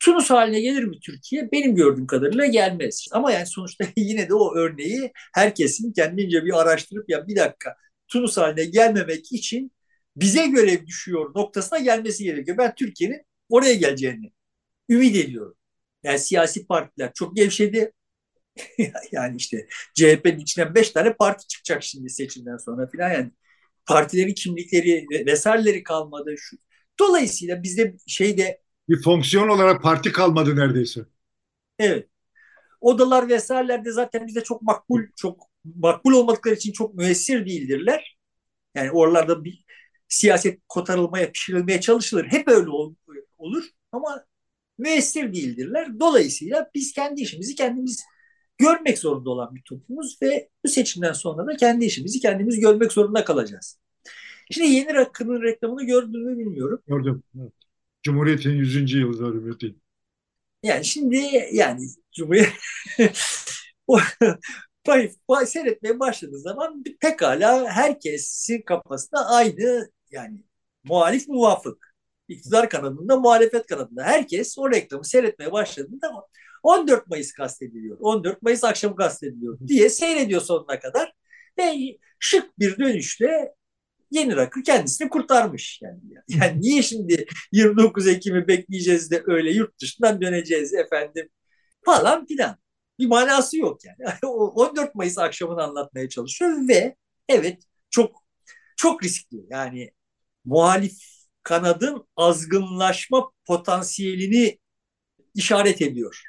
Tunus 0.01 0.31
haline 0.31 0.61
gelir 0.61 0.85
mi 0.85 1.01
Türkiye? 1.01 1.53
Benim 1.53 1.75
gördüğüm 1.75 2.07
kadarıyla 2.07 2.47
gelmez. 2.47 3.07
Ama 3.13 3.33
yani 3.33 3.47
sonuçta 3.47 3.85
yine 3.97 4.29
de 4.29 4.35
o 4.35 4.55
örneği 4.57 5.13
herkesin 5.35 5.93
kendince 5.93 6.45
bir 6.45 6.61
araştırıp 6.61 7.11
ya 7.11 7.29
bir 7.29 7.37
dakika 7.37 7.77
Tunus 8.09 8.37
haline 8.37 8.65
gelmemek 8.65 9.33
için 9.33 9.73
bize 10.17 10.47
görev 10.47 10.87
düşüyor 10.87 11.35
noktasına 11.35 11.79
gelmesi 11.79 12.25
gerekiyor. 12.25 12.59
Ben 12.59 12.75
Türkiye'nin 12.75 13.23
oraya 13.49 13.75
geleceğini 13.75 14.33
ümit 14.89 15.17
ediyorum. 15.17 15.55
Yani 16.03 16.19
siyasi 16.19 16.67
partiler 16.67 17.13
çok 17.15 17.37
gevşedi. 17.37 17.93
yani 19.13 19.37
işte 19.37 19.67
CHP'nin 19.95 20.39
içinden 20.39 20.75
beş 20.75 20.91
tane 20.91 21.13
parti 21.13 21.47
çıkacak 21.47 21.83
şimdi 21.83 22.11
seçimden 22.11 22.57
sonra 22.57 22.87
filan 22.87 23.11
yani 23.13 23.31
partilerin 23.87 24.35
kimlikleri 24.35 25.07
vesaireleri 25.27 25.83
kalmadı. 25.83 26.35
Şu. 26.39 26.57
Dolayısıyla 27.01 27.63
bizde 27.63 27.97
şeyde 28.07 28.61
bir 28.89 29.03
fonksiyon 29.03 29.49
olarak 29.49 29.83
parti 29.83 30.13
kalmadı 30.13 30.57
neredeyse. 30.57 31.01
Evet. 31.79 32.09
Odalar 32.81 33.29
vesaireler 33.29 33.85
de 33.85 33.93
zaten 33.93 34.27
bizde 34.27 34.45
çok 34.45 34.63
makbul, 34.63 35.03
çok 35.17 35.43
makbul 35.65 36.13
olmadıkları 36.13 36.55
için 36.55 36.73
çok 36.73 36.95
müessir 36.95 37.47
değildirler. 37.47 38.19
Yani 38.75 38.91
oralarda 38.91 39.45
bir 39.45 39.65
siyaset 40.09 40.61
kotarılmaya, 40.69 41.33
pişirilmeye 41.33 41.81
çalışılır. 41.81 42.27
Hep 42.27 42.49
öyle 42.49 42.71
olur 43.39 43.65
ama 43.93 44.25
müessir 44.79 45.33
değildirler. 45.33 46.01
Dolayısıyla 46.01 46.71
biz 46.75 46.93
kendi 46.93 47.21
işimizi 47.23 47.55
kendimiz 47.55 48.05
görmek 48.59 48.99
zorunda 48.99 49.31
olan 49.31 49.55
bir 49.55 49.63
toplumuz 49.63 50.23
ve 50.23 50.49
bu 50.65 50.69
seçimden 50.69 51.13
sonra 51.13 51.47
da 51.47 51.57
kendi 51.57 51.85
işimizi 51.85 52.21
kendimiz 52.21 52.61
görmek 52.61 52.93
zorunda 52.93 53.25
kalacağız. 53.25 53.79
Şimdi 54.51 54.69
yeni 54.69 54.95
rakının 54.95 55.43
reklamını 55.43 55.87
gördüğümü 55.87 56.39
bilmiyorum. 56.39 56.83
Gördüm. 56.87 57.23
Evet. 57.41 57.53
Cumhuriyet'in 58.03 58.51
100. 58.51 58.93
yılı 58.93 59.35
hürmeti. 59.35 59.75
Yani 60.63 60.85
şimdi 60.85 61.49
yani 61.53 61.81
Cumhuriyet 62.13 62.53
seyretmeye 65.47 66.01
başladığı 66.01 66.39
zaman 66.39 66.85
pekala 67.01 67.69
herkesin 67.69 68.63
kafasında 68.63 69.27
aynı 69.27 69.91
yani 70.11 70.45
muhalif 70.85 71.29
muvafık. 71.29 71.89
İktidar 72.29 72.71
kanadında, 72.71 73.17
muhalefet 73.17 73.67
kanadında. 73.67 74.05
Herkes 74.05 74.59
o 74.59 74.71
reklamı 74.71 75.05
seyretmeye 75.05 75.53
başladığında 75.53 76.13
14 76.63 77.07
Mayıs 77.09 77.33
kastediliyor. 77.33 77.97
14 78.01 78.43
Mayıs 78.43 78.65
akşamı 78.65 78.97
kastediliyor 78.97 79.59
diye 79.67 79.91
seyrediyor 79.91 80.41
sonuna 80.41 80.81
kadar. 80.81 81.13
Ve 81.59 81.75
şık 82.19 82.59
bir 82.59 82.79
dönüşle 82.79 83.55
Yeni 84.11 84.37
Rakı 84.37 84.63
kendisini 84.63 85.09
kurtarmış. 85.09 85.81
Yani, 85.83 86.01
yani 86.29 86.61
niye 86.61 86.83
şimdi 86.83 87.27
29 87.53 88.07
Ekim'i 88.09 88.49
bekleyeceğiz 88.49 89.11
de 89.11 89.23
öyle 89.27 89.51
yurt 89.53 89.81
dışından 89.81 90.21
döneceğiz 90.21 90.75
efendim 90.75 91.29
falan 91.85 92.27
filan. 92.27 92.57
Bir 92.99 93.07
manası 93.07 93.57
yok 93.57 93.81
yani. 93.85 94.17
14 94.27 94.95
Mayıs 94.95 95.19
akşamını 95.19 95.63
anlatmaya 95.63 96.09
çalışıyor 96.09 96.69
ve 96.69 96.97
evet 97.29 97.63
çok 97.91 98.25
çok 98.77 99.05
riskli. 99.05 99.37
Yani 99.51 99.91
muhalif 100.45 100.99
kanadın 101.43 102.09
azgınlaşma 102.17 103.31
potansiyelini 103.47 104.59
işaret 105.35 105.83
ediyor. 105.83 106.23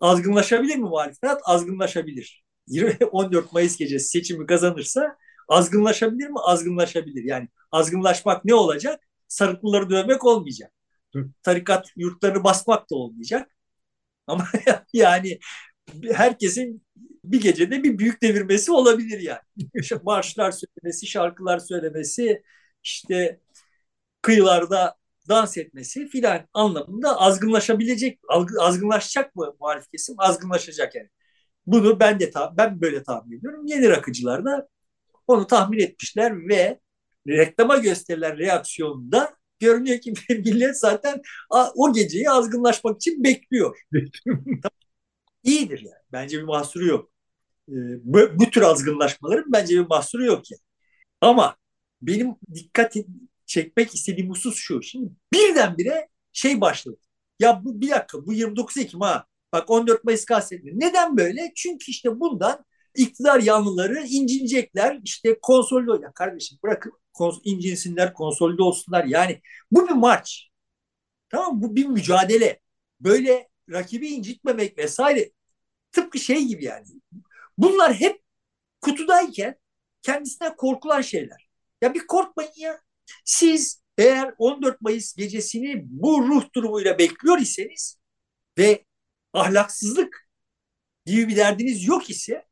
Azgınlaşabilir 0.00 0.76
mi 0.76 0.82
muhalif 0.82 1.20
kanat? 1.20 1.40
Azgınlaşabilir. 1.44 2.44
14 3.12 3.52
Mayıs 3.52 3.76
gecesi 3.76 4.08
seçimi 4.08 4.46
kazanırsa 4.46 5.16
Azgınlaşabilir 5.48 6.28
mi? 6.28 6.38
Azgınlaşabilir. 6.40 7.24
Yani 7.24 7.48
azgınlaşmak 7.72 8.44
ne 8.44 8.54
olacak? 8.54 9.00
Sarıklıları 9.28 9.90
dövmek 9.90 10.24
olmayacak. 10.24 10.72
Tarikat 11.42 11.92
yurtlarını 11.96 12.44
basmak 12.44 12.90
da 12.90 12.94
olmayacak. 12.96 13.50
Ama 14.26 14.48
yani 14.92 15.38
herkesin 16.12 16.82
bir 17.24 17.40
gecede 17.40 17.82
bir 17.82 17.98
büyük 17.98 18.22
devirmesi 18.22 18.72
olabilir 18.72 19.20
yani. 19.20 19.40
Marşlar 20.02 20.52
söylemesi, 20.52 21.06
şarkılar 21.06 21.58
söylemesi, 21.58 22.42
işte 22.82 23.40
kıyılarda 24.22 24.96
dans 25.30 25.58
etmesi 25.58 26.08
filan 26.08 26.48
anlamında 26.54 27.20
azgınlaşabilecek, 27.20 28.20
azgınlaşacak 28.60 29.36
mı 29.36 29.54
muhalif 29.60 29.90
kesim? 29.90 30.14
Azgınlaşacak 30.18 30.94
yani. 30.94 31.08
Bunu 31.66 32.00
ben 32.00 32.20
de 32.20 32.32
ben 32.58 32.80
böyle 32.80 33.02
tahmin 33.02 33.38
ediyorum. 33.38 33.66
Yeni 33.66 33.90
rakıcılar 33.90 34.44
da 34.44 34.68
onu 35.28 35.46
tahmin 35.46 35.78
etmişler 35.78 36.48
ve 36.48 36.80
reklama 37.28 37.78
gösterilen 37.78 38.38
reaksiyonda 38.38 39.34
görünüyor 39.60 40.00
ki 40.00 40.14
millet 40.30 40.80
zaten 40.80 41.22
o 41.74 41.92
geceyi 41.92 42.30
azgınlaşmak 42.30 42.96
için 42.96 43.24
bekliyor. 43.24 43.78
İyidir 45.44 45.80
yani. 45.80 46.02
Bence 46.12 46.38
bir 46.38 46.42
mahsuru 46.42 46.86
yok. 46.86 47.10
Ee, 47.68 47.74
bu, 48.04 48.18
bu 48.34 48.50
tür 48.50 48.62
azgınlaşmaların 48.62 49.52
bence 49.52 49.74
bir 49.74 49.86
mahsuru 49.86 50.24
yok 50.24 50.50
yani. 50.50 50.60
Ama 51.20 51.56
benim 52.02 52.36
dikkat 52.54 52.96
çekmek 53.50 53.94
istediğim 53.94 54.30
husus 54.30 54.56
şu. 54.56 54.82
Şimdi 54.82 55.10
birdenbire 55.32 56.08
şey 56.32 56.60
başladı. 56.60 56.96
Ya 57.38 57.64
bu 57.64 57.80
bir 57.80 57.90
dakika 57.90 58.26
bu 58.26 58.32
29 58.32 58.76
Ekim 58.76 59.00
ha. 59.00 59.26
Bak 59.52 59.70
14 59.70 60.04
Mayıs 60.04 60.24
kastetmiyor. 60.24 60.80
Neden 60.80 61.16
böyle? 61.16 61.52
Çünkü 61.56 61.90
işte 61.90 62.20
bundan 62.20 62.64
iktidar 62.96 63.40
yanlıları 63.40 64.06
incinecekler. 64.06 65.00
İşte 65.04 65.38
konsolide 65.42 65.90
olacak. 65.90 66.14
Kardeşim 66.14 66.58
bırakın 66.64 66.92
kons 67.12 67.38
incinsinler, 67.44 68.14
konsolide 68.14 68.62
olsunlar. 68.62 69.04
Yani 69.04 69.40
bu 69.70 69.88
bir 69.88 69.94
maç. 69.94 70.50
Tamam 71.28 71.62
Bu 71.62 71.76
bir 71.76 71.86
mücadele. 71.86 72.60
Böyle 73.00 73.48
rakibi 73.70 74.08
incitmemek 74.08 74.78
vesaire 74.78 75.30
tıpkı 75.92 76.18
şey 76.18 76.44
gibi 76.44 76.64
yani. 76.64 76.86
Bunlar 77.58 77.94
hep 77.94 78.22
kutudayken 78.80 79.56
kendisinden 80.02 80.56
korkulan 80.56 81.00
şeyler. 81.00 81.48
Ya 81.82 81.94
bir 81.94 82.06
korkmayın 82.06 82.52
ya. 82.56 82.80
Siz 83.24 83.82
eğer 83.98 84.34
14 84.38 84.80
Mayıs 84.80 85.14
gecesini 85.14 85.82
bu 85.86 86.28
ruh 86.28 86.44
durumuyla 86.54 86.98
bekliyor 86.98 87.38
iseniz 87.38 87.98
ve 88.58 88.84
ahlaksızlık 89.32 90.28
gibi 91.06 91.28
bir 91.28 91.36
derdiniz 91.36 91.86
yok 91.86 92.10
ise 92.10 92.44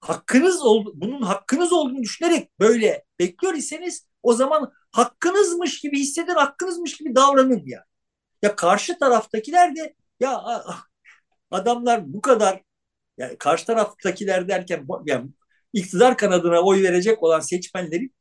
hakkınız 0.00 0.62
ol, 0.62 0.86
bunun 0.94 1.22
hakkınız 1.22 1.72
olduğunu 1.72 2.02
düşünerek 2.02 2.60
böyle 2.60 3.04
bekliyor 3.18 3.54
iseniz 3.54 4.06
o 4.22 4.34
zaman 4.34 4.72
hakkınızmış 4.90 5.80
gibi 5.80 5.98
hissedin, 6.00 6.34
hakkınızmış 6.34 6.96
gibi 6.96 7.14
davranın 7.14 7.62
ya. 7.66 7.84
Ya 8.42 8.56
karşı 8.56 8.98
taraftakiler 8.98 9.76
de 9.76 9.94
ya 10.20 10.44
adamlar 11.50 12.12
bu 12.12 12.20
kadar 12.20 12.62
yani 13.18 13.38
karşı 13.38 13.66
taraftakiler 13.66 14.48
derken 14.48 14.86
yani 15.06 15.30
iktidar 15.72 16.16
kanadına 16.16 16.60
oy 16.60 16.82
verecek 16.82 17.22
olan 17.22 17.40
seçmenlerin 17.40 18.14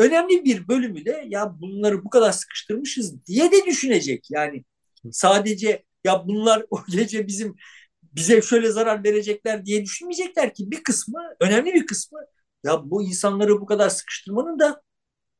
önemli 0.00 0.44
bir 0.44 0.68
bölümü 0.68 1.04
de 1.04 1.24
ya 1.28 1.60
bunları 1.60 2.04
bu 2.04 2.10
kadar 2.10 2.32
sıkıştırmışız 2.32 3.26
diye 3.26 3.52
de 3.52 3.66
düşünecek. 3.66 4.26
Yani 4.30 4.64
sadece 5.12 5.84
ya 6.04 6.28
bunlar 6.28 6.66
o 6.70 6.80
gece 6.90 7.26
bizim 7.26 7.56
bize 8.02 8.42
şöyle 8.42 8.70
zarar 8.70 9.04
verecekler 9.04 9.66
diye 9.66 9.84
düşünmeyecekler 9.84 10.54
ki 10.54 10.70
bir 10.70 10.82
kısmı, 10.82 11.20
önemli 11.40 11.74
bir 11.74 11.86
kısmı 11.86 12.18
ya 12.64 12.90
bu 12.90 13.02
insanları 13.02 13.60
bu 13.60 13.66
kadar 13.66 13.88
sıkıştırmanın 13.88 14.58
da 14.58 14.82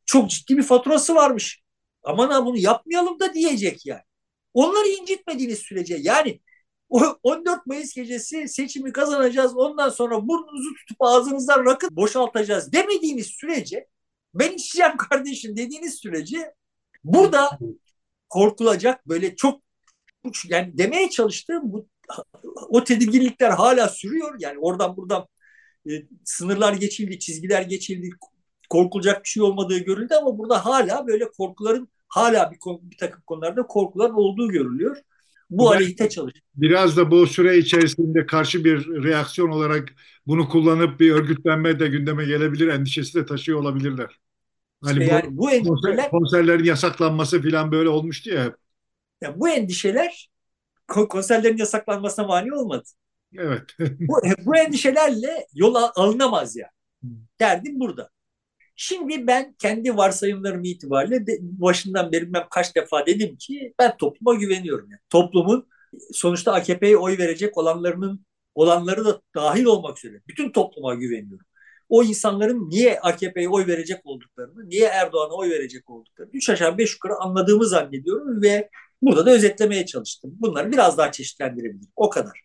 çok 0.06 0.30
ciddi 0.30 0.56
bir 0.56 0.62
faturası 0.62 1.14
varmış. 1.14 1.62
Aman 2.02 2.30
ha 2.30 2.46
bunu 2.46 2.58
yapmayalım 2.58 3.20
da 3.20 3.34
diyecek 3.34 3.86
yani. 3.86 4.02
Onları 4.54 4.88
incitmediğiniz 4.88 5.58
sürece 5.58 5.96
yani 6.00 6.40
o 6.88 7.18
14 7.22 7.66
Mayıs 7.66 7.94
gecesi 7.94 8.48
seçimi 8.48 8.92
kazanacağız 8.92 9.56
ondan 9.56 9.88
sonra 9.88 10.28
burnunuzu 10.28 10.74
tutup 10.74 10.96
ağzınızdan 11.00 11.66
rakı 11.66 11.96
boşaltacağız 11.96 12.72
demediğiniz 12.72 13.26
sürece 13.26 13.86
ben 14.34 14.52
içeceğim 14.52 14.96
kardeşim 14.96 15.56
dediğiniz 15.56 15.94
sürece 15.94 16.54
burada 17.04 17.58
korkulacak 18.28 19.08
böyle 19.08 19.36
çok 19.36 19.62
yani 20.48 20.78
demeye 20.78 21.10
çalıştığım 21.10 21.72
bu 21.72 21.88
o 22.68 22.84
tedirginlikler 22.84 23.50
hala 23.50 23.88
sürüyor. 23.88 24.36
Yani 24.38 24.58
oradan 24.58 24.96
buradan 24.96 25.26
e, 25.90 25.90
sınırlar 26.24 26.72
geçildi, 26.72 27.18
çizgiler 27.18 27.62
geçildi, 27.62 28.10
korkulacak 28.70 29.24
bir 29.24 29.28
şey 29.28 29.42
olmadığı 29.42 29.78
görüldü 29.78 30.14
ama 30.14 30.38
burada 30.38 30.64
hala 30.64 31.06
böyle 31.06 31.30
korkuların 31.30 31.88
hala 32.08 32.50
bir, 32.52 32.58
bir 32.90 32.96
takım 32.96 33.22
konularda 33.26 33.66
korkuların 33.66 34.14
olduğu 34.14 34.48
görülüyor. 34.48 34.96
Bu 35.50 35.70
aleyhte 35.70 36.08
çalışıyor. 36.08 36.44
Biraz 36.54 36.96
da 36.96 37.10
bu 37.10 37.26
süre 37.26 37.58
içerisinde 37.58 38.26
karşı 38.26 38.64
bir 38.64 38.86
reaksiyon 39.04 39.48
olarak 39.48 39.94
bunu 40.26 40.48
kullanıp 40.48 41.00
bir 41.00 41.12
örgütlenme 41.12 41.80
de 41.80 41.88
gündeme 41.88 42.24
gelebilir, 42.24 42.68
endişesi 42.68 43.14
de 43.14 43.26
taşıyor 43.26 43.60
olabilirler. 43.60 44.20
Hani 44.82 45.02
işte 45.02 45.10
bu 45.10 45.14
yani 45.14 45.36
bu 45.36 45.50
endişeler 45.50 46.10
konserlerin 46.10 46.64
yasaklanması 46.64 47.42
falan 47.42 47.72
böyle 47.72 47.88
olmuştu 47.88 48.30
ya. 48.30 48.56
yani 49.20 49.40
bu 49.40 49.48
endişeler 49.48 50.30
konserlerin 50.86 51.56
yasaklanmasına 51.56 52.26
mani 52.26 52.54
olmadı. 52.54 52.88
Evet. 53.38 53.62
bu, 53.80 54.20
bu 54.46 54.56
endişelerle 54.56 55.46
yola 55.54 55.92
alınamaz 55.96 56.56
ya. 56.56 56.70
Yani. 57.02 57.14
Derdim 57.40 57.80
burada. 57.80 58.10
Şimdi 58.82 59.26
ben 59.26 59.54
kendi 59.58 59.96
varsayımlarım 59.96 60.64
itibariyle 60.64 61.26
de, 61.26 61.38
başından 61.40 62.12
beri 62.12 62.32
ben 62.32 62.44
kaç 62.50 62.76
defa 62.76 63.06
dedim 63.06 63.36
ki 63.36 63.74
ben 63.78 63.96
topluma 63.96 64.34
güveniyorum. 64.34 64.90
Yani. 64.90 65.00
Toplumun 65.10 65.68
sonuçta 66.12 66.52
AKP'ye 66.52 66.96
oy 66.96 67.18
verecek 67.18 67.58
olanlarının 67.58 68.26
olanları 68.54 69.04
da 69.04 69.20
dahil 69.34 69.64
olmak 69.64 69.98
üzere 69.98 70.20
bütün 70.28 70.52
topluma 70.52 70.94
güveniyorum. 70.94 71.46
O 71.88 72.04
insanların 72.04 72.70
niye 72.70 73.00
AKP'ye 73.00 73.48
oy 73.48 73.66
verecek 73.66 74.00
olduklarını, 74.04 74.68
niye 74.68 74.86
Erdoğan'a 74.86 75.34
oy 75.34 75.50
verecek 75.50 75.90
olduklarını 75.90 76.32
üç 76.32 76.50
aşağı 76.50 76.78
beş 76.78 76.92
yukarı 76.92 77.14
anladığımı 77.14 77.66
zannediyorum 77.66 78.42
ve 78.42 78.70
burada 79.02 79.26
da 79.26 79.30
özetlemeye 79.30 79.86
çalıştım. 79.86 80.30
Bunları 80.34 80.72
biraz 80.72 80.98
daha 80.98 81.12
çeşitlendirebilirim. 81.12 81.92
O 81.96 82.10
kadar. 82.10 82.40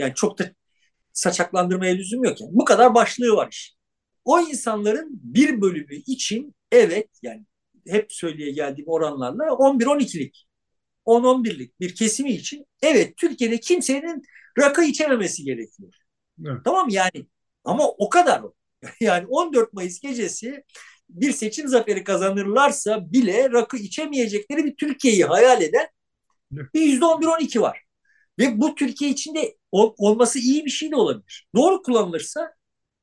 Yani 0.00 0.14
çok 0.14 0.38
da 0.38 0.44
saçaklandırmaya 1.12 1.94
lüzum 1.94 2.24
yok. 2.24 2.40
Yani 2.40 2.50
bu 2.54 2.64
kadar 2.64 2.94
başlığı 2.94 3.36
var 3.36 3.48
iş. 3.52 3.79
O 4.24 4.40
insanların 4.40 5.08
bir 5.12 5.60
bölümü 5.60 5.94
için 5.94 6.54
evet 6.72 7.08
yani 7.22 7.44
hep 7.86 8.12
söyleye 8.12 8.50
geldiğim 8.50 8.88
oranlarla 8.88 9.52
11-12'lik 9.52 10.46
10-11'lik 11.04 11.80
bir 11.80 11.94
kesimi 11.94 12.32
için 12.32 12.66
evet 12.82 13.16
Türkiye'de 13.16 13.60
kimsenin 13.60 14.22
rakı 14.58 14.84
içememesi 14.84 15.44
gerekiyor. 15.44 15.92
Evet. 16.46 16.64
Tamam 16.64 16.88
yani 16.88 17.26
ama 17.64 17.88
o 17.88 18.08
kadar 18.08 18.42
o. 18.42 18.54
Yani 19.00 19.26
14 19.26 19.72
Mayıs 19.72 20.00
gecesi 20.00 20.64
bir 21.10 21.32
seçim 21.32 21.68
zaferi 21.68 22.04
kazanırlarsa 22.04 23.12
bile 23.12 23.50
rakı 23.50 23.76
içemeyecekleri 23.76 24.64
bir 24.64 24.76
Türkiye'yi 24.76 25.24
hayal 25.24 25.62
eden 25.62 25.88
bir 26.52 26.80
yüzde 26.82 27.04
on 27.04 27.20
bir 27.20 27.26
on 27.26 27.40
iki 27.40 27.60
var. 27.60 27.82
Ve 28.38 28.60
bu 28.60 28.74
Türkiye 28.74 29.10
içinde 29.10 29.56
ol, 29.72 29.94
olması 29.98 30.38
iyi 30.38 30.64
bir 30.64 30.70
şey 30.70 30.90
de 30.90 30.96
olabilir. 30.96 31.48
Doğru 31.56 31.82
kullanılırsa 31.82 32.54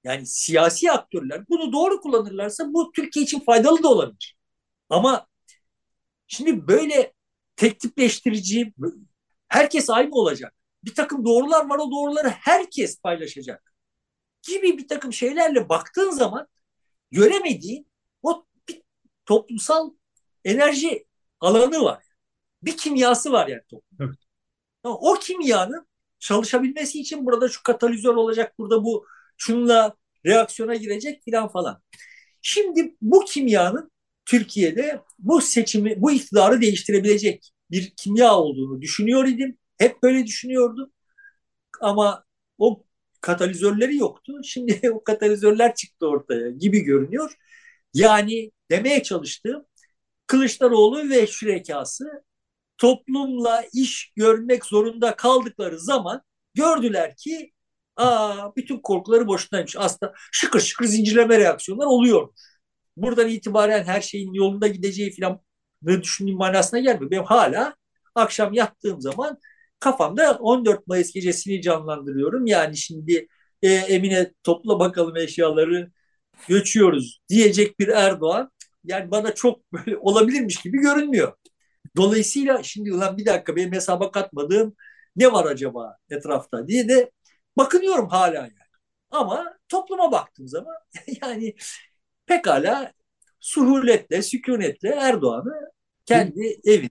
yani 0.03 0.25
siyasi 0.25 0.91
aktörler 0.91 1.47
bunu 1.49 1.73
doğru 1.73 2.01
kullanırlarsa 2.01 2.73
bu 2.73 2.91
Türkiye 2.91 3.23
için 3.25 3.39
faydalı 3.39 3.83
da 3.83 3.87
olabilir. 3.89 4.37
Ama 4.89 5.27
şimdi 6.27 6.67
böyle 6.67 7.13
tek 7.55 7.79
tipleştirici 7.79 8.73
herkes 9.47 9.89
aynı 9.89 10.15
olacak. 10.15 10.53
Bir 10.83 10.95
takım 10.95 11.25
doğrular 11.25 11.69
var 11.69 11.79
o 11.79 11.91
doğruları 11.91 12.27
herkes 12.27 13.01
paylaşacak. 13.01 13.73
Gibi 14.43 14.77
bir 14.77 14.87
takım 14.87 15.13
şeylerle 15.13 15.69
baktığın 15.69 16.11
zaman 16.11 16.47
göremediğin 17.11 17.87
o 18.23 18.45
bir 18.69 18.81
toplumsal 19.25 19.91
enerji 20.45 21.05
alanı 21.39 21.83
var. 21.83 22.03
Bir 22.63 22.77
kimyası 22.77 23.31
var 23.31 23.47
yani 23.47 23.61
toplum. 23.69 23.99
Evet. 23.99 24.17
O 24.83 25.13
kimyanın 25.21 25.87
çalışabilmesi 26.19 26.99
için 26.99 27.25
burada 27.25 27.49
şu 27.49 27.63
katalizör 27.63 28.15
olacak, 28.15 28.59
burada 28.59 28.83
bu 28.83 29.05
şunla 29.37 29.95
reaksiyona 30.25 30.75
girecek 30.75 31.23
filan 31.23 31.47
falan. 31.49 31.81
Şimdi 32.41 32.95
bu 33.01 33.25
kimyanın 33.25 33.91
Türkiye'de 34.25 35.01
bu 35.19 35.41
seçimi, 35.41 36.01
bu 36.01 36.11
iktidarı 36.11 36.61
değiştirebilecek 36.61 37.51
bir 37.71 37.93
kimya 37.97 38.35
olduğunu 38.35 38.81
düşünüyor 38.81 39.27
idim. 39.27 39.57
Hep 39.77 40.03
böyle 40.03 40.25
düşünüyordum. 40.25 40.91
Ama 41.81 42.25
o 42.57 42.83
katalizörleri 43.21 43.97
yoktu. 43.97 44.33
Şimdi 44.43 44.81
o 44.93 45.03
katalizörler 45.03 45.75
çıktı 45.75 46.07
ortaya 46.07 46.49
gibi 46.49 46.79
görünüyor. 46.79 47.35
Yani 47.93 48.51
demeye 48.71 49.03
çalıştığım 49.03 49.65
Kılıçdaroğlu 50.27 51.09
ve 51.09 51.27
şürekası 51.27 52.23
toplumla 52.77 53.65
iş 53.73 54.13
görmek 54.15 54.65
zorunda 54.65 55.15
kaldıkları 55.15 55.79
zaman 55.79 56.21
gördüler 56.53 57.15
ki 57.15 57.53
aa 57.97 58.55
bütün 58.55 58.79
korkuları 58.79 59.27
boşunaymış. 59.27 59.75
Aslında 59.79 60.13
şıkır 60.31 60.59
şıkır 60.59 60.85
zincirleme 60.85 61.39
reaksiyonlar 61.39 61.85
oluyor. 61.85 62.29
Buradan 62.97 63.29
itibaren 63.29 63.83
her 63.83 64.01
şeyin 64.01 64.33
yolunda 64.33 64.67
gideceği 64.67 65.15
falan 65.15 65.41
ne 65.81 66.01
düşündüğüm 66.03 66.37
manasına 66.37 66.79
gelmiyor. 66.79 67.11
Benim 67.11 67.23
hala 67.23 67.75
akşam 68.15 68.53
yattığım 68.53 69.01
zaman 69.01 69.37
kafamda 69.79 70.37
14 70.41 70.87
Mayıs 70.87 71.13
gecesini 71.13 71.61
canlandırıyorum. 71.61 72.45
Yani 72.47 72.77
şimdi 72.77 73.27
e, 73.61 73.69
Emine 73.73 74.33
topla 74.43 74.79
bakalım 74.79 75.15
eşyaları 75.17 75.91
göçüyoruz 76.47 77.21
diyecek 77.29 77.79
bir 77.79 77.87
Erdoğan 77.87 78.51
yani 78.83 79.11
bana 79.11 79.35
çok 79.35 79.73
böyle 79.73 79.97
olabilirmiş 79.97 80.61
gibi 80.61 80.77
görünmüyor. 80.77 81.33
Dolayısıyla 81.97 82.63
şimdi 82.63 82.93
ulan 82.93 83.17
bir 83.17 83.25
dakika 83.25 83.55
benim 83.55 83.71
hesaba 83.71 84.11
katmadığım 84.11 84.75
ne 85.15 85.31
var 85.33 85.45
acaba 85.45 85.97
etrafta 86.09 86.67
diye 86.67 86.89
de 86.89 87.11
bakınıyorum 87.57 88.09
hala 88.09 88.35
yani. 88.35 88.51
Ama 89.11 89.57
topluma 89.69 90.11
baktığım 90.11 90.47
zaman 90.47 90.75
yani 91.21 91.55
pekala 92.25 92.93
suhuletle, 93.39 94.21
sükunetle 94.21 94.89
Erdoğan'ı 94.89 95.71
kendi 96.05 96.59
evi. 96.65 96.89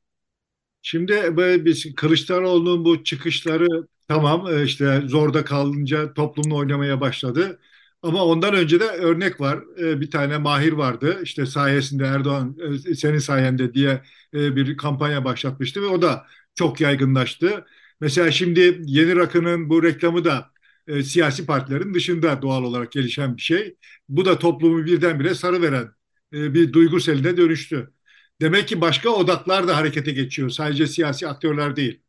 Şimdi 0.83 1.37
böyle 1.37 1.65
biz 1.65 1.95
Kılıçdaroğlu'nun 1.95 2.85
bu 2.85 3.05
çıkışları 3.05 3.87
tamam 4.09 4.47
e, 4.55 4.63
işte 4.65 5.03
zorda 5.07 5.45
kalınca 5.45 6.15
toplumla 6.15 6.55
oynamaya 6.55 7.01
başladı. 7.01 7.61
Ama 8.03 8.25
ondan 8.25 8.55
önce 8.55 8.81
de 8.81 8.85
örnek 8.85 9.41
var. 9.41 9.59
E, 9.79 10.01
bir 10.01 10.11
tane 10.11 10.39
Mahir 10.39 10.73
vardı. 10.73 11.21
İşte 11.23 11.47
sayesinde 11.47 12.05
Erdoğan 12.05 12.57
e, 12.91 12.95
senin 12.95 13.19
sayende 13.19 13.75
diye 13.75 14.03
bir 14.33 14.77
kampanya 14.77 15.25
başlatmıştı 15.25 15.83
ve 15.83 15.87
o 15.87 16.03
da 16.03 16.27
çok 16.55 16.81
yaygınlaştı. 16.81 17.65
Mesela 18.01 18.31
şimdi 18.31 18.81
Yeni 18.85 19.17
Rakı'nın 19.17 19.71
bu 19.71 19.83
reklamı 19.83 20.25
da 20.25 20.51
e, 20.87 21.03
siyasi 21.03 21.47
partilerin 21.47 21.95
dışında 21.95 22.43
doğal 22.43 22.63
olarak 22.63 22.93
gelişen 22.93 23.37
bir 23.37 23.43
şey. 23.43 23.77
Bu 24.09 24.25
da 24.25 24.39
toplumu 24.39 24.87
birdenbire 24.87 25.35
sarıveren 25.35 25.89
e, 26.33 26.55
bir 26.55 26.73
duygu 26.73 27.01
seline 27.01 27.37
dönüştü. 27.37 27.93
Demek 28.41 28.69
ki 28.69 28.81
başka 28.81 29.11
odaklar 29.11 29.69
da 29.69 29.77
harekete 29.77 30.11
geçiyor. 30.11 30.51
Sadece 30.51 30.87
siyasi 30.87 31.29
aktörler 31.29 31.77
değil. 31.77 32.03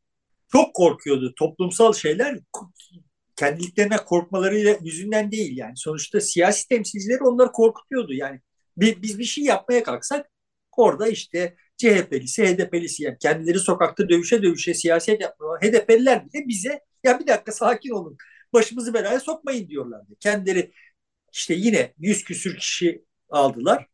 Çok 0.51 0.75
korkuyordu. 0.75 1.34
Toplumsal 1.39 1.93
şeyler 1.93 2.39
kendiliklerine 3.36 3.97
korkmaları 3.97 4.78
yüzünden 4.82 5.32
değil 5.32 5.57
yani. 5.57 5.73
Sonuçta 5.78 6.21
siyasi 6.21 6.67
temsilcileri 6.67 7.23
onları 7.23 7.51
korkutuyordu. 7.51 8.13
Yani 8.13 8.41
biz 8.78 9.19
bir 9.19 9.23
şey 9.23 9.43
yapmaya 9.43 9.84
kalksak 9.84 10.25
orada 10.78 11.07
işte 11.07 11.55
CHP'lisi, 11.78 12.45
HDP'lisi 12.45 13.03
yani 13.03 13.17
kendileri 13.19 13.59
sokakta 13.59 14.09
dövüşe 14.09 14.43
dövüşe 14.43 14.73
siyaset 14.73 15.21
yapmıyor. 15.21 15.61
HDP'liler 15.61 16.25
bile 16.25 16.47
bize 16.47 16.80
ya 17.03 17.19
bir 17.19 17.28
dakika 17.28 17.51
sakin 17.51 17.89
olun 17.89 18.17
başımızı 18.54 18.93
belaya 18.93 19.20
sokmayın 19.20 19.70
diyorlardı. 19.70 20.16
Kendileri 20.20 20.72
işte 21.34 21.54
yine 21.54 21.93
yüz 22.00 22.24
küsür 22.24 22.58
kişi 22.58 23.06
aldılar. 23.30 23.88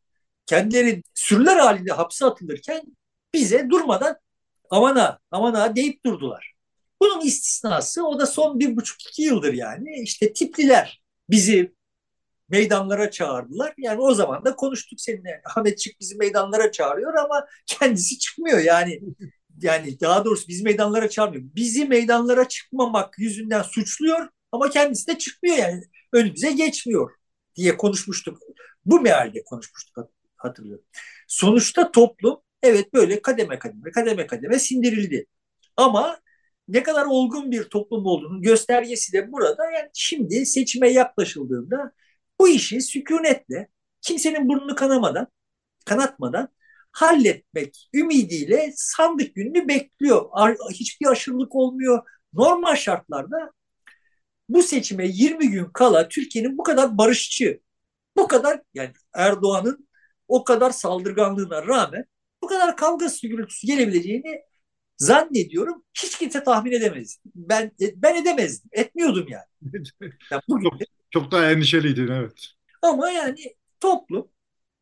Kendileri 0.46 1.04
sürüler 1.14 1.58
halinde 1.58 1.92
hapse 1.92 2.26
atılırken 2.26 2.82
bize 3.34 3.70
durmadan 3.70 4.18
aman 4.70 4.96
ha 4.96 5.20
aman 5.32 5.54
ha 5.54 5.76
deyip 5.76 6.06
durdular. 6.06 6.54
Bunun 7.02 7.22
istisnası 7.22 8.08
o 8.08 8.20
da 8.20 8.26
son 8.26 8.60
bir 8.60 8.76
buçuk 8.76 9.02
iki 9.02 9.22
yıldır 9.22 9.54
yani 9.54 9.90
işte 10.04 10.34
tipliler 10.34 11.02
bizi 11.30 11.74
meydanlara 12.50 13.12
çağırdılar. 13.12 13.74
Yani 13.78 14.02
o 14.02 14.14
zaman 14.14 14.46
da 14.46 14.56
konuştuk 14.56 15.02
seninle. 15.02 15.42
Ahmet 15.56 15.80
Çık 15.80 16.00
bizi 16.00 16.16
meydanlara 16.16 16.72
çağırıyor 16.72 17.14
ama 17.14 17.46
kendisi 17.66 18.20
çıkmıyor 18.20 18.60
yani. 18.60 19.00
Yani 19.62 20.00
daha 20.00 20.26
doğrusu 20.26 20.48
bizi 20.48 20.64
meydanlara 20.64 21.10
çağırmıyor. 21.10 21.44
Bizi 21.56 21.86
meydanlara 21.86 22.48
çıkmamak 22.48 23.20
yüzünden 23.20 23.62
suçluyor 23.62 24.30
ama 24.54 24.70
kendisi 24.70 25.08
de 25.08 25.18
çıkmıyor 25.18 25.58
yani. 25.58 25.84
Önümüze 26.14 26.52
geçmiyor 26.52 27.12
diye 27.56 27.78
konuşmuştuk. 27.78 28.40
Bu 28.86 29.02
mealde 29.02 29.44
konuşmuştuk 29.44 30.10
hatırlıyorum. 30.38 30.86
Sonuçta 31.28 31.92
toplum 31.92 32.42
evet 32.64 32.94
böyle 32.94 33.22
kademe 33.22 33.60
kademe 33.60 33.92
kademe 33.92 34.28
kademe 34.28 34.60
sindirildi. 34.60 35.26
Ama 35.78 36.20
ne 36.68 36.84
kadar 36.84 37.06
olgun 37.06 37.52
bir 37.52 37.64
toplum 37.64 38.06
olduğunun 38.06 38.42
göstergesi 38.42 39.14
de 39.14 39.32
burada. 39.32 39.72
Yani 39.72 39.90
şimdi 39.94 40.46
seçime 40.46 40.90
yaklaşıldığında 40.90 41.92
bu 42.40 42.50
işi 42.50 42.82
sükunetle 42.82 43.68
kimsenin 44.02 44.50
burnunu 44.50 44.76
kanamadan, 44.76 45.28
kanatmadan 45.86 46.50
halletmek 46.92 47.90
ümidiyle 47.94 48.74
sandık 48.76 49.36
gününü 49.36 49.68
bekliyor. 49.68 50.30
Hiçbir 50.72 51.08
aşırılık 51.08 51.56
olmuyor. 51.56 52.04
Normal 52.34 52.76
şartlarda 52.76 53.52
bu 54.50 54.64
seçime 54.64 55.08
20 55.08 55.50
gün 55.50 55.66
kala 55.66 56.08
Türkiye'nin 56.08 56.58
bu 56.58 56.64
kadar 56.64 56.98
barışçı, 56.98 57.60
bu 58.18 58.28
kadar 58.28 58.62
yani 58.74 58.92
Erdoğan'ın 59.14 59.88
o 60.28 60.44
kadar 60.44 60.72
saldırganlığına 60.72 61.68
rağmen 61.68 62.06
bu 62.44 62.48
kadar 62.48 62.78
kavgası 62.78 63.28
gürültüsü 63.28 63.68
gelebileceğini 63.68 64.42
zannediyorum 64.98 65.84
hiç 65.94 66.18
kimse 66.18 66.44
tahmin 66.44 66.72
edemez. 66.72 67.20
Ben 67.36 67.72
ben 67.96 68.16
edemezdim. 68.16 68.70
Etmiyordum 68.74 69.26
yani. 69.30 69.46
yani 70.32 70.42
bugün 70.50 70.70
çok, 70.70 70.80
çok 71.12 71.32
daha 71.32 71.52
endişeliydin 71.52 72.08
evet. 72.08 72.48
Ama 72.82 73.10
yani 73.10 73.56
toplum 73.80 74.28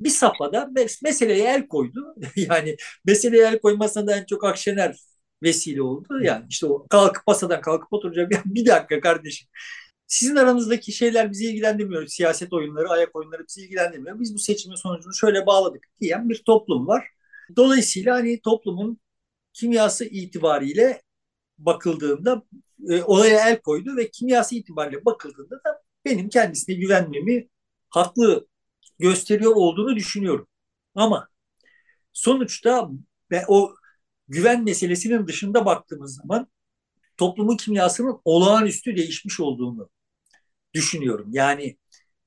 bir 0.01 0.09
safhada 0.09 0.69
meseleye 1.03 1.53
el 1.53 1.67
koydu. 1.67 2.15
yani 2.35 2.75
meseleye 3.05 3.47
el 3.47 3.59
koymasına 3.59 4.07
da 4.07 4.17
en 4.17 4.25
çok 4.25 4.43
Akşener 4.43 4.95
vesile 5.43 5.81
oldu. 5.81 6.21
Yani 6.23 6.45
işte 6.49 6.65
o 6.65 6.87
kalkıp 6.87 7.27
masadan 7.27 7.61
kalkıp 7.61 7.93
oturacak. 7.93 8.31
bir 8.45 8.65
dakika 8.65 9.01
kardeşim. 9.01 9.47
Sizin 10.07 10.35
aranızdaki 10.35 10.91
şeyler 10.91 11.31
bizi 11.31 11.45
ilgilendirmiyor. 11.45 12.07
Siyaset 12.07 12.53
oyunları, 12.53 12.89
ayak 12.89 13.15
oyunları 13.15 13.45
bizi 13.47 13.61
ilgilendirmiyor. 13.61 14.19
Biz 14.19 14.33
bu 14.33 14.39
seçimin 14.39 14.75
sonucunu 14.75 15.13
şöyle 15.13 15.45
bağladık 15.45 15.83
diyen 16.01 16.29
bir 16.29 16.43
toplum 16.45 16.87
var. 16.87 17.07
Dolayısıyla 17.55 18.15
hani 18.15 18.41
toplumun 18.41 18.99
kimyası 19.53 20.05
itibariyle 20.05 21.01
bakıldığında 21.57 22.43
e, 22.89 23.03
olaya 23.03 23.49
el 23.49 23.61
koydu 23.61 23.97
ve 23.97 24.11
kimyası 24.11 24.55
itibariyle 24.55 25.05
bakıldığında 25.05 25.55
da 25.55 25.81
benim 26.05 26.29
kendisine 26.29 26.75
güvenmemi 26.75 27.47
haklı 27.89 28.47
gösteriyor 28.99 29.51
olduğunu 29.55 29.95
düşünüyorum. 29.95 30.47
Ama 30.95 31.29
sonuçta 32.13 32.89
ve 33.31 33.43
o 33.47 33.75
güven 34.31 34.63
meselesinin 34.63 35.27
dışında 35.27 35.65
baktığımız 35.65 36.15
zaman 36.15 36.47
toplumun 37.17 37.57
kimyasının 37.57 38.21
olağanüstü 38.25 38.97
değişmiş 38.97 39.39
olduğunu 39.39 39.89
düşünüyorum. 40.73 41.29
Yani 41.33 41.77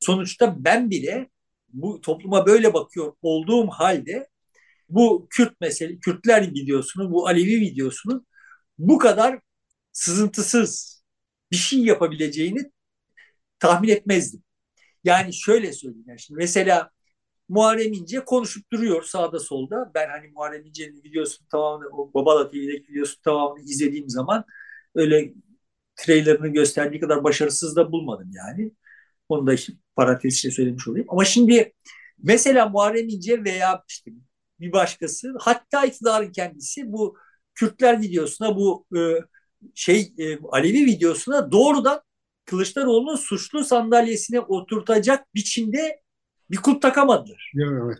sonuçta 0.00 0.64
ben 0.64 0.90
bile 0.90 1.30
bu 1.68 2.00
topluma 2.00 2.46
böyle 2.46 2.74
bakıyor 2.74 3.14
olduğum 3.22 3.68
halde 3.68 4.28
bu 4.88 5.26
Kürt 5.30 5.60
mesele, 5.60 5.98
Kürtler 5.98 6.42
videosunu, 6.54 7.12
bu 7.12 7.28
Alevi 7.28 7.60
videosunu 7.60 8.26
bu 8.78 8.98
kadar 8.98 9.40
sızıntısız 9.92 11.02
bir 11.52 11.56
şey 11.56 11.78
yapabileceğini 11.80 12.70
tahmin 13.58 13.88
etmezdim. 13.88 14.42
Yani 15.04 15.34
şöyle 15.34 15.72
söyleyeyim. 15.72 16.04
Yani 16.08 16.20
şimdi 16.20 16.38
mesela 16.38 16.90
Muharrem 17.48 17.92
İnce 17.92 18.20
konuşup 18.24 18.72
duruyor 18.72 19.02
sağda 19.02 19.38
solda. 19.40 19.90
Ben 19.94 20.08
hani 20.08 20.28
Muharrem 20.28 20.66
İnce'nin 20.66 21.02
videosunu 21.04 21.48
tamamını, 21.48 21.88
o 21.88 22.14
Babala 22.14 22.50
TV'deki 22.50 22.92
videosunu 22.92 23.22
tamamını 23.22 23.64
izlediğim 23.64 24.08
zaman 24.10 24.44
öyle 24.94 25.32
trailerını 25.96 26.48
gösterdiği 26.48 27.00
kadar 27.00 27.24
başarısız 27.24 27.76
da 27.76 27.92
bulmadım 27.92 28.32
yani. 28.34 28.72
Onu 29.28 29.46
da 29.46 29.54
işte 29.54 29.72
parantez 29.96 30.34
içinde 30.34 30.52
söylemiş 30.52 30.88
olayım. 30.88 31.06
Ama 31.10 31.24
şimdi 31.24 31.72
mesela 32.18 32.68
Muharrem 32.68 33.08
İnce 33.08 33.44
veya 33.44 33.84
işte 33.88 34.10
bir 34.60 34.72
başkası 34.72 35.34
hatta 35.40 35.84
iktidarın 35.84 36.32
kendisi 36.32 36.92
bu 36.92 37.16
Kürtler 37.54 38.00
videosuna 38.00 38.56
bu 38.56 38.86
e, 38.96 39.00
şey 39.74 40.12
e, 40.18 40.38
Alevi 40.38 40.86
videosuna 40.86 41.52
doğrudan 41.52 42.00
Kılıçdaroğlu'nun 42.44 43.16
suçlu 43.16 43.64
sandalyesine 43.64 44.40
oturtacak 44.40 45.34
biçimde 45.34 46.03
bir 46.54 46.62
kulp 46.62 46.82
takamadılar. 46.82 47.52
Evet. 47.56 47.98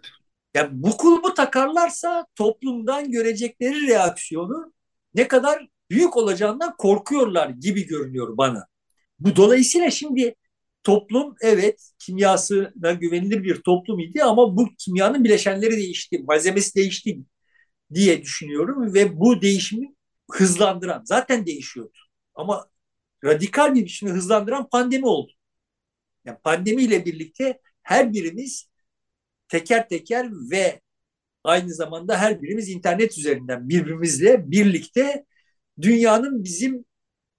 Yani 0.55 0.69
bu 0.73 0.97
kulbu 0.97 1.35
takarlarsa 1.35 2.27
toplumdan 2.35 3.11
görecekleri 3.11 3.89
reaksiyonu 3.89 4.73
ne 5.15 5.29
kadar 5.29 5.67
büyük 5.91 6.17
olacağından 6.17 6.77
korkuyorlar 6.77 7.49
gibi 7.49 7.87
görünüyor 7.87 8.37
bana. 8.37 8.67
Bu 9.19 9.37
dolayısıyla 9.37 9.91
şimdi 9.91 10.35
toplum 10.83 11.35
evet 11.41 11.91
kimyasına 11.99 12.93
güvenilir 12.93 13.45
bir 13.45 13.63
toplum 13.63 14.01
idi 14.01 14.25
ama 14.25 14.57
bu 14.57 14.69
kimyanın 14.79 15.25
bileşenleri 15.25 15.77
değişti, 15.77 16.19
malzemesi 16.19 16.75
değişti 16.75 17.19
diye 17.95 18.23
düşünüyorum 18.23 18.95
ve 18.95 19.21
bu 19.21 19.43
değişimi 19.43 19.95
hızlandıran 20.31 21.03
zaten 21.05 21.47
değişiyordu. 21.47 21.99
Ama 22.35 22.67
radikal 23.25 23.75
bir 23.75 23.85
biçimde 23.85 24.13
hızlandıran 24.13 24.69
pandemi 24.69 25.07
oldu. 25.07 25.33
Yani 26.25 26.39
pandemiyle 26.45 27.05
birlikte 27.05 27.61
her 27.85 28.13
birimiz 28.13 28.69
teker 29.49 29.89
teker 29.89 30.29
ve 30.51 30.81
aynı 31.45 31.75
zamanda 31.75 32.19
her 32.19 32.43
birimiz 32.43 32.69
internet 32.69 33.19
üzerinden 33.19 33.69
birbirimizle 33.69 34.51
birlikte 34.51 35.25
dünyanın 35.81 36.45
bizim 36.45 36.85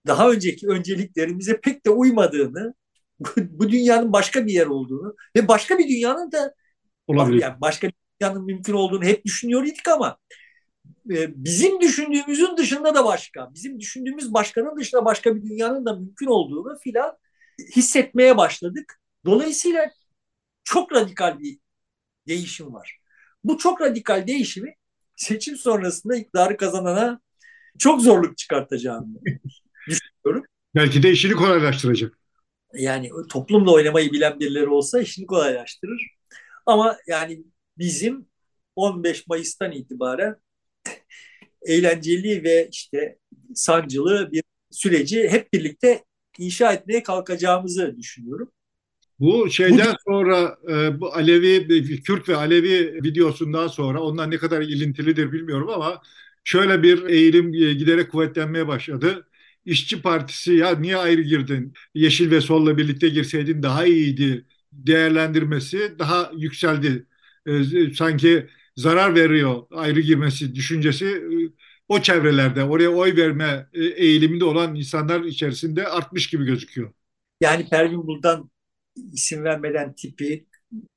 daha 0.08 0.32
önceki 0.32 0.68
önceliklerimize 0.68 1.62
pek 1.62 1.86
de 1.86 1.90
uymadığını, 1.90 2.74
bu 3.38 3.70
dünyanın 3.70 4.14
başka 4.14 4.46
bir 4.46 4.54
yer 4.54 4.68
olduğunu 4.68 5.16
ve 5.36 5.48
başka 5.48 5.78
bir 5.78 5.88
dünyanın 5.90 6.32
da 6.32 6.54
olabilir. 7.08 7.42
Yani 7.42 7.62
başka 7.62 7.88
bir 7.88 7.94
dünyanın 8.22 8.46
mümkün 8.46 8.74
olduğunu 8.74 9.04
hep 9.04 9.26
düşünüyor 9.26 9.64
idik 9.64 9.88
ama 9.88 10.18
e, 11.10 11.44
bizim 11.46 11.82
düşündüğümüzün 11.82 12.58
dışında 12.58 12.96
da 12.96 13.06
başka, 13.06 13.54
bizim 13.54 13.80
düşündüğümüz 13.80 14.34
başkanın 14.34 14.78
dışında 14.78 15.06
başka 15.06 15.36
bir 15.36 15.42
dünyanın 15.44 15.86
da 15.86 15.96
mümkün 15.96 16.28
olduğunu 16.28 16.78
filan 16.80 17.18
hissetmeye 17.76 18.38
başladık. 18.38 19.00
Dolayısıyla 19.26 19.92
çok 20.66 20.92
radikal 20.92 21.40
bir 21.40 21.60
değişim 22.28 22.74
var. 22.74 23.00
Bu 23.44 23.58
çok 23.58 23.82
radikal 23.82 24.28
değişimi 24.28 24.76
seçim 25.16 25.58
sonrasında 25.58 26.16
iktidarı 26.16 26.58
kazanana 26.58 27.22
çok 27.80 28.02
zorluk 28.02 28.38
çıkartacağını 28.38 29.08
düşünüyorum. 29.88 30.46
Belki 30.76 31.04
de 31.04 31.12
işini 31.12 31.34
kolaylaştıracak. 31.34 32.20
Yani 32.74 33.10
toplumla 33.30 33.72
oynamayı 33.72 34.12
bilen 34.12 34.40
birileri 34.40 34.68
olsa 34.68 35.02
işini 35.02 35.26
kolaylaştırır. 35.26 36.16
Ama 36.66 36.98
yani 37.08 37.44
bizim 37.78 38.28
15 38.76 39.28
Mayıs'tan 39.28 39.72
itibaren 39.72 40.36
eğlenceli 41.62 42.44
ve 42.44 42.70
işte 42.72 43.18
sancılı 43.56 44.32
bir 44.32 44.44
süreci 44.72 45.30
hep 45.30 45.54
birlikte 45.54 46.04
inşa 46.40 46.74
etmeye 46.74 47.04
kalkacağımızı 47.04 47.98
düşünüyorum. 47.98 48.52
Bu 49.20 49.50
şeyden 49.50 49.94
bu, 49.94 50.12
sonra 50.12 50.58
e, 50.70 51.00
bu 51.00 51.14
Alevi, 51.16 52.02
Kürt 52.04 52.30
ve 52.30 52.36
Alevi 52.36 53.04
videosundan 53.04 53.68
sonra 53.68 54.02
onlar 54.02 54.32
ne 54.32 54.38
kadar 54.38 54.62
ilintilidir 54.62 55.32
bilmiyorum 55.32 55.70
ama 55.70 56.02
şöyle 56.44 56.84
bir 56.84 57.04
eğilim 57.04 57.54
e, 57.54 57.74
giderek 57.74 58.12
kuvvetlenmeye 58.12 58.68
başladı. 58.68 59.28
İşçi 59.66 60.02
Partisi 60.02 60.54
ya 60.54 60.76
niye 60.76 60.98
ayrı 60.98 61.22
girdin? 61.22 61.74
Yeşil 61.94 62.32
ve 62.32 62.42
Sol'la 62.42 62.78
birlikte 62.78 63.10
girseydin 63.10 63.64
daha 63.64 63.86
iyiydi 63.86 64.46
değerlendirmesi 64.72 66.00
daha 66.00 66.32
yükseldi. 66.38 67.06
E, 67.46 67.64
sanki 67.94 68.48
zarar 68.76 69.16
veriyor 69.16 69.64
ayrı 69.72 70.00
girmesi 70.00 70.56
düşüncesi 70.56 71.06
e, 71.06 71.36
o 71.88 72.02
çevrelerde 72.02 72.64
oraya 72.64 72.90
oy 72.90 73.16
verme 73.16 73.68
eğiliminde 73.74 74.46
olan 74.46 74.76
insanlar 74.76 75.22
içerisinde 75.22 75.88
artmış 75.88 76.28
gibi 76.28 76.46
gözüküyor. 76.46 76.94
Yani 77.42 77.70
Pervin 77.70 78.08
Buldan 78.08 78.50
isim 79.14 79.44
vermeden 79.44 79.94
tipi 79.94 80.46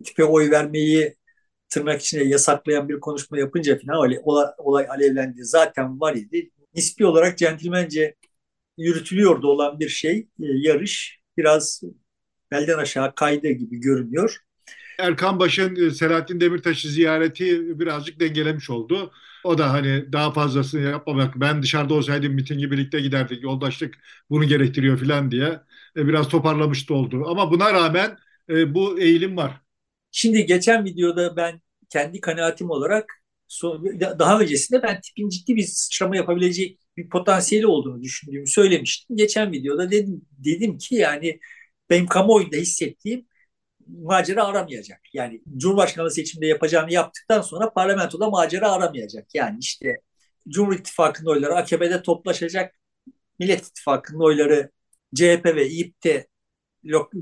tipe 0.04 0.24
oy 0.24 0.50
vermeyi 0.50 1.14
tırnak 1.68 2.02
içinde 2.02 2.24
yasaklayan 2.24 2.88
bir 2.88 3.00
konuşma 3.00 3.38
yapınca 3.38 3.78
falan 3.78 3.96
olay, 3.98 4.18
olay 4.58 4.86
alevlendi. 4.90 5.44
Zaten 5.44 6.00
var 6.00 6.14
idi. 6.14 6.50
Nispi 6.74 7.06
olarak 7.06 7.38
centilmence 7.38 8.14
yürütülüyordu 8.78 9.48
olan 9.48 9.80
bir 9.80 9.88
şey, 9.88 10.18
e, 10.18 10.26
yarış 10.38 11.20
biraz 11.36 11.82
belden 12.50 12.78
aşağı 12.78 13.14
kaydı 13.14 13.48
gibi 13.50 13.80
görünüyor. 13.80 14.38
Erkan 14.98 15.40
Baş'ın 15.40 15.76
e, 15.76 15.90
Selahattin 15.90 16.40
Demirtaş'ı 16.40 16.88
ziyareti 16.88 17.78
birazcık 17.80 18.20
dengelemiş 18.20 18.70
oldu. 18.70 19.12
O 19.44 19.58
da 19.58 19.72
hani 19.72 20.12
daha 20.12 20.32
fazlasını 20.32 20.80
yapmamak, 20.80 21.40
ben 21.40 21.62
dışarıda 21.62 21.94
olsaydım 21.94 22.34
mitingi 22.34 22.70
birlikte 22.70 23.00
giderdik, 23.00 23.42
yoldaşlık 23.42 23.94
bunu 24.30 24.44
gerektiriyor 24.44 24.98
falan 24.98 25.30
diye 25.30 25.60
e, 25.96 26.06
biraz 26.08 26.28
toparlamış 26.28 26.90
da 26.90 26.94
oldu. 26.94 27.24
Ama 27.26 27.50
buna 27.50 27.72
rağmen 27.72 28.16
bu 28.48 29.00
eğilim 29.00 29.36
var. 29.36 29.60
Şimdi 30.10 30.46
geçen 30.46 30.84
videoda 30.84 31.36
ben 31.36 31.60
kendi 31.90 32.20
kanaatim 32.20 32.70
olarak 32.70 33.22
daha 34.18 34.40
öncesinde 34.40 34.82
ben 34.82 35.00
tipin 35.00 35.28
ciddi 35.28 35.56
bir 35.56 35.62
sıçrama 35.62 36.16
yapabilecek 36.16 36.78
bir 36.96 37.08
potansiyeli 37.08 37.66
olduğunu 37.66 38.02
düşündüğümü 38.02 38.46
söylemiştim. 38.46 39.16
Geçen 39.16 39.52
videoda 39.52 39.90
dedim, 39.90 40.22
dedim 40.38 40.78
ki 40.78 40.94
yani 40.94 41.40
benim 41.90 42.06
kamuoyunda 42.06 42.56
hissettiğim 42.56 43.26
macera 43.86 44.44
aramayacak. 44.44 45.00
Yani 45.12 45.42
Cumhurbaşkanlığı 45.56 46.10
seçiminde 46.10 46.46
yapacağını 46.46 46.92
yaptıktan 46.92 47.40
sonra 47.40 47.72
parlamentoda 47.72 48.30
macera 48.30 48.72
aramayacak. 48.72 49.34
Yani 49.34 49.58
işte 49.60 50.00
Cumhur 50.48 50.74
İttifakı'nın 50.74 51.30
oyları 51.30 51.54
AKP'de 51.54 52.02
toplaşacak. 52.02 52.74
Millet 53.38 53.66
İttifakı'nın 53.66 54.20
oyları 54.20 54.70
CHP 55.14 55.44
ve 55.44 55.68
İYİP'te 55.68 56.28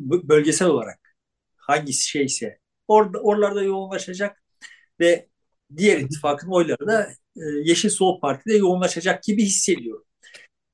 bölgesel 0.02 0.68
olarak 0.68 1.16
hangisi 1.56 2.08
şeyse 2.08 2.58
orada 2.88 3.18
oralarda 3.18 3.62
yoğunlaşacak 3.62 4.42
ve 5.00 5.28
diğer 5.76 5.98
ittifakın 5.98 6.50
oyları 6.50 6.86
da 6.86 7.08
e, 7.36 7.42
Yeşil 7.64 7.90
Sol 7.90 8.20
Parti'de 8.20 8.56
yoğunlaşacak 8.56 9.22
gibi 9.22 9.44
hissediyorum. 9.44 10.04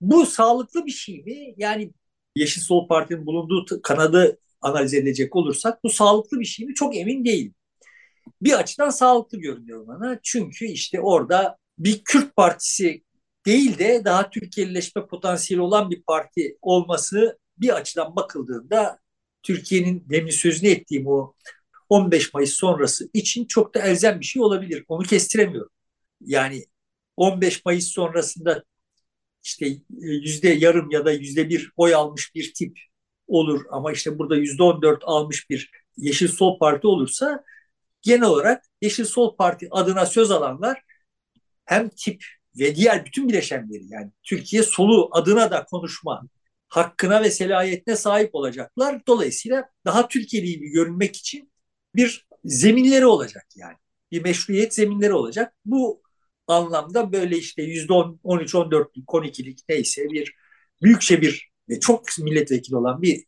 Bu 0.00 0.26
sağlıklı 0.26 0.86
bir 0.86 0.90
şey 0.90 1.22
mi? 1.22 1.54
Yani 1.56 1.92
Yeşil 2.36 2.62
Sol 2.62 2.88
Parti'nin 2.88 3.26
bulunduğu 3.26 3.82
kanadı 3.82 4.38
analiz 4.60 4.94
edecek 4.94 5.36
olursak 5.36 5.84
bu 5.84 5.90
sağlıklı 5.90 6.40
bir 6.40 6.44
şey 6.44 6.66
mi? 6.66 6.74
Çok 6.74 6.96
emin 6.96 7.24
değilim. 7.24 7.54
Bir 8.42 8.52
açıdan 8.52 8.90
sağlıklı 8.90 9.38
görünüyor 9.38 9.86
bana. 9.86 10.20
Çünkü 10.22 10.66
işte 10.66 11.00
orada 11.00 11.58
bir 11.78 12.02
Kürt 12.04 12.36
partisi 12.36 13.02
değil 13.46 13.78
de 13.78 14.02
daha 14.04 14.30
Türkiye'lileşme 14.30 15.06
potansiyeli 15.06 15.62
olan 15.62 15.90
bir 15.90 16.02
parti 16.02 16.58
olması 16.62 17.38
bir 17.58 17.76
açıdan 17.76 18.16
bakıldığında 18.16 18.98
Türkiye'nin 19.42 20.04
demin 20.10 20.30
sözünü 20.30 20.70
ettiğim 20.70 21.06
o 21.06 21.34
15 21.88 22.34
Mayıs 22.34 22.52
sonrası 22.52 23.10
için 23.14 23.44
çok 23.46 23.74
da 23.74 23.80
elzem 23.80 24.20
bir 24.20 24.24
şey 24.24 24.42
olabilir. 24.42 24.84
Onu 24.88 25.02
kestiremiyorum. 25.02 25.70
Yani 26.20 26.64
15 27.16 27.64
Mayıs 27.64 27.88
sonrasında 27.88 28.64
işte 29.44 29.66
e, 29.66 29.80
yüzde 30.00 30.48
yarım 30.48 30.90
ya 30.90 31.04
da 31.04 31.12
yüzde 31.12 31.48
bir 31.48 31.72
oy 31.76 31.94
almış 31.94 32.34
bir 32.34 32.54
tip 32.54 32.78
olur 33.26 33.64
ama 33.70 33.92
işte 33.92 34.18
burada 34.18 34.36
yüzde 34.36 34.62
on 34.62 34.82
dört 34.82 35.02
almış 35.04 35.50
bir 35.50 35.70
Yeşil 35.96 36.28
Sol 36.28 36.58
Parti 36.58 36.86
olursa 36.86 37.44
genel 38.02 38.22
olarak 38.28 38.64
Yeşil 38.80 39.04
Sol 39.04 39.36
Parti 39.36 39.68
adına 39.70 40.06
söz 40.06 40.30
alanlar 40.30 40.82
hem 41.64 41.88
tip 41.88 42.24
ve 42.58 42.76
diğer 42.76 43.06
bütün 43.06 43.28
bileşenleri 43.28 43.84
yani 43.88 44.10
Türkiye 44.22 44.62
solu 44.62 45.08
adına 45.12 45.50
da 45.50 45.64
konuşma 45.64 46.22
hakkına 46.68 47.22
ve 47.22 47.30
selahiyetine 47.30 47.96
sahip 47.96 48.34
olacaklar. 48.34 49.02
Dolayısıyla 49.06 49.68
daha 49.84 50.08
Türkiye'li 50.08 50.46
gibi 50.46 50.68
görünmek 50.68 51.16
için 51.16 51.52
bir 51.94 52.26
zeminleri 52.44 53.06
olacak 53.06 53.46
yani. 53.56 53.76
Bir 54.12 54.22
meşruiyet 54.22 54.74
zeminleri 54.74 55.12
olacak. 55.12 55.54
Bu 55.64 56.02
anlamda 56.46 57.12
böyle 57.12 57.38
işte 57.38 57.62
yüzde 57.62 57.92
13, 57.92 58.54
14'lük, 58.54 59.04
12'lik 59.06 59.60
neyse 59.68 60.04
bir 60.10 60.34
büyükçe 60.82 61.22
bir 61.22 61.52
ve 61.68 61.80
çok 61.80 62.18
milletvekili 62.18 62.76
olan 62.76 63.02
bir 63.02 63.24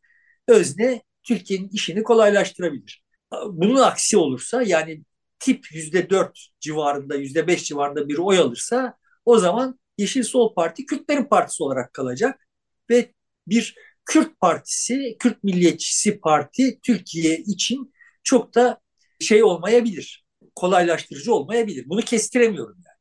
özne 0.49 1.03
Türkiye'nin 1.23 1.69
işini 1.69 2.03
kolaylaştırabilir. 2.03 3.05
Bunun 3.47 3.77
aksi 3.77 4.17
olursa 4.17 4.63
yani 4.63 5.03
tip 5.39 5.73
yüzde 5.73 6.11
dört 6.11 6.47
civarında, 6.61 7.15
yüzde 7.15 7.47
beş 7.47 7.65
civarında 7.65 8.09
bir 8.09 8.19
oy 8.19 8.39
alırsa 8.39 8.99
o 9.25 9.39
zaman 9.39 9.81
Yeşil 9.99 10.23
Sol 10.23 10.55
Parti 10.55 10.87
Kürtlerin 10.87 11.25
partisi 11.25 11.63
olarak 11.63 11.95
kalacak 11.95 12.49
ve 12.91 13.13
bir 13.49 13.75
Kürt 14.07 14.41
partisi, 14.41 15.17
Kürt 15.19 15.45
milliyetçisi 15.45 16.21
parti 16.21 16.81
Türkiye 16.83 17.39
için 17.39 17.95
çok 18.23 18.55
da 18.55 18.81
şey 19.21 19.45
olmayabilir, 19.45 20.25
kolaylaştırıcı 20.55 21.35
olmayabilir. 21.35 21.89
Bunu 21.89 22.01
kestiremiyorum 22.01 22.77
yani. 22.77 22.99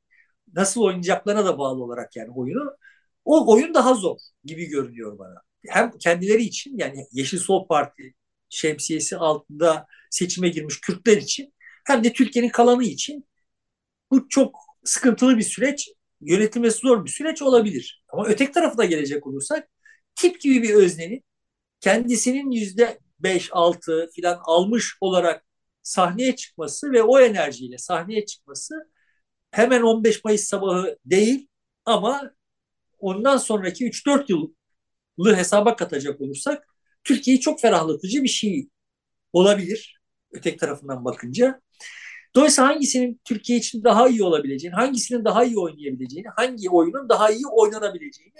Nasıl 0.55 0.81
oynayacaklarına 0.81 1.45
da 1.45 1.57
bağlı 1.57 1.83
olarak 1.83 2.15
yani 2.15 2.31
oyunu. 2.31 2.77
O 3.25 3.53
oyun 3.53 3.73
daha 3.73 3.93
zor 3.93 4.17
gibi 4.43 4.65
görünüyor 4.65 5.19
bana. 5.19 5.41
Hem 5.67 5.91
kendileri 5.97 6.43
için 6.43 6.77
yani 6.77 7.07
Yeşil 7.11 7.39
Sol 7.39 7.67
Parti 7.67 8.13
şemsiyesi 8.49 9.17
altında 9.17 9.87
seçime 10.11 10.49
girmiş 10.49 10.81
Kürtler 10.81 11.17
için 11.17 11.53
hem 11.85 12.03
de 12.03 12.13
Türkiye'nin 12.13 12.49
kalanı 12.49 12.83
için 12.83 13.27
bu 14.11 14.29
çok 14.29 14.55
sıkıntılı 14.83 15.37
bir 15.37 15.43
süreç, 15.43 15.89
yönetilmesi 16.25 16.77
zor 16.79 17.05
bir 17.05 17.09
süreç 17.09 17.41
olabilir. 17.41 18.03
Ama 18.09 18.25
öteki 18.27 18.51
tarafına 18.51 18.85
gelecek 18.85 19.27
olursak 19.27 19.69
tip 20.15 20.41
gibi 20.41 20.63
bir 20.63 20.73
öznenin 20.73 21.23
kendisinin 21.79 22.51
yüzde 22.51 22.99
beş, 23.19 23.49
altı 23.51 24.09
filan 24.15 24.39
almış 24.43 24.97
olarak 25.01 25.45
sahneye 25.83 26.35
çıkması 26.35 26.91
ve 26.91 27.03
o 27.03 27.19
enerjiyle 27.19 27.77
sahneye 27.77 28.25
çıkması 28.25 28.75
hemen 29.51 29.81
15 29.81 30.23
Mayıs 30.25 30.43
sabahı 30.43 30.97
değil 31.05 31.47
ama 31.85 32.31
ondan 32.99 33.37
sonraki 33.37 33.85
3-4 33.85 34.29
yılı 35.17 35.35
hesaba 35.35 35.75
katacak 35.75 36.21
olursak 36.21 36.67
Türkiye'yi 37.03 37.39
çok 37.39 37.61
ferahlatıcı 37.61 38.23
bir 38.23 38.27
şey 38.27 38.69
olabilir 39.33 39.99
öteki 40.31 40.57
tarafından 40.57 41.05
bakınca. 41.05 41.61
Dolayısıyla 42.35 42.69
hangisinin 42.69 43.21
Türkiye 43.25 43.59
için 43.59 43.83
daha 43.83 44.09
iyi 44.09 44.23
olabileceğini, 44.23 44.75
hangisinin 44.75 45.25
daha 45.25 45.43
iyi 45.45 45.57
oynayabileceğini, 45.57 46.27
hangi 46.35 46.69
oyunun 46.69 47.09
daha 47.09 47.31
iyi 47.31 47.47
oynanabileceğini 47.47 48.39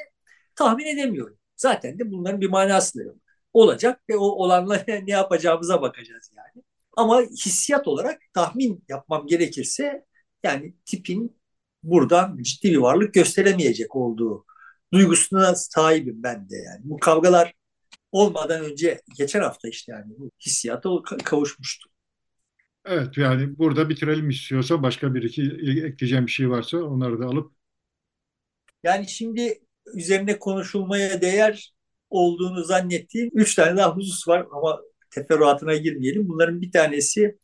tahmin 0.56 0.86
edemiyorum. 0.86 1.38
Zaten 1.58 2.00
de 2.00 2.12
bunların 2.12 2.42
bir 2.42 2.50
manası 2.50 3.00
da 3.00 3.04
yok. 3.04 3.16
Olacak 3.54 4.02
ve 4.10 4.18
o 4.18 4.26
olanla 4.26 4.84
ne 4.88 5.12
yapacağımıza 5.12 5.82
bakacağız 5.82 6.32
yani. 6.38 6.64
Ama 6.98 7.22
hissiyat 7.22 7.88
olarak 7.88 8.22
tahmin 8.34 8.84
yapmam 8.90 9.28
gerekirse 9.28 10.06
yani 10.44 10.74
tipin 10.86 11.40
buradan 11.84 12.38
ciddi 12.42 12.72
bir 12.72 12.78
varlık 12.78 13.14
gösteremeyecek 13.14 13.96
olduğu 13.96 14.46
duygusuna 14.94 15.56
sahibim 15.56 16.24
ben 16.24 16.50
de 16.50 16.56
yani. 16.56 16.82
Bu 16.84 17.00
kavgalar 17.00 17.54
olmadan 18.12 18.64
önce 18.66 19.02
geçen 19.18 19.42
hafta 19.42 19.70
işte 19.70 19.92
yani 19.92 20.06
bu 20.18 20.32
hissiyata 20.46 20.90
kavuşmuştu. 21.24 21.93
Evet 22.86 23.18
yani 23.18 23.58
burada 23.58 23.90
bitirelim 23.90 24.30
istiyorsa 24.30 24.84
başka 24.84 25.14
bir 25.14 25.24
iki 25.24 25.42
ekleyeceğim 25.86 26.26
bir 26.26 26.32
şey 26.32 26.50
varsa 26.50 26.78
onları 26.78 27.20
da 27.20 27.26
alıp. 27.26 27.52
Yani 28.84 29.08
şimdi 29.08 29.60
üzerine 29.94 30.40
konuşulmaya 30.40 31.22
değer 31.22 31.74
olduğunu 32.10 32.64
zannettiğim 32.64 33.32
üç 33.34 33.56
tane 33.56 33.78
daha 33.78 33.96
husus 33.96 34.28
var 34.28 34.48
ama 34.52 34.82
teferruatına 35.12 35.76
girmeyelim. 35.76 36.30
Bunların 36.30 36.62
bir 36.62 36.72
tanesi 36.72 37.38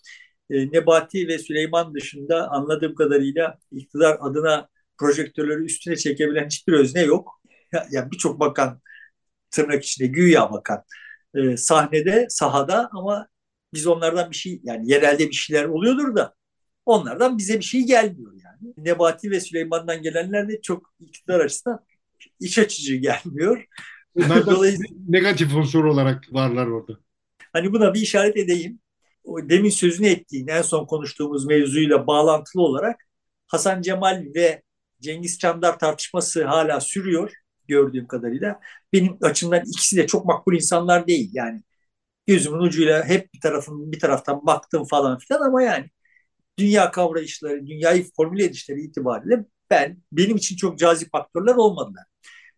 e, 0.50 0.72
Nebati 0.72 1.28
ve 1.28 1.40
Süleyman 1.40 1.94
dışında 1.94 2.50
anladığım 2.52 2.96
kadarıyla 2.96 3.58
iktidar 3.72 4.18
adına 4.22 4.68
projektörleri 4.98 5.64
üstüne 5.64 5.96
çekebilen 5.96 6.46
hiçbir 6.46 6.74
özne 6.74 7.02
yok. 7.02 7.42
Ya, 7.74 7.88
yani 7.92 8.12
birçok 8.12 8.40
bakan 8.40 8.82
tırnak 9.52 9.84
içinde 9.84 10.08
güya 10.08 10.52
bakan 10.52 10.84
e, 11.36 11.58
sahnede, 11.58 12.26
sahada 12.30 12.90
ama 12.94 13.28
biz 13.74 13.88
onlardan 13.88 14.32
bir 14.32 14.36
şey 14.36 14.60
yani 14.64 14.92
yerelde 14.92 15.30
bir 15.30 15.36
şeyler 15.36 15.66
oluyordur 15.66 16.16
da 16.16 16.36
onlardan 16.86 17.38
bize 17.38 17.60
bir 17.60 17.64
şey 17.64 17.82
gelmiyor 17.82 18.34
yani. 18.44 18.74
Nebati 18.78 19.32
ve 19.32 19.40
Süleyman'dan 19.40 20.02
gelenler 20.02 20.50
de 20.50 20.62
çok 20.62 20.94
iktidar 21.00 21.40
açısından 21.40 21.86
iç 22.40 22.60
açıcı 22.60 22.96
gelmiyor. 22.96 23.66
Bunlar 24.16 24.46
da 24.46 24.58
negatif 25.08 25.56
unsur 25.56 25.86
olarak 25.86 26.34
varlar 26.34 26.68
orada. 26.68 26.94
Hani 27.54 27.74
buna 27.74 27.94
bir 27.94 28.02
işaret 28.02 28.38
edeyim. 28.38 28.80
O 29.24 29.50
demin 29.50 29.70
sözünü 29.70 30.08
ettiğin 30.08 30.48
en 30.48 30.62
son 30.62 30.86
konuştuğumuz 30.86 31.46
mevzuyla 31.46 32.08
bağlantılı 32.08 32.62
olarak 32.62 33.02
Hasan 33.48 33.82
Cemal 33.82 34.26
ve 34.36 34.62
Cengiz 35.02 35.40
Çandar 35.40 35.80
tartışması 35.80 36.46
hala 36.46 36.82
sürüyor 36.82 37.32
gördüğüm 37.68 38.08
kadarıyla. 38.08 38.60
Benim 38.94 39.18
açımdan 39.22 39.64
ikisi 39.66 39.98
de 39.98 40.08
çok 40.08 40.26
makbul 40.26 40.56
insanlar 40.56 41.08
değil. 41.08 41.30
Yani 41.34 41.62
gözümün 42.30 42.60
ucuyla 42.60 43.06
hep 43.06 43.34
bir 43.34 43.40
tarafın 43.42 43.92
bir 43.92 44.00
taraftan 44.00 44.46
baktım 44.46 44.86
falan 44.86 45.18
filan 45.18 45.42
ama 45.42 45.64
yani 45.64 45.90
dünya 46.58 46.92
kavrayışları, 46.92 47.68
dünyayı 47.68 48.06
formüle 48.18 48.44
edişleri 48.44 48.82
itibariyle 48.82 49.46
ben 49.70 50.04
benim 50.12 50.38
için 50.38 50.56
çok 50.56 50.80
cazip 50.80 51.12
faktörler 51.12 51.56
olmadılar. 51.56 52.04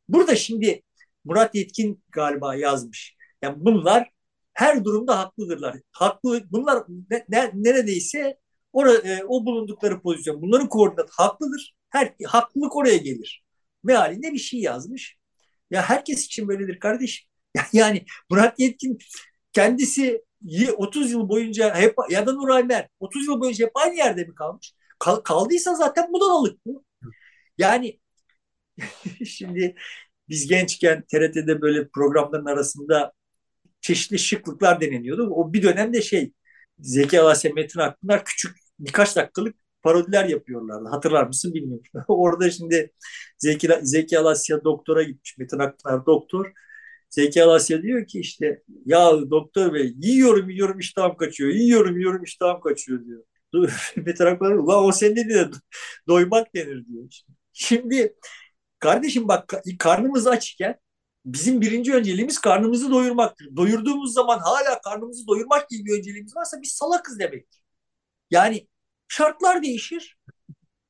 Burada 0.10 0.36
şimdi 0.36 0.82
Murat 1.26 1.56
Yetkin 1.56 2.04
galiba 2.12 2.56
yazmış. 2.56 3.16
Yani 3.42 3.56
bunlar 3.58 4.10
her 4.54 4.84
durumda 4.86 5.20
haklıdırlar. 5.20 5.78
Haklı 5.92 6.44
bunlar 6.52 6.84
ne, 7.10 7.26
ne, 7.30 7.52
neredeyse 7.54 8.38
ora, 8.74 8.94
e, 8.94 9.24
o 9.28 9.46
bulundukları 9.46 10.02
pozisyon 10.02 10.42
bunların 10.42 10.70
koordinat 10.70 11.10
haklıdır. 11.12 11.76
Her 11.90 12.14
haklılık 12.26 12.76
oraya 12.76 12.98
gelir. 12.98 13.44
Mealinde 13.84 14.34
bir 14.34 14.40
şey 14.40 14.60
yazmış. 14.60 15.18
Ya 15.72 15.82
herkes 15.90 16.26
için 16.26 16.48
böyledir 16.48 16.80
kardeş. 16.80 17.28
Yani 17.74 18.06
Murat 18.30 18.60
Yetkin 18.60 18.98
kendisi 19.54 20.24
30 20.78 21.12
yıl 21.12 21.30
boyunca 21.30 21.76
hep 21.76 21.96
ya 22.10 22.28
da 22.28 22.34
Nuray 22.34 22.64
Mer 22.64 22.88
30 23.00 23.28
yıl 23.28 23.40
boyunca 23.42 23.66
hep 23.66 23.72
aynı 23.78 23.96
yerde 23.96 24.24
mi 24.24 24.36
kalmış? 24.36 24.74
Kal, 25.00 25.16
kaldıysa 25.16 25.76
zaten 25.76 26.14
budalalık 26.14 26.66
bu. 26.66 26.84
Yani 27.58 28.00
şimdi 29.26 29.76
biz 30.30 30.48
gençken 30.48 31.04
TRT'de 31.12 31.62
böyle 31.62 31.88
programların 31.90 32.46
arasında 32.46 33.14
çeşitli 33.82 34.20
şıklıklar 34.20 34.82
deneniyordu. 34.82 35.30
O 35.30 35.54
bir 35.54 35.64
dönemde 35.64 36.02
şey 36.02 36.34
Zeki 36.80 37.22
Alasya, 37.22 37.54
Metin 37.54 37.80
Akpınar 37.80 38.26
küçük 38.26 38.58
birkaç 38.80 39.16
dakikalık 39.16 39.56
parodiler 39.84 40.26
yapıyorlardı. 40.26 40.90
Hatırlar 40.90 41.28
mısın 41.28 41.54
bilmiyorum. 41.54 41.86
Orada 42.08 42.52
şimdi 42.52 42.92
Zeki, 43.38 43.70
Zeki 43.84 44.20
Alasya 44.20 44.64
doktora 44.64 45.04
gitmiş. 45.04 45.38
Metin 45.38 45.60
Akpınar 45.60 46.06
doktor. 46.06 46.52
Zeki 47.12 47.44
Alasya 47.44 47.84
diyor 47.84 48.08
ki 48.08 48.20
işte 48.22 48.64
ya 48.86 49.12
doktor 49.32 49.74
bey 49.74 49.94
yiyorum 49.98 50.50
yiyorum 50.50 50.80
iştahım 50.80 51.18
kaçıyor. 51.18 51.52
Yiyorum 51.52 51.98
yiyorum 52.00 52.24
iştahım 52.24 52.62
kaçıyor 52.62 53.06
diyor. 53.06 53.24
Metin 53.96 54.26
Akpınar 54.26 54.52
ulan 54.56 54.86
o 54.86 54.92
senin 54.92 55.30
de 55.30 55.50
doymak 56.08 56.56
denir 56.56 56.88
diyor. 56.88 57.10
Şimdi 57.54 58.16
kardeşim 58.80 59.28
bak 59.28 59.54
karnımız 59.80 60.28
açken 60.28 60.80
bizim 61.26 61.62
birinci 61.62 61.94
önceliğimiz 61.94 62.40
karnımızı 62.40 62.92
doyurmaktır. 62.92 63.56
Doyurduğumuz 63.58 64.14
zaman 64.14 64.40
hala 64.40 64.82
karnımızı 64.82 65.28
doyurmak 65.28 65.70
gibi 65.70 65.86
bir 65.86 66.00
önceliğimiz 66.00 66.36
varsa 66.36 66.62
biz 66.62 66.72
salakız 66.72 67.20
demektir. 67.20 67.62
Yani 68.32 68.68
şartlar 69.08 69.64
değişir. 69.64 70.18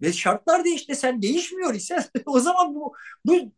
Ve 0.02 0.14
şartlar 0.14 0.66
değişti 0.66 0.96
sen 0.96 1.22
değişmiyor 1.22 1.74
ise 1.74 1.98
o 2.26 2.40
zaman 2.40 2.76
bu 2.76 2.94
bu 3.26 3.54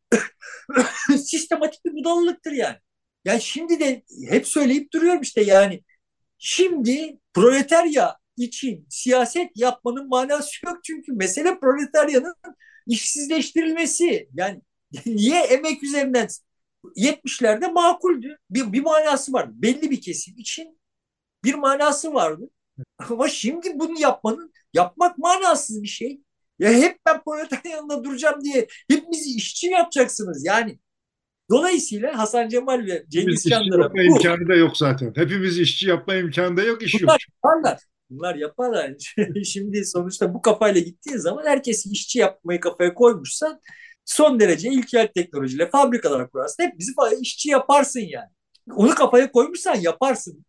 sistematik 1.18 1.86
bir 1.86 1.94
budalılıktır 1.94 2.52
yani. 2.52 2.78
Yani 3.26 3.42
şimdi 3.42 3.80
de 3.80 4.04
hep 4.30 4.48
söyleyip 4.48 4.94
duruyorum 4.94 5.22
işte 5.22 5.42
yani 5.42 5.84
şimdi 6.38 7.20
proletarya 7.34 8.18
için 8.38 8.88
siyaset 8.90 9.52
yapmanın 9.56 10.10
manası 10.10 10.66
yok 10.66 10.80
çünkü 10.84 11.14
mesele 11.14 11.60
proletaryanın 11.60 12.36
işsizleştirilmesi. 12.88 14.30
Yani 14.34 14.62
niye 15.06 15.42
emek 15.44 15.84
üzerinden 15.84 16.28
70'lerde 16.96 17.72
makuldü. 17.72 18.38
Bir, 18.50 18.74
bir 18.74 18.82
manası 18.82 19.34
vardı. 19.34 19.52
Belli 19.56 19.92
bir 19.92 20.02
kesim 20.02 20.38
için 20.38 20.80
bir 21.44 21.54
manası 21.54 22.14
vardı. 22.14 22.50
Ama 22.98 23.30
şimdi 23.30 23.80
bunu 23.80 24.00
yapmanın, 24.00 24.54
yapmak 24.74 25.18
manasız 25.18 25.84
bir 25.84 25.88
şey. 25.88 26.22
Ya 26.64 26.72
hep 26.72 26.98
ben 27.06 27.24
proletarın 27.24 27.70
yanında 27.70 28.04
duracağım 28.04 28.44
diye 28.44 28.68
hepimizi 28.92 29.30
işçi 29.36 29.68
yapacaksınız? 29.68 30.46
Yani 30.46 30.80
dolayısıyla 31.50 32.18
Hasan 32.18 32.50
Cemal 32.50 32.86
ve 32.86 33.06
Cengiz 33.10 33.50
Çandar'a 33.50 33.94
bu 33.94 34.02
imkanı 34.02 34.48
da 34.48 34.56
yok 34.56 34.78
zaten. 34.78 35.14
Hepimiz 35.16 35.60
işçi 35.60 35.90
yapma 35.90 36.16
imkanı 36.16 36.58
da 36.58 36.64
yok, 36.64 36.84
iş 36.84 36.94
yok. 36.94 37.02
bunlar 37.02 37.26
yaparlar. 37.34 37.80
Bunlar 38.10 38.36
yaparlar. 38.36 39.14
Şimdi 39.46 39.86
sonuçta 39.86 40.34
bu 40.34 40.42
kafayla 40.42 40.82
gittiğin 40.82 41.18
zaman 41.18 41.46
herkes 41.46 41.86
işçi 41.86 42.20
yapmayı 42.20 42.60
kafaya 42.60 42.94
koymuşsan 42.94 43.62
son 44.06 44.40
derece 44.40 44.70
ilkel 44.70 45.08
teknolojiyle 45.16 45.70
fabrikalar 45.70 46.30
kurarsın. 46.30 46.64
Hep 46.64 46.80
bizi 46.80 46.94
işçi 47.22 47.50
yaparsın 47.50 48.00
yani. 48.00 48.30
Onu 48.72 48.96
kafaya 48.96 49.32
koymuşsan 49.32 49.76
yaparsın. 49.76 50.46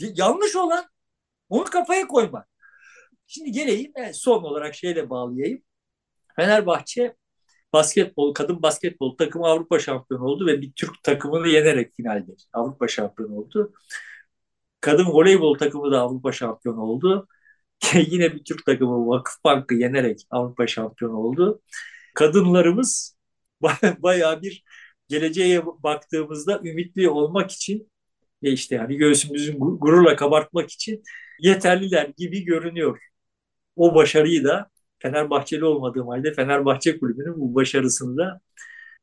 Yanlış 0.00 0.56
olan 0.56 0.84
onu 1.48 1.64
kafaya 1.64 2.06
koyma. 2.06 2.44
Şimdi 3.32 3.52
geleyim 3.52 3.92
son 4.12 4.42
olarak 4.42 4.74
şeyle 4.74 5.10
bağlayayım. 5.10 5.62
Fenerbahçe 6.36 7.16
basketbol, 7.72 8.34
kadın 8.34 8.62
basketbol 8.62 9.16
takımı 9.16 9.46
Avrupa 9.46 9.78
şampiyonu 9.78 10.24
oldu 10.24 10.46
ve 10.46 10.60
bir 10.62 10.72
Türk 10.72 11.02
takımını 11.02 11.48
yenerek 11.48 11.96
finalde 11.96 12.32
Avrupa 12.52 12.88
şampiyonu 12.88 13.34
oldu. 13.36 13.72
Kadın 14.80 15.06
voleybol 15.06 15.58
takımı 15.58 15.92
da 15.92 16.00
Avrupa 16.00 16.32
şampiyonu 16.32 16.82
oldu. 16.82 17.28
Yine 17.94 18.34
bir 18.34 18.44
Türk 18.44 18.66
takımı 18.66 19.06
Vakıfbank'ı 19.08 19.74
yenerek 19.74 20.20
Avrupa 20.30 20.66
şampiyonu 20.66 21.16
oldu. 21.16 21.62
Kadınlarımız 22.14 23.16
bayağı 23.98 24.42
bir 24.42 24.64
geleceğe 25.08 25.66
baktığımızda 25.66 26.60
ümitli 26.64 27.10
olmak 27.10 27.50
için 27.50 27.90
ve 28.42 28.50
işte 28.50 28.78
hani 28.78 28.96
göğsümüzün 28.96 29.58
gururla 29.58 30.16
kabartmak 30.16 30.70
için 30.70 31.02
yeterliler 31.40 32.12
gibi 32.16 32.44
görünüyor. 32.44 33.09
O 33.80 33.94
başarıyı 33.94 34.44
da 34.44 34.70
Fenerbahçeli 34.98 35.64
olmadığım 35.64 36.08
halde 36.08 36.32
Fenerbahçe 36.34 36.98
Kulübü'nün 36.98 37.40
bu 37.40 37.54
başarısını 37.54 38.16
da 38.16 38.40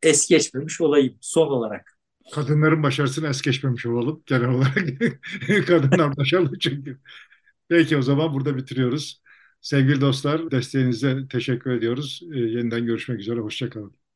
es 0.03 0.29
geçmemiş 0.29 0.81
olayım 0.81 1.17
son 1.21 1.47
olarak. 1.47 1.97
Kadınların 2.33 2.83
başarısını 2.83 3.27
es 3.27 3.41
geçmemiş 3.41 3.85
olalım 3.85 4.23
genel 4.25 4.49
olarak. 4.49 4.77
Kadınlar 5.67 6.17
başarılı 6.17 6.59
çünkü. 6.59 6.99
Peki 7.69 7.97
o 7.97 8.01
zaman 8.01 8.33
burada 8.33 8.57
bitiriyoruz. 8.57 9.21
Sevgili 9.61 10.01
dostlar 10.01 10.51
desteğinize 10.51 11.27
teşekkür 11.27 11.71
ediyoruz. 11.71 12.21
Yeniden 12.31 12.85
görüşmek 12.85 13.19
üzere. 13.19 13.39
Hoşçakalın. 13.39 14.06